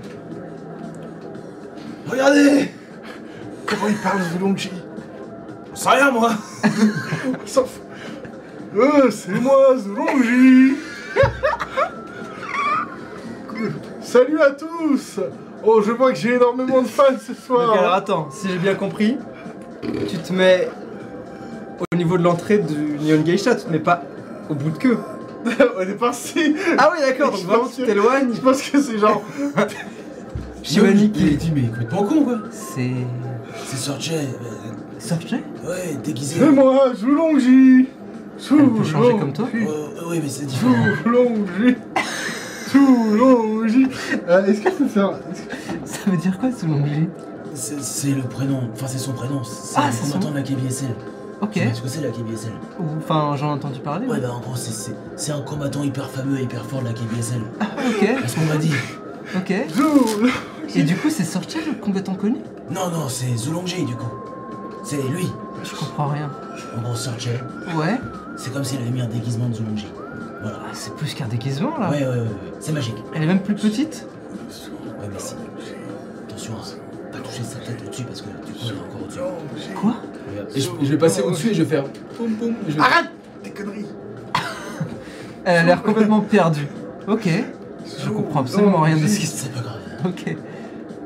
Regardez 2.08 2.70
Comment 3.66 3.88
il 3.88 3.96
parle 3.96 4.20
Zulongji 4.32 4.70
On 5.72 5.76
sait 5.76 5.88
rien, 5.90 6.10
moi 6.12 6.30
Sauf. 7.46 7.80
Euh, 8.76 9.10
c'est 9.10 9.32
moi, 9.40 9.76
Zulongji 9.76 10.74
Salut 14.00 14.40
à 14.40 14.50
tous 14.50 15.18
Oh, 15.64 15.80
je 15.80 15.92
vois 15.92 16.12
que 16.12 16.18
j'ai 16.18 16.34
énormément 16.34 16.82
de 16.82 16.88
fans 16.88 17.04
ce 17.24 17.34
soir 17.34 17.72
alors 17.72 17.92
attends, 17.94 18.28
si 18.30 18.48
j'ai 18.48 18.58
bien 18.58 18.74
compris, 18.74 19.16
tu 20.08 20.16
te 20.18 20.32
mets 20.32 20.68
au 21.92 21.96
niveau 21.96 22.18
de 22.18 22.22
l'entrée 22.24 22.58
du 22.58 22.74
Nihon 23.00 23.22
Geisha, 23.22 23.54
tu 23.54 23.64
te 23.66 23.70
mets 23.70 23.78
pas 23.78 24.02
au 24.50 24.54
bout 24.54 24.70
de 24.70 24.78
queue. 24.78 24.98
Au 25.80 25.84
départ, 25.84 26.14
si 26.14 26.54
Ah 26.78 26.92
oui, 26.92 27.00
d'accord, 27.00 27.32
donc 27.32 27.40
Je 27.40 27.46
vraiment 27.46 27.66
tu 27.66 27.82
t'éloignes. 27.82 28.32
Je 28.32 28.40
pense 28.40 28.62
que 28.62 28.80
c'est 28.80 28.96
genre... 28.98 29.22
Shivani 30.62 31.06
Il 31.06 31.10
qui. 31.12 31.36
dit, 31.36 31.52
mais 31.52 31.62
complètement 31.62 32.04
con 32.04 32.24
quoi. 32.24 32.38
C'est. 32.52 32.90
C'est 33.66 33.76
Sorche, 33.76 34.10
Sorche 35.00 35.32
ouais, 35.32 35.96
déguisé. 36.04 36.36
C'est 36.38 36.50
moi, 36.50 36.92
Zulongji 36.94 37.88
Elle 38.50 38.70
peut 38.70 38.84
changer 38.84 39.18
comme 39.18 39.32
toi 39.32 39.48
Euh, 39.52 39.88
oui, 40.08 40.20
mais 40.22 40.28
c'est 40.28 40.46
différent. 40.46 40.74
Zulongji 41.02 41.76
Zulongji 42.72 43.86
Euh, 44.28 44.46
Est-ce 44.46 44.60
que 44.60 44.70
je 44.70 44.74
peux 44.76 44.86
faire... 44.88 45.10
est-ce 45.30 45.42
que- 45.42 45.54
Ça 45.84 46.10
veut 46.10 46.16
dire 46.16 46.38
quoi 46.38 46.48
Longji 46.66 47.08
C'est 47.54 48.10
le 48.10 48.22
prénom, 48.22 48.60
enfin 48.72 48.86
c'est 48.88 48.98
son 48.98 49.12
prénom, 49.12 49.42
c'est 49.44 49.76
Ah, 49.78 49.90
combattant 50.02 50.30
de 50.30 50.36
la 50.36 50.42
KBSL. 50.42 50.88
Ok. 51.42 51.50
Tu 51.54 51.60
vois 51.64 51.74
ce 51.74 51.82
que 51.82 51.88
c'est 51.88 52.00
la 52.00 52.08
KBSL 52.10 52.52
Enfin, 52.98 53.34
j'en 53.36 53.48
ai 53.48 53.52
entendu 53.54 53.80
parler. 53.80 54.06
Ouais, 54.06 54.16
mais- 54.16 54.20
bah 54.22 54.32
en 54.32 54.40
gros, 54.40 54.54
c'est- 54.56 55.32
un 55.32 55.40
combattant 55.42 55.82
hyper 55.82 56.08
fameux 56.08 56.38
et 56.38 56.42
hyper 56.44 56.64
fort 56.64 56.80
de 56.80 56.86
la 56.86 56.92
KBSL. 56.92 57.40
Ok, 57.60 58.08
C'est 58.22 58.28
ce 58.28 58.34
qu'on 58.36 58.46
m'a 58.46 58.56
dit. 58.56 58.72
ok. 59.36 59.54
Zulongji 59.74 60.32
Et 60.76 60.82
du 60.84 60.96
coup, 60.96 61.10
c'est 61.10 61.24
Sorche 61.24 61.46
le 61.66 61.74
combattant 61.80 62.14
connu 62.14 62.38
Non, 62.70 62.88
non, 62.90 63.08
c'est 63.08 63.36
Zulongji 63.36 63.84
du 63.84 63.94
coup. 63.96 64.06
C'est 64.84 65.02
lui. 65.10 65.28
Je 65.64 65.74
comprends 65.74 66.08
rien. 66.08 66.30
En 66.78 66.82
gros, 66.82 66.94
Sorche, 66.96 67.28
Ouais. 67.76 68.00
c'est 68.36 68.52
comme 68.52 68.64
s'il 68.64 68.80
avait 68.80 68.90
mis 68.90 69.00
un 69.00 69.06
déguisement 69.08 69.48
de 69.48 69.54
Zulongji. 69.54 69.86
Voilà. 70.42 70.58
Ah, 70.64 70.70
c'est 70.72 70.94
plus 70.96 71.14
qu'un 71.14 71.26
déguisement 71.26 71.78
là. 71.78 71.90
Ouais, 71.90 71.98
ouais, 72.00 72.06
ouais, 72.06 72.18
ouais. 72.20 72.26
c'est 72.60 72.72
magique. 72.72 72.96
Elle 73.14 73.22
est 73.22 73.26
même 73.26 73.40
plus 73.40 73.54
petite 73.54 74.06
Ouais, 75.00 75.08
mais 75.12 75.18
si. 75.18 75.34
Attention, 76.28 76.54
à 76.54 77.16
pas 77.16 77.18
toucher 77.22 77.42
sa 77.44 77.58
tête 77.58 77.82
au-dessus 77.86 78.04
parce 78.04 78.22
que 78.22 78.26
du 78.28 78.52
coup, 78.52 78.58
il 78.64 78.68
est 78.68 78.72
encore 78.72 79.02
au-dessus. 79.04 79.70
Quoi? 79.74 79.94
Et 80.54 80.60
je, 80.60 80.68
je 80.82 80.90
vais 80.90 80.98
passer 80.98 81.22
au-dessus 81.22 81.50
et 81.50 81.54
je 81.54 81.62
vais 81.62 81.68
faire. 81.76 81.84
Poum 82.16 82.32
poum. 82.32 82.50
et 82.66 82.70
je 82.70 82.76
vais- 82.76 82.80
Arrête 82.80 83.10
tes 83.42 83.50
conneries 83.50 83.86
Elle 85.44 85.56
a 85.58 85.62
l'air 85.64 85.82
complètement 85.82 86.20
perdue. 86.20 86.66
Ok. 87.08 87.28
Je 88.02 88.08
comprends 88.08 88.40
absolument 88.40 88.80
rien 88.80 88.96
de 88.96 89.06
ce 89.06 89.18
qui 89.18 89.26
se 89.26 89.36
C'est 89.44 89.52
pas 89.52 89.60
grave. 89.60 89.78
Ok. 90.06 90.36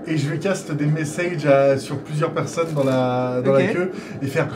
Et 0.09 0.17
je 0.17 0.29
vais 0.31 0.39
cast 0.39 0.71
des 0.73 0.87
messages 0.87 1.45
à- 1.47 1.79
sur 1.79 1.99
plusieurs 1.99 2.33
personnes 2.33 2.73
dans 2.75 2.85
la, 2.85 3.41
dans 3.45 3.53
Ok. 3.53 3.59
la 3.59 3.67
queue 3.73 3.91
et 4.23 4.27
faire 4.27 4.49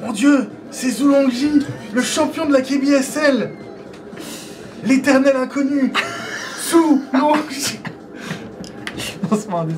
Mon 0.00 0.12
dieu, 0.12 0.46
c'est 0.70 0.90
Zulongji, 0.90 1.50
le 1.92 2.00
champion 2.02 2.46
de 2.46 2.52
la 2.52 2.62
KBSL 2.62 3.50
L'éternel 4.86 5.36
inconnu 5.36 5.92
Zulongji 6.68 7.80
Lancement 9.30 9.60
un 9.60 9.66
D6. 9.66 9.72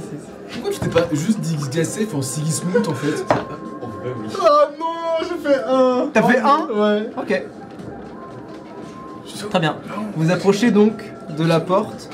Pourquoi 0.53 0.71
tu 0.73 0.79
t'es 0.81 0.89
pas 0.89 1.07
juste 1.13 1.41
disgacé 1.41 2.09
en 2.15 2.23
Sigismund 2.23 2.87
en 2.87 2.95
fait? 2.95 3.25
Oh 3.33 4.45
non, 4.79 4.87
j'ai 5.21 5.49
fait 5.49 5.63
un 5.67 6.09
T'as 6.13 6.23
fait 6.23 6.39
un? 6.39 6.67
Ouais. 6.73 7.11
Ok. 7.17 7.43
Très 9.51 9.61
bien. 9.61 9.77
Vous 10.17 10.31
approchez 10.31 10.71
donc 10.71 11.03
de 11.37 11.45
la 11.45 11.61
porte. 11.61 12.09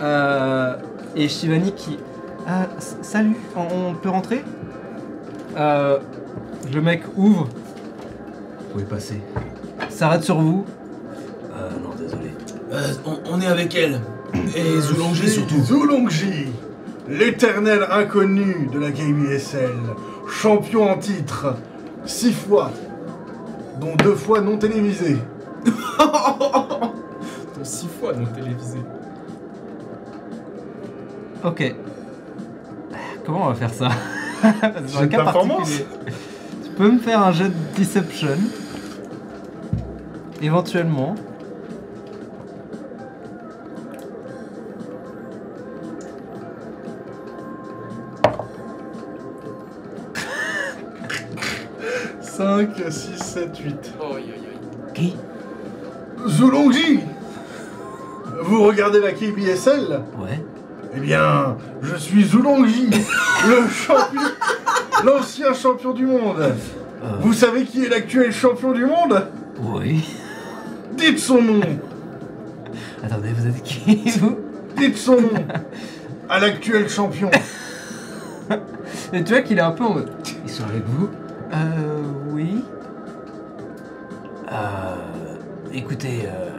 euh, 0.00 0.74
et 1.14 1.28
Shivani 1.28 1.72
qui. 1.72 1.98
Ah, 2.48 2.66
s- 2.78 2.96
salut, 3.02 3.36
on, 3.54 3.90
on 3.90 3.94
peut 3.94 4.08
rentrer? 4.08 4.42
Euh, 5.56 5.98
Le 6.72 6.80
mec 6.80 7.02
ouvre, 7.16 7.46
Vous 7.46 8.64
pouvez 8.72 8.84
passer. 8.84 9.20
s'arrête 9.90 10.24
sur 10.24 10.40
vous. 10.40 10.64
Euh, 12.72 12.88
non, 13.06 13.20
on, 13.30 13.34
on 13.34 13.40
est 13.40 13.46
avec 13.46 13.74
elle. 13.74 14.00
Et 14.56 14.80
Zulongji 14.80 15.28
surtout. 15.28 15.62
Zulongji, 15.62 16.46
l'éternel 17.08 17.86
inconnu 17.90 18.68
de 18.72 18.78
la 18.78 18.90
KBSL, 18.90 19.74
champion 20.28 20.90
en 20.90 20.96
titre, 20.98 21.56
six 22.06 22.32
fois, 22.32 22.70
dont 23.80 23.94
deux 23.96 24.14
fois 24.14 24.40
non 24.40 24.56
télévisé. 24.56 25.18
Ton 25.98 26.92
six 27.62 27.88
fois 28.00 28.12
le 28.12 28.24
télévisé. 28.26 28.78
Ok. 31.44 31.74
Comment 33.26 33.46
on 33.46 33.48
va 33.48 33.54
faire 33.54 33.74
ça? 33.74 33.88
De 35.00 35.06
performance. 35.06 35.82
Tu 36.64 36.70
peux 36.70 36.90
me 36.90 36.98
faire 36.98 37.22
un 37.22 37.32
jet 37.32 37.48
de 37.48 37.54
Deception 37.78 38.38
Éventuellement. 40.40 41.14
Cinq, 52.42 52.70
six, 52.90 53.18
sept, 53.22 53.56
huit. 53.58 53.92
Qui? 54.94 55.14
Zulongji 56.26 56.98
Vous 58.42 58.64
regardez 58.64 58.98
la 59.00 59.12
KBSL 59.12 60.00
Ouais. 60.18 60.44
Eh 60.96 60.98
bien, 60.98 61.56
je 61.82 61.94
suis 61.94 62.24
Zulongji, 62.24 62.90
le 63.46 63.68
champion, 63.68 64.20
l'ancien 65.04 65.52
champion 65.54 65.92
du 65.92 66.04
monde. 66.04 66.40
Euh, 66.40 66.50
Vous 67.20 67.32
savez 67.32 67.62
qui 67.62 67.84
est 67.84 67.88
l'actuel 67.88 68.32
champion 68.32 68.72
du 68.72 68.86
monde? 68.86 69.24
Oui. 69.60 70.04
Dites 70.96 71.20
son 71.20 71.40
nom 71.42 71.60
Attendez, 73.04 73.28
vous 73.38 73.46
êtes 73.46 73.62
qui 73.62 74.10
vous? 74.18 74.36
Dites 74.76 74.96
son 74.96 75.20
nom 75.20 75.30
à 76.28 76.40
l'actuel 76.40 76.88
champion. 76.88 77.30
Et 79.12 79.22
tu 79.22 79.32
vois 79.32 79.42
qu'il 79.42 79.58
est 79.58 79.62
un 79.62 79.70
peu 79.70 79.84
en 79.84 79.94
mode. 79.94 80.10
Ils 80.44 80.50
sont 80.50 80.64
avec 80.64 80.82
vous 80.88 81.08
Euh. 81.52 82.02
Oui. 82.30 82.64
Euh. 84.50 85.34
Écoutez, 85.72 86.22
euh. 86.26 86.50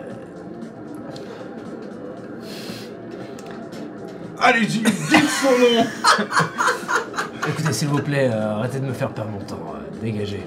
Allez-y, 4.40 4.80
dites 4.80 5.30
son 5.30 5.52
nom 5.52 5.86
Écoutez, 7.48 7.74
s'il 7.74 7.88
vous 7.90 8.02
plaît, 8.02 8.30
euh, 8.32 8.56
arrêtez 8.56 8.80
de 8.80 8.86
me 8.86 8.94
faire 8.94 9.10
perdre 9.10 9.32
mon 9.32 9.40
temps. 9.40 9.60
euh, 9.76 9.80
dégagez. 10.02 10.46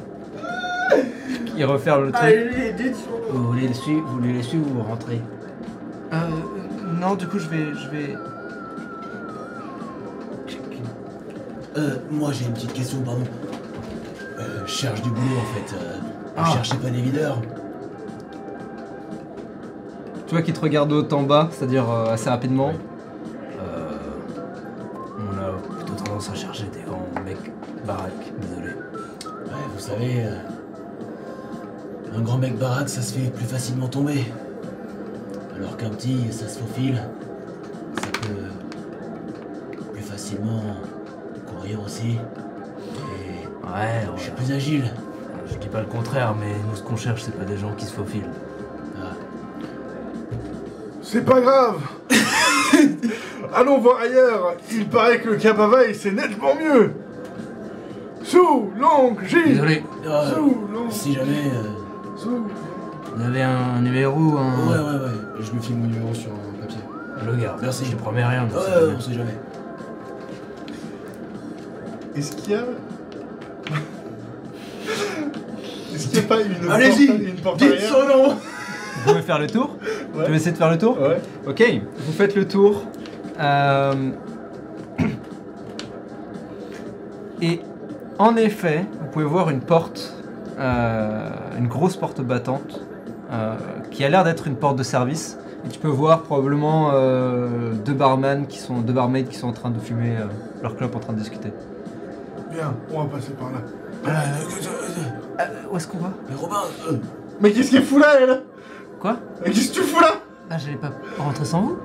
Il 1.57 1.65
referme 1.65 2.07
le 2.07 2.13
truc. 2.13 2.23
Allez, 2.25 2.73
dites 2.73 2.97
son 2.97 3.11
nom 3.11 3.19
Vous 3.41 3.47
voulez 3.53 3.69
le 3.69 3.75
suivre 3.75 4.07
Vous 4.07 4.15
voulez 4.19 4.33
le 4.35 4.43
suivre 4.43 4.67
ou 4.71 4.75
vous 4.75 4.83
rentrez 4.83 5.21
Euh. 6.13 6.17
Non, 7.01 7.15
du 7.15 7.27
coup, 7.27 7.39
je 7.39 7.49
vais. 7.49 7.65
Je 7.75 7.89
vais. 7.91 8.17
Euh, 11.79 11.97
moi 12.11 12.33
j'ai 12.33 12.47
une 12.47 12.55
petite 12.55 12.73
question, 12.73 13.01
pardon. 13.03 13.25
Euh, 14.39 14.67
cherche 14.67 15.03
du 15.03 15.11
boulot 15.11 15.39
en 15.41 15.55
fait. 15.55 15.75
Euh, 15.77 15.99
Ah. 16.39 16.51
Cherchez 16.53 16.77
pas 16.77 16.91
des 16.91 17.01
videurs 17.01 17.41
Tu 20.27 20.35
vois 20.35 20.43
qu'il 20.43 20.53
te 20.53 20.61
regarde 20.61 20.91
de 20.91 20.97
haut 20.97 21.15
en 21.15 21.23
bas, 21.23 21.49
c'est-à-dire 21.51 21.89
euh, 21.91 22.13
assez 22.13 22.29
rapidement. 22.29 22.73
Euh. 23.59 23.93
On 25.19 25.39
a 25.39 25.53
plutôt 25.77 25.95
tendance 26.05 26.29
à 26.31 26.35
chercher 26.35 26.65
des 26.75 26.81
grands 26.83 27.09
mecs 27.25 27.51
baraques. 27.87 28.33
Désolé. 28.41 28.73
Ouais, 28.75 29.67
vous 29.73 29.81
savez, 29.81 30.25
un 32.15 32.21
grand 32.21 32.37
mec 32.39 32.59
baraque, 32.59 32.89
ça 32.91 33.01
se 33.01 33.15
fait 33.15 33.31
plus 33.31 33.47
facilement 33.47 33.89
tomber. 33.89 34.27
Alors 35.57 35.77
qu'un 35.79 35.91
petit, 35.91 36.19
ça 36.33 36.49
se 36.49 36.59
faufile. 36.59 37.01
Ça 37.95 38.09
peut 38.21 39.87
plus 39.93 40.03
facilement 40.03 40.61
courir 41.47 41.81
aussi. 41.83 42.19
Plus 44.37 44.53
agile. 44.53 44.85
Je 45.51 45.57
dis 45.59 45.69
pas 45.69 45.81
le 45.81 45.87
contraire, 45.87 46.35
mais 46.39 46.53
nous, 46.69 46.77
ce 46.77 46.83
qu'on 46.83 46.97
cherche, 46.97 47.23
c'est 47.23 47.37
pas 47.37 47.45
des 47.45 47.57
gens 47.57 47.73
qui 47.77 47.85
se 47.87 47.93
faufilent. 47.93 48.31
Ah, 48.99 49.13
C'est 51.03 51.25
pas 51.25 51.41
grave. 51.41 51.77
Allons 53.55 53.79
voir 53.79 54.01
ailleurs. 54.01 54.55
Il 54.73 54.87
paraît 54.89 55.21
que 55.21 55.31
le 55.31 55.37
Cabavaï 55.37 55.95
c'est 55.95 56.11
nettement 56.13 56.55
mieux. 56.57 56.93
Sous 58.25 58.71
longue 58.79 59.21
J. 59.25 59.37
Désolé, 59.47 59.85
euh, 60.05 60.35
Sous 60.35 60.67
longue. 60.75 60.91
si 60.91 61.15
jamais. 61.15 61.47
euh, 61.55 62.17
Sous. 62.17 62.43
vous 63.15 63.25
avez 63.25 63.43
un 63.43 63.81
numéro, 63.81 64.37
un... 64.37 64.69
Ouais, 64.69 64.79
ouais, 64.79 65.05
ouais. 65.05 65.11
Je 65.41 65.53
me 65.53 65.61
file 65.61 65.77
mon 65.77 65.87
numéro 65.87 66.13
sur 66.13 66.31
un 66.33 66.61
papier. 66.61 66.81
Le 67.25 67.37
garde. 67.37 67.61
Merci. 67.63 67.85
Je 67.85 67.93
te 67.93 67.97
promets 68.03 68.25
rien. 68.25 68.49
mais 68.51 68.55
Ouais, 68.57 68.95
on 68.97 69.01
sait 69.01 69.13
jamais. 69.15 69.37
Est-ce 72.17 72.33
qu'il 72.37 72.53
y 72.53 72.57
a. 72.57 72.65
Est-ce 76.07 76.11
qu'il 76.11 76.21
n'y 76.21 76.25
a 76.25 76.29
pas 76.29 76.43
une 76.43 76.71
Allez-y, 76.71 77.07
porte, 77.07 77.21
une 77.21 77.35
porte 77.37 77.59
Dites 77.59 77.81
son 77.81 78.07
nom 78.09 78.29
Vous 78.31 79.09
pouvez 79.11 79.23
faire 79.23 79.39
le 79.39 79.47
tour 79.47 79.77
Ouais. 80.15 80.25
Tu 80.25 80.31
veux 80.31 80.37
essayer 80.37 80.53
de 80.53 80.57
faire 80.57 80.71
le 80.71 80.79
tour 80.79 80.99
Ouais. 81.01 81.21
Ok, 81.47 81.63
vous 81.99 82.13
faites 82.13 82.35
le 82.35 82.47
tour. 82.49 82.83
Euh, 83.39 83.93
Et 87.43 87.61
en 88.19 88.37
effet, 88.37 88.87
vous 89.01 89.07
pouvez 89.13 89.25
voir 89.27 89.51
une 89.51 89.61
porte, 89.61 90.15
euh, 90.59 91.29
une 91.59 91.67
grosse 91.69 91.97
porte 91.97 92.23
battante, 92.23 92.81
euh, 93.31 93.55
qui 93.91 94.05
a 94.05 94.09
l'air 94.09 94.25
d'être 94.25 94.47
une 94.47 94.57
porte 94.57 94.77
de 94.77 94.83
service. 94.83 95.39
Et 95.67 95.69
tu 95.69 95.79
peux 95.79 95.89
voir 95.89 96.23
probablement 96.23 96.93
euh, 96.95 97.73
deux 97.85 97.93
barman 97.93 98.47
qui 98.47 98.59
sont 98.59 98.81
deux 98.81 98.93
barmaids 98.95 99.25
qui 99.25 99.37
sont 99.37 99.49
en 99.49 99.53
train 99.53 99.71
de 99.71 99.79
fumer 99.81 100.17
euh, 100.17 100.25
leur 100.63 100.77
clope 100.77 100.97
en 100.97 101.01
train 101.01 101.13
de 101.13 101.19
discuter. 101.19 101.53
Bien, 102.51 102.73
on 102.95 103.03
va 103.05 103.17
passer 103.17 103.33
par 103.33 103.51
là. 103.51 103.59
Euh, 105.41 105.45
où 105.71 105.77
est-ce 105.77 105.87
qu'on 105.89 105.99
va 105.99 106.11
Mais 106.29 106.35
Robin, 106.37 106.63
euh, 106.91 106.97
Mais 107.41 107.53
qu'est-ce 107.53 107.71
qu'elle 107.71 107.85
fout 107.85 108.01
là, 108.01 108.15
elle 108.21 108.43
Quoi 109.01 109.19
Mais 109.45 109.51
qu'est-ce 109.53 109.69
que 109.71 109.75
tu 109.75 109.83
fous 109.83 110.01
là 110.01 110.13
Ah, 110.51 110.57
j'allais 110.59 110.77
pas 110.77 110.91
rentrer 111.19 111.45
sans 111.45 111.61
vous 111.63 111.79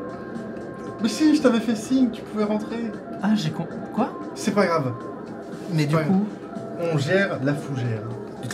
Mais 1.02 1.10
si, 1.10 1.36
je 1.36 1.42
t'avais 1.42 1.60
fait 1.60 1.76
signe, 1.76 2.10
tu 2.12 2.22
pouvais 2.22 2.46
rentrer. 2.46 2.92
Ah, 3.22 3.36
j'ai 3.36 3.50
con... 3.52 3.68
Quoi 3.94 4.14
C'est 4.36 4.52
pas 4.56 4.66
grave. 4.66 4.94
Mais 5.74 5.86
du 5.86 5.96
Ouais. 5.96 6.06
coup... 6.06 6.26
On 6.94 6.98
gère 6.98 7.38
la 7.44 7.54
fougère. 7.54 8.02
mais 8.42 8.48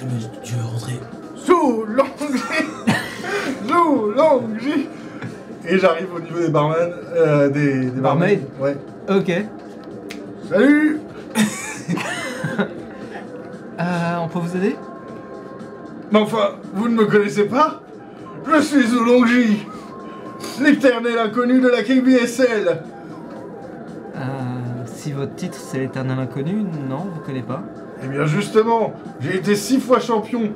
tu 0.44 0.56
veux 0.56 0.66
rentrer 0.66 1.00
Sous 1.36 1.86
longue 1.86 2.08
J. 2.34 2.66
Sous 3.68 4.12
longue 4.12 4.60
J. 4.60 4.90
Et 5.66 5.78
j'arrive 5.78 6.08
au 6.14 6.20
niveau 6.20 6.40
des 6.40 6.50
barman, 6.50 6.76
euh, 7.16 7.50
des, 7.50 7.86
des 7.92 8.02
Barmaids 8.02 8.42
Ouais. 8.60 8.76
Ok. 9.10 9.32
Salut 10.50 11.00
Euh, 13.80 14.16
on 14.24 14.28
peut 14.28 14.40
vous 14.40 14.56
aider? 14.58 14.76
Mais 16.12 16.20
enfin, 16.20 16.52
vous 16.74 16.88
ne 16.88 16.96
me 16.96 17.06
connaissez 17.06 17.46
pas 17.46 17.82
Je 18.50 18.62
suis 18.62 18.88
Zoulongji, 18.88 19.66
l'éternel 20.62 21.18
inconnu 21.18 21.60
de 21.60 21.68
la 21.68 21.84
KBSL. 21.84 22.84
Euh, 24.16 24.20
si 24.86 25.12
votre 25.12 25.36
titre 25.36 25.58
c'est 25.60 25.80
l'éternel 25.80 26.18
inconnu, 26.20 26.66
non, 26.90 27.08
vous 27.14 27.20
connaissez 27.26 27.46
pas. 27.46 27.64
Eh 28.04 28.08
bien 28.08 28.26
justement, 28.26 28.94
j'ai 29.20 29.36
été 29.36 29.56
six 29.56 29.80
fois 29.80 30.00
champion 30.00 30.54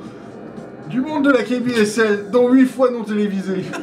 du 0.88 1.00
monde 1.00 1.24
de 1.24 1.30
la 1.30 1.42
KBSL, 1.42 2.30
dont 2.30 2.50
huit 2.50 2.66
fois 2.66 2.90
non 2.90 3.04
télévisé. 3.04 3.64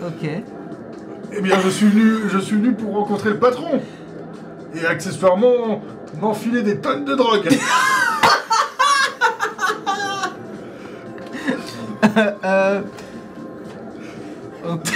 Ok. 0.00 0.30
Eh 1.32 1.40
bien 1.40 1.56
je 1.60 1.68
suis 1.68 1.86
venu, 1.86 2.28
je 2.28 2.38
suis 2.38 2.54
venu 2.54 2.72
pour 2.72 2.94
rencontrer 2.94 3.30
le 3.30 3.38
patron. 3.40 3.80
Et 4.76 4.86
accessoirement, 4.86 5.82
m'enfiler 6.20 6.62
des 6.62 6.78
tonnes 6.78 7.04
de 7.04 7.16
drogue. 7.16 7.48
euh... 12.44 12.80
Ok. 14.68 14.88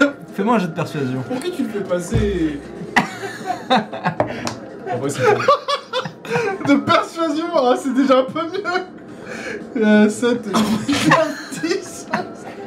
Fais-moi 0.34 0.56
un 0.56 0.58
jeu 0.58 0.68
de 0.68 0.72
persuasion. 0.74 1.22
Pourquoi 1.26 1.50
tu 1.50 1.62
le 1.62 1.68
fais 1.70 1.80
passer 1.80 2.60
En 3.70 4.98
vrai, 4.98 5.10
c'est 5.10 5.22
pas. 5.34 6.68
De 6.68 6.74
persuasion, 6.80 7.44
ah, 7.56 7.74
c'est 7.80 7.94
déjà 7.94 8.18
un 8.18 8.24
peu 8.24 8.42
mieux. 8.42 9.82
Euh, 9.82 10.08
7, 10.08 10.42
10, 11.62 12.06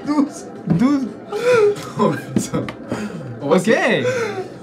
12. 0.05 0.25
12 0.67 1.07
Oh 1.99 2.11
putain. 2.33 2.61
En 3.41 3.47
vrai, 3.47 3.57
Ok 3.57 3.63
c'est- 3.65 4.03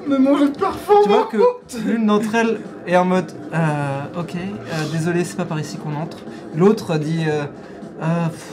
Mais 0.07 0.19
mon 0.19 0.37
jeu 0.39 0.49
de 0.51 0.57
performance 0.59 1.05
Tu 1.05 1.09
vois 1.11 1.29
que 1.31 1.79
l'une 1.89 2.07
d'entre 2.07 2.35
elles 2.35 2.61
est 2.87 2.97
en 2.97 3.05
mode 3.05 3.33
euh, 3.55 4.21
Ok, 4.21 4.35
euh, 4.37 4.93
désolé, 4.93 5.25
c'est 5.25 5.37
pas 5.37 5.45
par 5.45 5.59
ici 5.61 5.77
qu'on 5.79 5.95
entre. 5.97 6.19
L'autre 6.55 6.97
dit 6.99 7.25
euh, 7.29 7.45
Euh, 8.03 8.27
pff, 8.29 8.45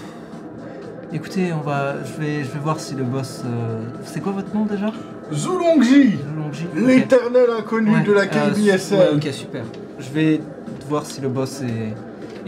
Écoutez, 1.14 1.54
on 1.54 1.62
va, 1.62 1.96
je 2.04 2.20
vais, 2.22 2.44
je 2.44 2.50
vais 2.52 2.60
voir 2.60 2.80
si 2.80 2.96
le 2.96 3.04
boss. 3.04 3.44
euh, 3.46 3.80
C'est 4.04 4.20
quoi 4.20 4.32
votre 4.32 4.54
nom 4.54 4.66
déjà? 4.66 4.92
Zoulongji, 5.32 6.18
Longji 6.36 6.66
Ok. 6.76 6.82
l'éternel 6.88 7.46
inconnu 7.60 7.92
Ouais, 7.94 8.04
de 8.04 8.12
la 8.12 8.22
euh, 8.22 8.26
KBSL. 8.26 8.98
ouais, 9.00 9.10
ok, 9.16 9.32
super. 9.32 9.64
Je 10.00 10.10
vais 10.10 10.42
voir 10.90 11.06
si 11.06 11.22
le 11.22 11.30
boss 11.30 11.62
est. 11.62 11.94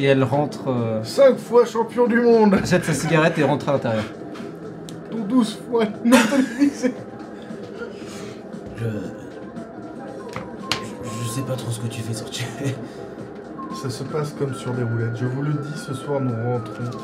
Et 0.01 0.05
elle 0.05 0.23
rentre. 0.23 0.67
Euh, 0.67 1.03
5 1.03 1.37
fois 1.37 1.65
champion 1.65 2.07
du 2.07 2.19
monde, 2.19 2.57
jette 2.65 2.83
sa 2.85 2.93
cigarette 2.93 3.37
et 3.37 3.43
rentre 3.43 3.69
à 3.69 3.73
l'intérieur. 3.73 4.03
dont 5.11 5.19
12 5.23 5.59
fois 5.69 5.83
non 6.05 6.17
télévisé. 6.29 6.93
Je... 8.77 8.83
je. 8.83 8.89
Je 11.23 11.29
sais 11.29 11.41
pas 11.47 11.55
trop 11.55 11.69
ce 11.71 11.79
que 11.81 11.87
tu 11.87 12.01
fais 12.01 12.13
sur 12.13 12.27
Ça 13.81 13.89
se 13.89 14.03
passe 14.05 14.33
comme 14.39 14.53
sur 14.55 14.73
des 14.73 14.83
roulettes. 14.83 15.17
Je 15.19 15.25
vous 15.25 15.41
le 15.43 15.53
dis, 15.53 15.77
ce 15.85 15.93
soir 15.93 16.19
nous 16.21 16.33
rentrons 16.33 16.97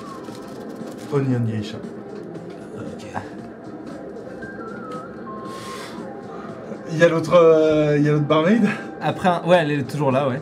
Onion 1.14 1.41
Geisha. 1.45 1.78
Ok. 2.78 3.05
Il 6.91 6.97
y 6.97 7.03
a 7.03 7.09
l'autre 7.09 7.34
euh, 7.36 7.97
il 7.97 8.05
y 8.05 8.09
a 8.09 8.12
l'autre 8.14 8.26
barmaid? 8.26 8.68
Après, 9.01 9.30
un- 9.30 9.41
ouais, 9.45 9.57
elle 9.62 9.72
est 9.72 9.84
toujours 9.89 10.12
là, 10.12 10.28
ouais. 10.28 10.41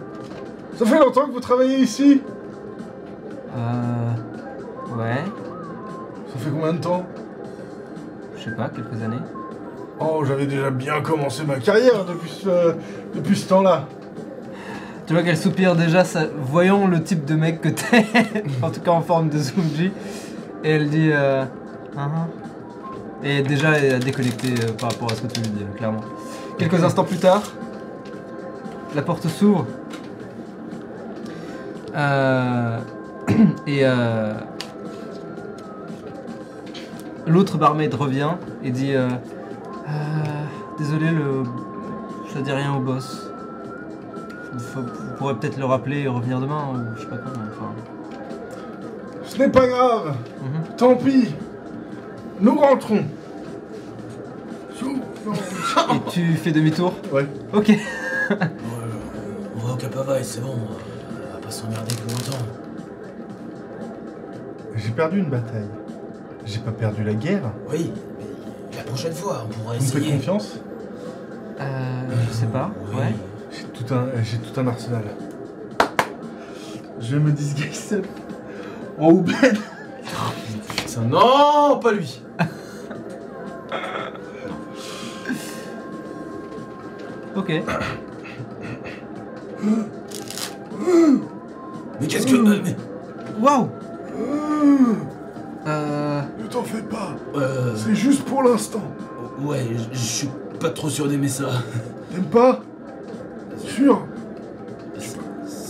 Ça 0.77 0.85
fait 0.85 0.99
longtemps 0.99 1.25
que 1.27 1.31
vous 1.31 1.39
travaillez 1.39 1.77
ici? 1.79 2.21
Euh. 3.55 4.97
Ouais, 4.97 5.23
Ça 6.33 6.39
fait 6.39 6.49
combien 6.49 6.73
de 6.73 6.79
temps? 6.79 7.05
Je 8.37 8.43
sais 8.45 8.55
pas, 8.55 8.69
quelques 8.69 9.01
années. 9.03 9.21
Oh, 9.99 10.23
j'avais 10.25 10.45
déjà 10.45 10.69
bien 10.71 11.01
commencé 11.01 11.43
ma 11.45 11.57
carrière 11.59 12.05
depuis 12.05 12.29
ce, 12.29 12.73
depuis 13.15 13.35
ce 13.35 13.49
temps-là. 13.49 13.85
Tu 15.05 15.13
vois 15.13 15.23
qu'elle 15.23 15.37
soupire 15.37 15.75
déjà, 15.75 16.03
ça, 16.05 16.21
voyons 16.41 16.87
le 16.87 17.03
type 17.03 17.25
de 17.25 17.35
mec 17.35 17.61
que 17.61 17.69
t'es, 17.69 18.05
en 18.61 18.69
tout 18.69 18.79
cas 18.81 18.91
en 18.91 19.01
forme 19.01 19.29
de 19.29 19.37
Zumji. 19.37 19.91
Et 20.63 20.71
elle 20.71 20.89
dit 20.89 21.09
euh, 21.11 21.45
ah. 21.97 22.09
Et 23.23 23.41
déjà 23.41 23.77
elle 23.77 23.95
a 23.95 23.99
déconnecté 23.99 24.49
euh, 24.49 24.71
par 24.73 24.91
rapport 24.91 25.11
à 25.11 25.15
ce 25.15 25.21
que 25.21 25.27
tu 25.27 25.41
lui 25.41 25.49
dis, 25.49 25.65
clairement. 25.77 26.01
Quelques 26.57 26.83
instants 26.83 27.03
plus 27.03 27.17
tard, 27.17 27.43
la 28.95 29.01
porte 29.01 29.27
s'ouvre. 29.27 29.65
Euh, 31.95 32.79
et 33.67 33.79
euh, 33.83 34.33
l'autre 37.27 37.57
barmaid 37.57 37.93
revient 37.93 38.31
et 38.63 38.71
dit 38.71 38.93
euh, 38.93 39.09
Désolé, 40.77 41.11
le... 41.11 41.43
ça 42.33 42.41
dit 42.41 42.51
rien 42.51 42.73
au 42.73 42.79
boss. 42.79 43.29
Vous 44.53 44.83
pourrez 45.17 45.35
peut-être 45.35 45.57
le 45.57 45.65
rappeler 45.65 46.01
et 46.03 46.07
revenir 46.07 46.39
demain, 46.39 46.63
ou 46.73 46.95
je 46.95 47.01
sais 47.01 47.07
pas 47.07 47.17
comment. 47.17 47.45
Enfin. 47.51 47.98
Ce 49.39 49.45
n'est 49.45 49.51
pas 49.51 49.67
grave. 49.67 50.15
Tant 50.75 50.95
pis. 50.97 51.33
Nous 52.41 52.55
rentrons. 52.59 53.05
Et 54.83 56.09
tu 56.11 56.33
fais 56.33 56.51
demi-tour 56.51 56.93
Ouais. 57.09 57.25
Ok. 57.53 57.69
Ouais, 57.69 57.77
on 59.55 59.59
va 59.65 59.73
au 59.73 59.75
Capavaï, 59.77 60.25
c'est 60.25 60.41
bon. 60.41 60.55
On 60.57 61.33
va 61.33 61.39
pas 61.39 61.51
s'emmerder 61.51 61.95
plus 61.95 62.09
longtemps. 62.09 62.43
J'ai 64.75 64.91
perdu 64.91 65.19
une 65.19 65.29
bataille. 65.29 65.69
J'ai 66.45 66.59
pas 66.59 66.71
perdu 66.71 67.05
la 67.05 67.13
guerre. 67.13 67.49
Oui, 67.71 67.93
mais 68.19 68.77
la 68.77 68.83
prochaine 68.83 69.13
fois, 69.13 69.45
on 69.45 69.47
pourra 69.47 69.75
Vous 69.75 69.79
me 69.79 69.85
faites 69.85 70.01
essayer. 70.01 70.15
confiance 70.17 70.59
Euh, 71.61 72.01
je 72.27 72.33
sais 72.33 72.47
pas. 72.47 72.71
Oui. 72.91 72.97
Ouais. 72.99 73.15
J'ai 73.51 73.63
tout 73.85 73.93
un, 73.93 74.05
j'ai 74.21 74.37
tout 74.37 74.59
un 74.59 74.67
arsenal. 74.67 75.03
Je 76.99 77.15
vais 77.15 77.23
me 77.23 77.31
disguiser 77.31 78.01
en 78.99 79.09
Oubed. 79.11 79.33
Putain, 80.77 81.01
non, 81.09 81.79
pas 81.79 81.91
lui. 81.91 82.21
Ok. 87.35 87.51
Mais 92.01 92.07
qu'est-ce 92.07 92.27
que. 92.27 92.35
euh, 92.35 92.61
Waouh 93.41 93.69
Euh. 95.67 96.21
Ne 96.41 96.47
t'en 96.47 96.63
fais 96.63 96.81
pas. 96.81 97.15
euh, 97.35 97.73
C'est 97.75 97.95
juste 97.95 98.23
pour 98.23 98.43
l'instant. 98.43 98.81
Ouais, 99.41 99.65
je- 99.93 99.97
suis 99.97 100.29
pas 100.59 100.69
trop 100.69 100.89
sûr 100.89 101.07
d'aimer 101.07 101.27
ça. 101.27 101.49
T'aimes 102.11 102.23
pas 102.25 102.59
Sûr 103.57 104.05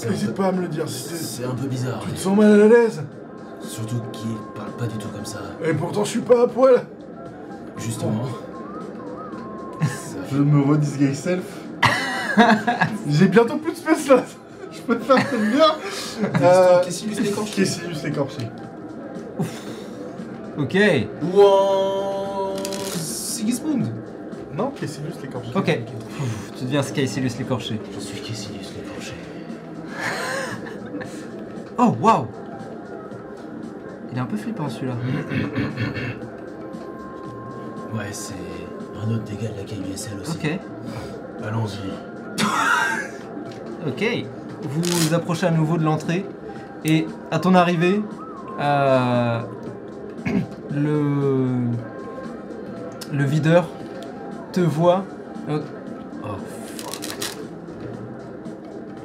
N'hésite 0.10 0.28
peu- 0.28 0.34
pas 0.34 0.48
à 0.48 0.52
me 0.52 0.62
le 0.62 0.68
dire 0.70 0.88
si 0.88 1.14
c'est 1.16 1.44
un 1.44 1.54
peu 1.54 1.68
bizarre. 1.68 2.00
tu 2.06 2.12
te 2.14 2.20
sens 2.20 2.36
mal 2.38 2.62
à 2.62 2.68
l'aise. 2.68 3.04
Surtout 3.80 4.02
qu'il 4.12 4.36
parle 4.56 4.72
pas 4.72 4.88
du 4.88 4.98
tout 4.98 5.08
comme 5.08 5.26
ça. 5.26 5.40
Et 5.64 5.74
pourtant, 5.74 6.04
je 6.04 6.10
suis 6.10 6.20
pas 6.20 6.44
à 6.44 6.48
poil. 6.48 6.86
Justement. 7.78 8.26
Ça 9.82 10.18
Je 10.32 10.38
me 10.38 10.62
redisguise 10.62 11.18
self. 11.18 11.46
J'ai 13.10 13.28
bientôt 13.28 13.56
plus 13.58 13.72
de 13.72 13.78
space 13.78 14.08
là. 14.08 14.26
Je 14.72 14.82
peux 14.82 14.98
te 14.98 15.04
faire 15.06 15.26
très 15.26 15.38
bien. 15.38 15.66
Euh. 16.42 16.84
Cassius 16.84 17.20
écorché. 18.04 18.50
Ok, 20.58 20.78
Ou 21.24 21.42
en. 21.42 22.56
Sigismund. 22.98 23.88
Non, 24.58 24.72
Cassius 24.72 25.22
l'écorché. 25.22 25.52
ok. 25.56 25.80
Tu 26.58 26.66
deviens 26.66 26.84
Skycilus 26.84 27.32
l'écorché. 27.40 27.80
Je 27.96 28.00
suis 28.00 28.20
Cassilius 28.20 28.74
l'écorché. 28.76 29.14
Oh, 31.78 31.96
waouh 32.02 32.28
Il 34.12 34.18
est 34.18 34.22
un 34.22 34.26
peu 34.26 34.38
flippant 34.38 34.70
celui-là. 34.70 34.96
Ouais, 37.94 38.08
c'est 38.12 38.34
un 39.04 39.10
autre 39.12 39.24
dégât 39.24 39.50
de 39.52 39.58
la 39.58 39.64
KUSL 39.64 40.20
aussi. 40.22 40.38
Ok, 40.38 40.60
Allons-y. 41.44 41.90
ok. 43.88 44.26
Vous 44.64 44.82
vous 44.82 45.14
approchez 45.14 45.48
à 45.48 45.52
nouveau 45.52 45.78
de 45.78 45.84
l'entrée 45.84 46.26
et 46.86 47.08
à 47.32 47.40
ton 47.40 47.56
arrivée, 47.56 48.02
euh, 48.60 49.42
le 50.72 51.48
le 53.12 53.24
videur 53.24 53.68
te 54.52 54.60
voit. 54.60 55.04
Oh, 55.50 55.54
oh, 56.24 56.28
fuck. 56.78 57.00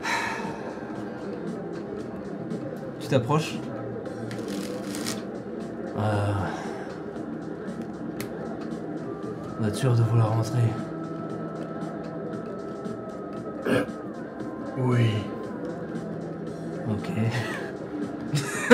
Tu 3.01 3.09
t'approches. 3.09 3.55
Euh... 5.99 6.33
Vous 9.59 9.69
êtes 9.69 9.75
sûr 9.77 9.95
de 9.95 10.03
vouloir 10.03 10.33
rentrer 10.35 10.59
Oui. 14.79 15.11
Ok. 16.91 17.11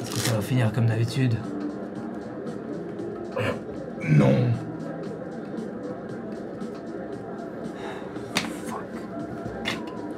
Est-ce 0.00 0.10
que 0.10 0.18
ça 0.18 0.34
va 0.34 0.40
finir 0.42 0.72
comme 0.72 0.86
d'habitude? 0.86 1.34
Non. 4.08 4.34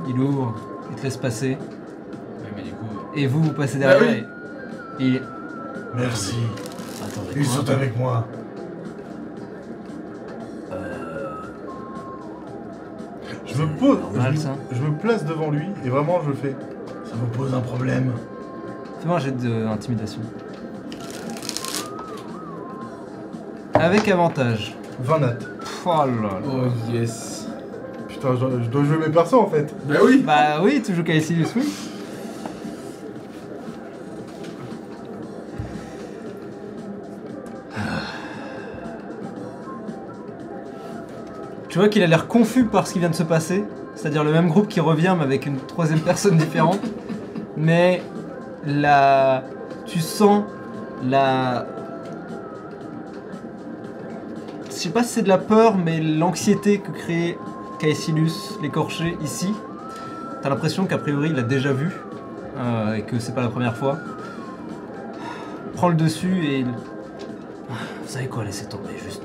Il 0.09 0.19
ouvre, 0.19 0.55
il 0.91 0.97
te 0.97 1.03
laisse 1.03 1.17
passer? 1.17 1.51
Ouais, 1.51 2.51
mais 2.57 2.63
du 2.63 2.71
coup. 2.73 2.87
et 3.15 3.27
vous 3.27 3.43
vous 3.43 3.53
passez 3.53 3.79
derrière. 3.79 4.01
Bah 4.01 4.07
oui. 4.11 4.25
Il- 4.99 5.23
Merci. 5.97 6.37
Attendez. 7.05 7.29
Ils 7.37 7.47
sont 7.47 7.69
avec 7.71 7.97
moi. 7.97 8.27
Euh... 10.73 11.37
Je 13.47 13.63
me 13.63 13.67
pose. 13.79 13.99
normal, 14.01 14.33
je, 14.35 14.39
ça. 14.41 14.57
je 14.73 14.83
me 14.83 14.97
place 14.99 15.25
devant 15.25 15.51
lui 15.51 15.67
et 15.85 15.89
vraiment 15.89 16.21
je 16.27 16.33
fais. 16.33 16.57
Ça 17.05 17.15
vous 17.15 17.27
pose 17.27 17.55
un 17.55 17.61
problème 17.61 18.13
Fais-moi 19.01 19.17
un 19.17 19.21
jet 19.21 19.33
d'intimidation. 19.37 20.21
Avec 23.75 24.09
avantage. 24.09 24.77
20 25.01 25.19
nat. 25.19 25.33
Pff, 25.61 25.83
Oh 25.87 25.91
là 25.91 26.07
là. 26.07 26.29
Oh 26.47 26.93
yes. 26.93 27.47
Putain, 28.09 28.29
je, 28.37 28.65
je 28.65 28.69
dois 28.71 28.85
jouer 28.85 28.97
mes 28.99 29.13
persos 29.13 29.35
en 29.35 29.47
fait. 29.49 29.75
Bah 29.87 29.97
oui. 30.03 30.23
Bah 30.27 30.61
oui, 30.63 30.83
tu 30.85 30.95
joues 30.95 31.05
Caecilius, 31.05 31.53
oui. 31.57 31.63
Tu 41.75 41.81
vois 41.81 41.89
qu'il 41.89 42.05
a 42.05 42.07
l'air 42.07 42.29
confus 42.29 42.67
par 42.67 42.87
ce 42.87 42.93
qui 42.93 43.01
vient 43.01 43.11
de 43.11 43.17
se 43.17 43.25
passer, 43.25 43.65
c'est-à-dire 43.97 44.23
le 44.23 44.31
même 44.31 44.47
groupe 44.47 44.69
qui 44.69 44.79
revient 44.79 45.17
mais 45.19 45.25
avec 45.25 45.45
une 45.45 45.57
troisième 45.57 45.99
personne 46.05 46.37
différente. 46.37 46.79
Mais 47.57 48.01
la, 48.65 49.43
tu 49.85 49.99
sens 49.99 50.45
la, 51.05 51.67
je 54.69 54.71
sais 54.73 54.91
pas 54.91 55.03
si 55.03 55.15
c'est 55.15 55.23
de 55.23 55.29
la 55.29 55.37
peur, 55.39 55.77
mais 55.77 56.01
l'anxiété 56.01 56.79
que 56.79 56.93
crée 56.93 57.37
Caecilius 57.81 58.57
l'écorché 58.63 59.19
ici. 59.21 59.53
T'as 60.43 60.51
l'impression 60.51 60.87
qu'a 60.87 60.99
priori 60.99 61.31
il 61.31 61.35
l'a 61.35 61.43
déjà 61.43 61.73
vu 61.73 61.91
euh, 62.57 62.95
et 62.95 63.03
que 63.03 63.19
c'est 63.19 63.35
pas 63.35 63.43
la 63.43 63.49
première 63.49 63.77
fois. 63.77 63.99
Prends 65.75 65.89
le 65.89 65.97
dessus 65.97 66.45
et 66.47 66.61
il- 66.61 66.67
Vous 66.67 68.07
savez 68.07 68.29
quoi 68.29 68.45
Laissez 68.45 68.67
tomber, 68.67 68.97
juste... 69.05 69.25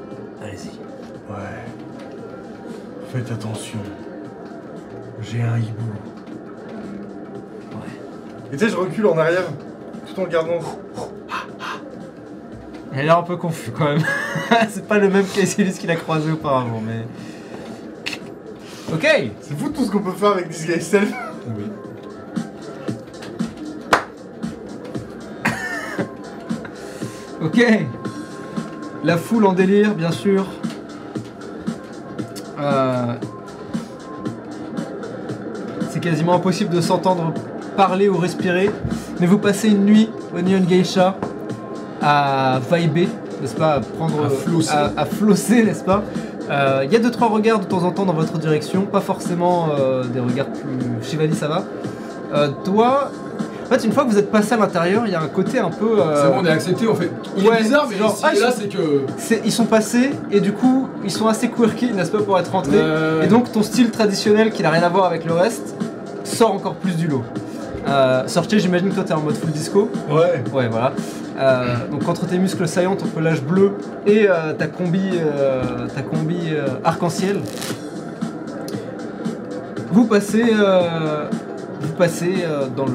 Faites 3.12 3.32
attention. 3.32 3.80
J'ai 5.22 5.42
un 5.42 5.58
hibou. 5.58 5.92
Ouais. 7.72 8.54
Et 8.54 8.58
tu 8.58 8.60
sais, 8.60 8.70
je 8.70 8.76
recule 8.76 9.08
en 9.08 9.18
arrière, 9.18 9.46
tout 10.06 10.22
en 10.22 10.28
gardant. 10.28 10.60
il 12.94 13.00
a 13.00 13.04
l'air 13.04 13.18
un 13.18 13.24
peu 13.24 13.36
confus 13.36 13.72
quand 13.72 13.86
même. 13.86 14.04
c'est 14.70 14.88
pas 14.88 15.00
le 15.00 15.10
même 15.10 15.26
Caecilius 15.26 15.80
qu'il 15.80 15.90
a 15.90 15.96
croisé 15.96 16.32
auparavant, 16.32 16.84
mais. 16.86 17.08
Ok. 18.94 19.08
C'est 19.42 19.58
fou 19.58 19.70
tout 19.70 19.86
ce 19.86 19.92
qu'on 19.92 20.02
peut 20.02 20.12
faire 20.12 20.34
avec 20.34 20.50
Disguise 20.50 20.88
Self. 20.88 21.12
Oui. 21.48 21.64
Ok. 27.42 27.66
La 29.04 29.18
foule 29.18 29.46
en 29.46 29.54
délire, 29.54 29.96
bien 29.96 30.12
sûr. 30.12 30.46
Euh, 33.00 33.14
C'est 35.90 36.00
quasiment 36.00 36.36
impossible 36.36 36.74
de 36.74 36.82
s'entendre 36.82 37.34
parler 37.76 38.10
ou 38.10 38.18
respirer. 38.18 38.70
Mais 39.20 39.26
vous 39.26 39.38
passez 39.40 39.70
une 39.70 39.86
nuit 39.86 40.10
au 40.36 40.42
Neon 40.42 40.62
Geisha 40.62 41.16
à 42.02 42.60
vibrer, 42.72 43.10
n'est-ce 43.42 43.56
pas 43.56 43.74
À 43.76 43.80
prendre. 43.82 44.26
À 44.26 44.30
flosser. 44.30 44.72
à- 44.72 44.92
à 44.96 45.06
flosser, 45.06 45.64
n'est-ce 45.64 45.84
pas 45.84 46.04
Euh, 46.52 46.82
Il 46.86 46.92
y 46.92 46.96
a 46.96 47.00
deux 47.00 47.12
trois 47.12 47.28
regards 47.28 47.60
de 47.60 47.66
temps 47.66 47.84
en 47.84 47.92
temps 47.92 48.06
dans 48.06 48.14
votre 48.14 48.38
direction, 48.40 48.84
pas 48.86 49.02
forcément 49.02 49.70
euh, 49.78 50.04
des 50.06 50.20
regards 50.20 50.48
plus. 50.52 50.80
Chivali, 51.08 51.36
ça 51.36 51.48
va. 51.48 51.64
Euh, 52.34 52.50
toi, 52.64 53.12
en 53.70 53.76
fait, 53.76 53.84
une 53.86 53.92
fois 53.92 54.04
que 54.04 54.10
vous 54.10 54.18
êtes 54.18 54.32
passé 54.32 54.54
à 54.54 54.58
l'intérieur, 54.58 55.04
il 55.06 55.12
y 55.12 55.16
a 55.16 55.22
un 55.22 55.28
côté 55.28 55.60
un 55.60 55.70
peu. 55.70 56.00
euh, 56.00 56.24
C'est 56.24 56.28
bon, 56.30 56.40
on 56.42 56.46
est 56.46 56.50
accepté, 56.50 56.88
on 56.88 56.96
fait. 56.96 57.12
Il 57.38 57.48
ouais, 57.48 57.60
est 57.60 57.62
bizarre, 57.62 57.86
mais 57.90 57.98
genre, 57.98 58.18
ah, 58.24 58.34
là, 58.34 58.52
c'est 58.52 58.68
que. 58.68 59.04
ils 59.46 59.52
sont 59.52 59.66
passés 59.66 60.12
et 60.32 60.40
du 60.40 60.54
coup 60.54 60.88
ils 61.04 61.12
sont 61.12 61.28
assez 61.28 61.50
quirky 61.50 61.92
n'est-ce 61.92 62.10
pas 62.12 62.20
pour 62.22 62.40
être 62.40 62.52
rentrés 62.52 62.72
Euh, 62.76 63.24
et 63.24 63.28
donc 63.28 63.52
ton 63.52 63.62
style 63.62 63.92
traditionnel 63.92 64.50
qui 64.52 64.64
n'a 64.64 64.72
rien 64.72 64.82
à 64.84 64.90
voir 64.90 65.06
avec 65.06 65.24
le 65.26 65.34
reste 65.34 65.76
sort 66.24 66.54
encore 66.54 66.76
plus 66.76 66.96
du 66.98 67.08
lot. 67.08 67.24
Euh, 67.88 68.28
Sortier 68.28 68.60
j'imagine 68.60 68.90
que 68.90 68.96
toi 68.96 69.04
t'es 69.04 69.14
en 69.14 69.22
mode 69.22 69.36
full 69.36 69.52
disco. 69.52 69.90
Ouais. 70.10 70.44
Ouais 70.54 70.68
voilà. 70.68 70.94
Euh, 71.40 71.76
donc 71.92 72.08
entre 72.10 72.26
tes 72.26 72.38
muscles 72.40 72.68
saillants, 72.68 72.96
ton 72.96 73.06
pelage 73.08 73.42
bleu 73.44 73.74
et 74.08 74.28
euh, 74.28 74.54
ta 74.54 74.66
combi, 74.68 75.12
euh, 75.14 75.88
ta 75.96 76.02
combi 76.02 76.40
arc-en-ciel, 76.84 77.40
vous 79.92 80.06
passez, 80.06 80.44
euh, 80.54 81.26
vous 81.82 81.94
passez 81.94 82.34
dans 82.76 82.86
le, 82.86 82.92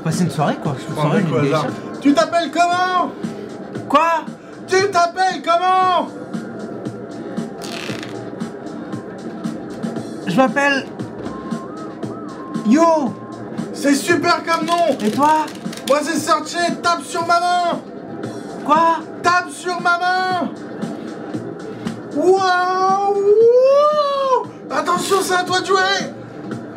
vous 0.00 0.04
passez 0.04 0.24
une 0.24 0.30
soirée 0.30 0.56
quoi. 0.62 0.74
Une 0.88 0.94
soirée, 0.94 1.20
une. 1.20 2.00
Tu 2.00 2.14
t'appelles 2.14 2.50
comment? 2.50 3.10
Quoi? 3.86 4.24
Tu 4.66 4.90
t'appelles 4.90 5.42
comment? 5.44 6.08
Je 10.26 10.36
m'appelle 10.36 10.86
Yo. 12.66 13.14
C'est 13.74 13.94
super 13.94 14.42
comme 14.42 14.64
nom. 14.64 14.96
Et 15.02 15.10
toi? 15.10 15.44
Moi 15.86 15.98
c'est 16.02 16.16
Searché, 16.16 16.76
tape 16.82 17.02
sur 17.02 17.26
ma 17.26 17.38
main. 17.40 17.80
Quoi? 18.64 19.00
Tape 19.22 19.50
sur 19.50 19.78
ma 19.82 19.98
main. 19.98 20.50
Waouh 22.16 23.16
Attention, 24.70 25.16
c'est 25.20 25.34
à 25.34 25.42
toi 25.44 25.60
de 25.60 25.66
jouer. 25.66 25.76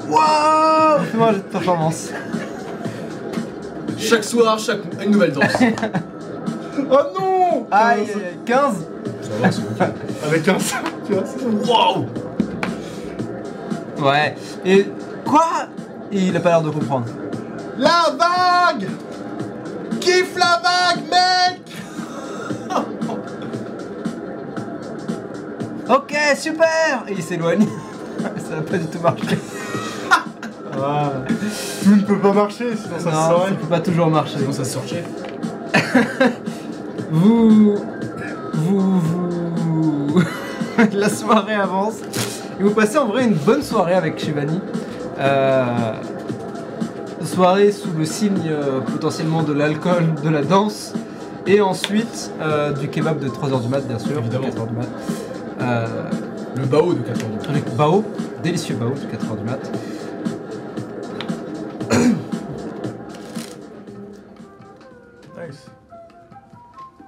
Waouh. 0.09 1.31
Jet 1.31 1.37
de 1.37 1.41
performance. 1.43 2.09
Chaque 3.97 4.23
soir, 4.23 4.57
chaque... 4.59 4.79
une 5.03 5.11
nouvelle 5.11 5.31
danse. 5.31 5.53
oh 6.91 7.19
non 7.19 7.67
Aïe, 7.71 8.07
15 8.45 8.75
Avec 10.25 10.43
15, 10.43 10.75
tu 11.07 11.13
Waouh 11.69 12.05
Ouais. 13.99 14.35
Et 14.65 14.87
quoi? 15.25 15.67
Il 16.11 16.35
a 16.35 16.39
pas 16.39 16.49
l'air 16.49 16.61
de 16.61 16.69
comprendre. 16.69 17.05
La 17.77 18.05
vague 18.17 18.87
Kiffe 19.99 20.35
la 20.37 20.61
vague, 20.61 21.03
mec 21.09 21.61
Ok, 25.89 26.15
super 26.37 27.03
Et 27.07 27.13
il 27.13 27.23
s'éloigne. 27.23 27.67
Ça 28.49 28.55
n'a 28.55 28.61
pas 28.61 28.77
du 28.77 28.85
tout 28.87 28.99
marché. 28.99 29.37
Ah. 30.81 31.11
Tout 31.83 31.95
ne 31.95 32.01
peut 32.01 32.19
pas 32.19 32.33
marcher, 32.33 32.75
sinon 32.75 32.97
ça 32.97 32.99
se 32.99 33.05
non, 33.05 33.11
ça 33.11 33.29
saurait. 33.29 33.51
peut 33.51 33.67
pas 33.67 33.79
toujours 33.79 34.07
marcher. 34.07 34.37
Sinon 34.39 34.51
ça 34.51 34.63
se 34.63 34.73
sortait. 34.73 35.03
Vous. 37.11 37.75
Vous. 38.53 38.99
Vous. 38.99 40.21
La 40.93 41.09
soirée 41.09 41.55
avance. 41.55 41.95
Et 42.59 42.63
vous 42.63 42.71
passez 42.71 42.97
en 42.97 43.05
vrai 43.07 43.25
une 43.25 43.33
bonne 43.35 43.61
soirée 43.61 43.93
avec 43.93 44.19
Shivani. 44.19 44.59
Euh, 45.19 45.93
soirée 47.23 47.71
sous 47.71 47.91
le 47.97 48.05
signe 48.05 48.49
euh, 48.49 48.79
potentiellement 48.81 49.43
de 49.43 49.53
l'alcool, 49.53 50.15
de 50.23 50.29
la 50.29 50.41
danse. 50.43 50.93
Et 51.45 51.61
ensuite 51.61 52.31
euh, 52.41 52.71
du 52.71 52.87
kebab 52.87 53.19
de 53.19 53.27
3h 53.27 53.61
du 53.61 53.67
mat, 53.67 53.81
bien 53.87 53.99
sûr. 53.99 54.17
Évidemment. 54.19 54.47
4h 54.47 54.67
du 54.69 54.75
mat. 54.75 54.87
Euh, 55.61 55.85
Le 56.55 56.65
bao 56.65 56.93
de 56.93 56.99
4 56.99 57.09
heures 57.09 57.29
du 57.43 57.49
avec 57.49 57.75
bao, 57.75 58.03
délicieux 58.43 58.75
bao 58.75 58.89
de 58.89 58.95
4h 58.95 59.37
du 59.37 59.43
mat. 59.43 59.71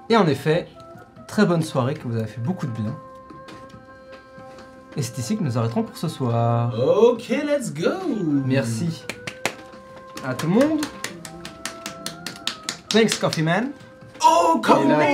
Et 0.10 0.18
en 0.18 0.28
effet, 0.28 0.68
très 1.28 1.46
bonne 1.46 1.62
soirée 1.64 1.94
que 1.96 2.08
vous 2.08 2.16
avez 2.16 2.28
fait 2.28 2.42
beaucoup 2.42 2.66
de 2.68 2.72
bien. 2.72 2.96
Et 4.98 5.02
c'est 5.02 5.18
ici 5.18 5.38
que 5.38 5.44
nous 5.44 5.58
arrêterons 5.58 5.84
pour 5.84 5.98
ce 5.98 6.08
soir. 6.08 6.74
Ok, 6.80 7.28
let's 7.30 7.74
go 7.74 7.90
Merci 8.46 9.04
à 10.26 10.34
tout 10.34 10.48
le 10.48 10.54
monde. 10.54 10.80
Thanks 12.90 13.16
Coffee 13.20 13.44
Man. 13.44 13.72
Oh, 14.26 14.54
Il 14.56 14.62
come 14.62 14.84
est 14.84 14.88
là, 14.88 15.12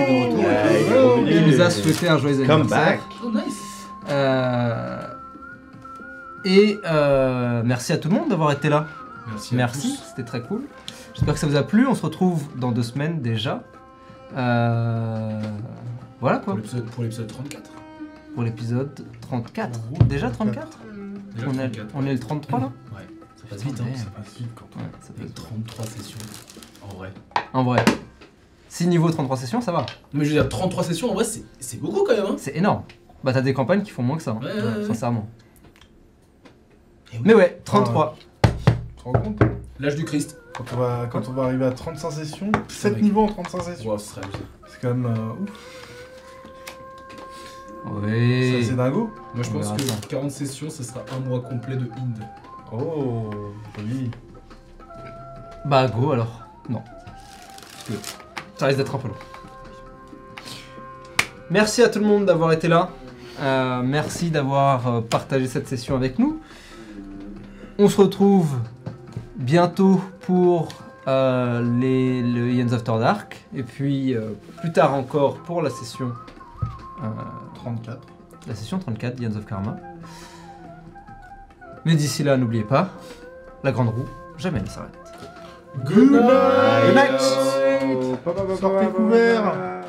il 1.28 1.48
nous 1.48 1.62
a 1.62 1.70
souhaité 1.72 2.08
un 2.08 2.18
joyeux 2.20 2.46
Come 2.46 2.62
anniversaire. 2.62 2.86
back. 2.86 3.00
Oh, 3.24 3.32
nice 3.32 3.88
Euh, 4.10 5.08
Et 6.46 6.80
euh, 6.86 7.62
merci 7.66 7.92
à 7.94 7.98
tout 7.98 8.10
le 8.10 8.16
monde 8.16 8.30
d'avoir 8.30 8.52
été 8.52 8.70
là. 8.70 8.86
Merci. 9.28 9.56
Merci, 9.56 10.00
c'était 10.10 10.24
très 10.28 10.42
cool. 10.42 10.62
J'espère 11.16 11.34
que 11.34 11.40
ça 11.40 11.48
vous 11.48 11.56
a 11.56 11.64
plu. 11.64 11.88
On 11.88 11.96
se 11.96 12.04
retrouve 12.04 12.44
dans 12.56 12.72
deux 12.72 12.84
semaines 12.84 13.22
déjà. 13.22 13.64
Euh, 14.36 15.42
Voilà 16.20 16.38
quoi, 16.38 16.54
Pour 16.54 16.58
l'épisode- 16.58 16.86
Pour 16.86 17.04
l'épisode 17.04 17.28
34. 17.28 17.72
pour 18.36 18.44
l'épisode 18.44 19.06
34. 19.22 19.80
Déjà 20.06 20.30
34 20.30 20.78
Déjà 21.36 21.48
on, 21.48 21.54
est, 21.54 21.70
34. 21.72 21.88
on 21.96 22.06
est 22.06 22.14
le 22.14 22.20
33 22.20 22.60
là 22.60 22.72
Ouais, 22.96 23.02
ça 23.38 23.44
passe 23.50 23.64
vite, 23.64 23.80
hein. 23.80 23.84
Putain, 23.86 23.98
Ça 23.98 24.06
passe 24.12 24.34
vite 24.38 24.48
quand 24.56 24.66
Ouais, 24.80 24.88
ça 25.02 25.08
Ça 25.08 25.14
fait 25.18 25.34
33 25.34 25.86
sessions. 25.86 26.20
En 26.90 26.96
vrai. 26.96 27.12
En 27.54 27.64
vrai. 27.64 27.84
Si 28.70 28.88
niveau 28.88 29.10
33 29.12 29.36
sessions, 29.38 29.60
ça 29.62 29.72
va. 29.72 29.86
Mais 30.14 30.24
je 30.24 30.30
veux 30.30 30.36
dire, 30.42 30.48
33 30.50 30.84
sessions, 30.84 31.10
en 31.12 31.14
vrai, 31.14 31.24
c'est 31.26 31.44
c'est 31.60 31.80
beaucoup 31.82 32.04
quand 32.06 32.16
même, 32.16 32.26
hein. 32.26 32.36
C'est 32.38 32.56
énorme. 32.56 32.84
Bah 33.24 33.34
t'as 33.34 33.42
des 33.42 33.54
campagnes 33.54 33.82
qui 33.84 33.92
font 33.92 34.04
moins 34.04 34.18
que 34.18 34.24
ça, 34.24 34.32
hein, 34.32 34.40
Ouais, 34.42 34.54
ouais, 34.54 34.78
ouais. 34.80 34.86
sincèrement. 34.88 35.28
Oui. 37.14 37.20
Mais 37.26 37.34
ouais, 37.34 37.62
33. 37.66 38.16
Tu 38.44 38.52
te 38.98 39.04
rends 39.04 39.12
compte? 39.14 39.42
L'âge 39.82 39.96
du 39.96 40.06
Christ. 40.06 40.38
quand 40.56 40.66
on, 40.74 40.78
va, 40.78 41.08
quand 41.12 41.28
on 41.28 41.32
va 41.34 41.44
arriver 41.46 41.66
à 41.66 41.72
35 41.72 42.12
sessions, 42.12 42.52
7 42.68 42.94
mec. 42.94 43.02
niveaux 43.04 43.24
en 43.24 43.28
35 43.28 43.62
sessions, 43.64 43.90
Wow, 43.92 43.98
ce 43.98 44.10
serait 44.10 44.22
abusé. 44.24 44.44
c'est 44.68 44.82
quand 44.82 44.94
même 44.94 45.06
euh, 45.06 45.44
ouf. 45.44 45.50
Oui. 48.04 48.62
Ça, 48.64 48.70
C'est 48.70 48.76
dingo. 48.76 49.10
Moi, 49.34 49.44
je 49.44 49.50
On 49.50 49.54
pense 49.54 49.64
verra 49.66 49.76
que 49.78 49.84
ça. 49.84 49.96
40 50.10 50.32
sessions, 50.32 50.70
ce 50.70 50.84
sera 50.84 51.02
un 51.16 51.20
mois 51.28 51.42
complet 51.42 51.76
de 51.76 51.86
Inde. 51.98 52.24
Oh, 52.72 53.30
joli. 53.78 54.12
Bah 55.66 55.88
go 55.88 56.12
alors. 56.12 56.42
Non. 56.70 56.82
Parce 56.84 57.84
que 57.88 57.94
ça 58.58 58.66
risque 58.68 58.78
d'être 58.78 58.96
un 58.96 59.00
peu 59.00 59.08
long. 59.08 59.14
Merci 61.50 61.82
à 61.84 61.90
tout 61.90 62.00
le 62.00 62.06
monde 62.06 62.26
d'avoir 62.26 62.52
été 62.52 62.68
là. 62.68 62.90
Euh, 63.40 63.82
merci 63.84 64.30
d'avoir 64.30 64.88
euh, 64.88 65.02
partagé 65.02 65.48
cette 65.48 65.68
session 65.68 65.96
avec 65.96 66.20
nous. 66.20 66.40
On 67.80 67.90
se 67.90 67.98
retrouve 68.00 68.58
bientôt 69.36 70.02
pour 70.22 70.70
euh, 71.08 71.62
les, 71.80 72.22
le 72.22 72.52
Ians 72.52 72.72
After 72.74 72.94
Dark. 73.00 73.46
Et 73.56 73.64
puis 73.64 74.16
euh, 74.16 74.32
plus 74.60 74.72
tard 74.72 74.94
encore 74.94 75.36
pour 75.40 75.62
la 75.62 75.70
session, 75.70 76.12
euh, 77.04 77.08
34. 77.56 78.00
la 78.48 78.56
session 78.56 78.80
34 78.80 79.20
Ians 79.20 79.36
of 79.36 79.46
Karma. 79.46 79.78
Mais 81.86 81.96
d'ici 81.96 82.24
là, 82.24 82.38
n'oubliez 82.38 82.64
pas, 82.64 82.90
la 83.64 83.72
grande 83.72 83.90
roue, 83.90 84.08
jamais 84.38 84.62
ne 84.62 84.68
s'arrête. 84.68 84.92
Good 85.86 86.12
night. 86.12 86.22
Good 86.86 86.96
night. 86.96 88.60
Sortez 88.60 88.88
couverts. 88.88 89.81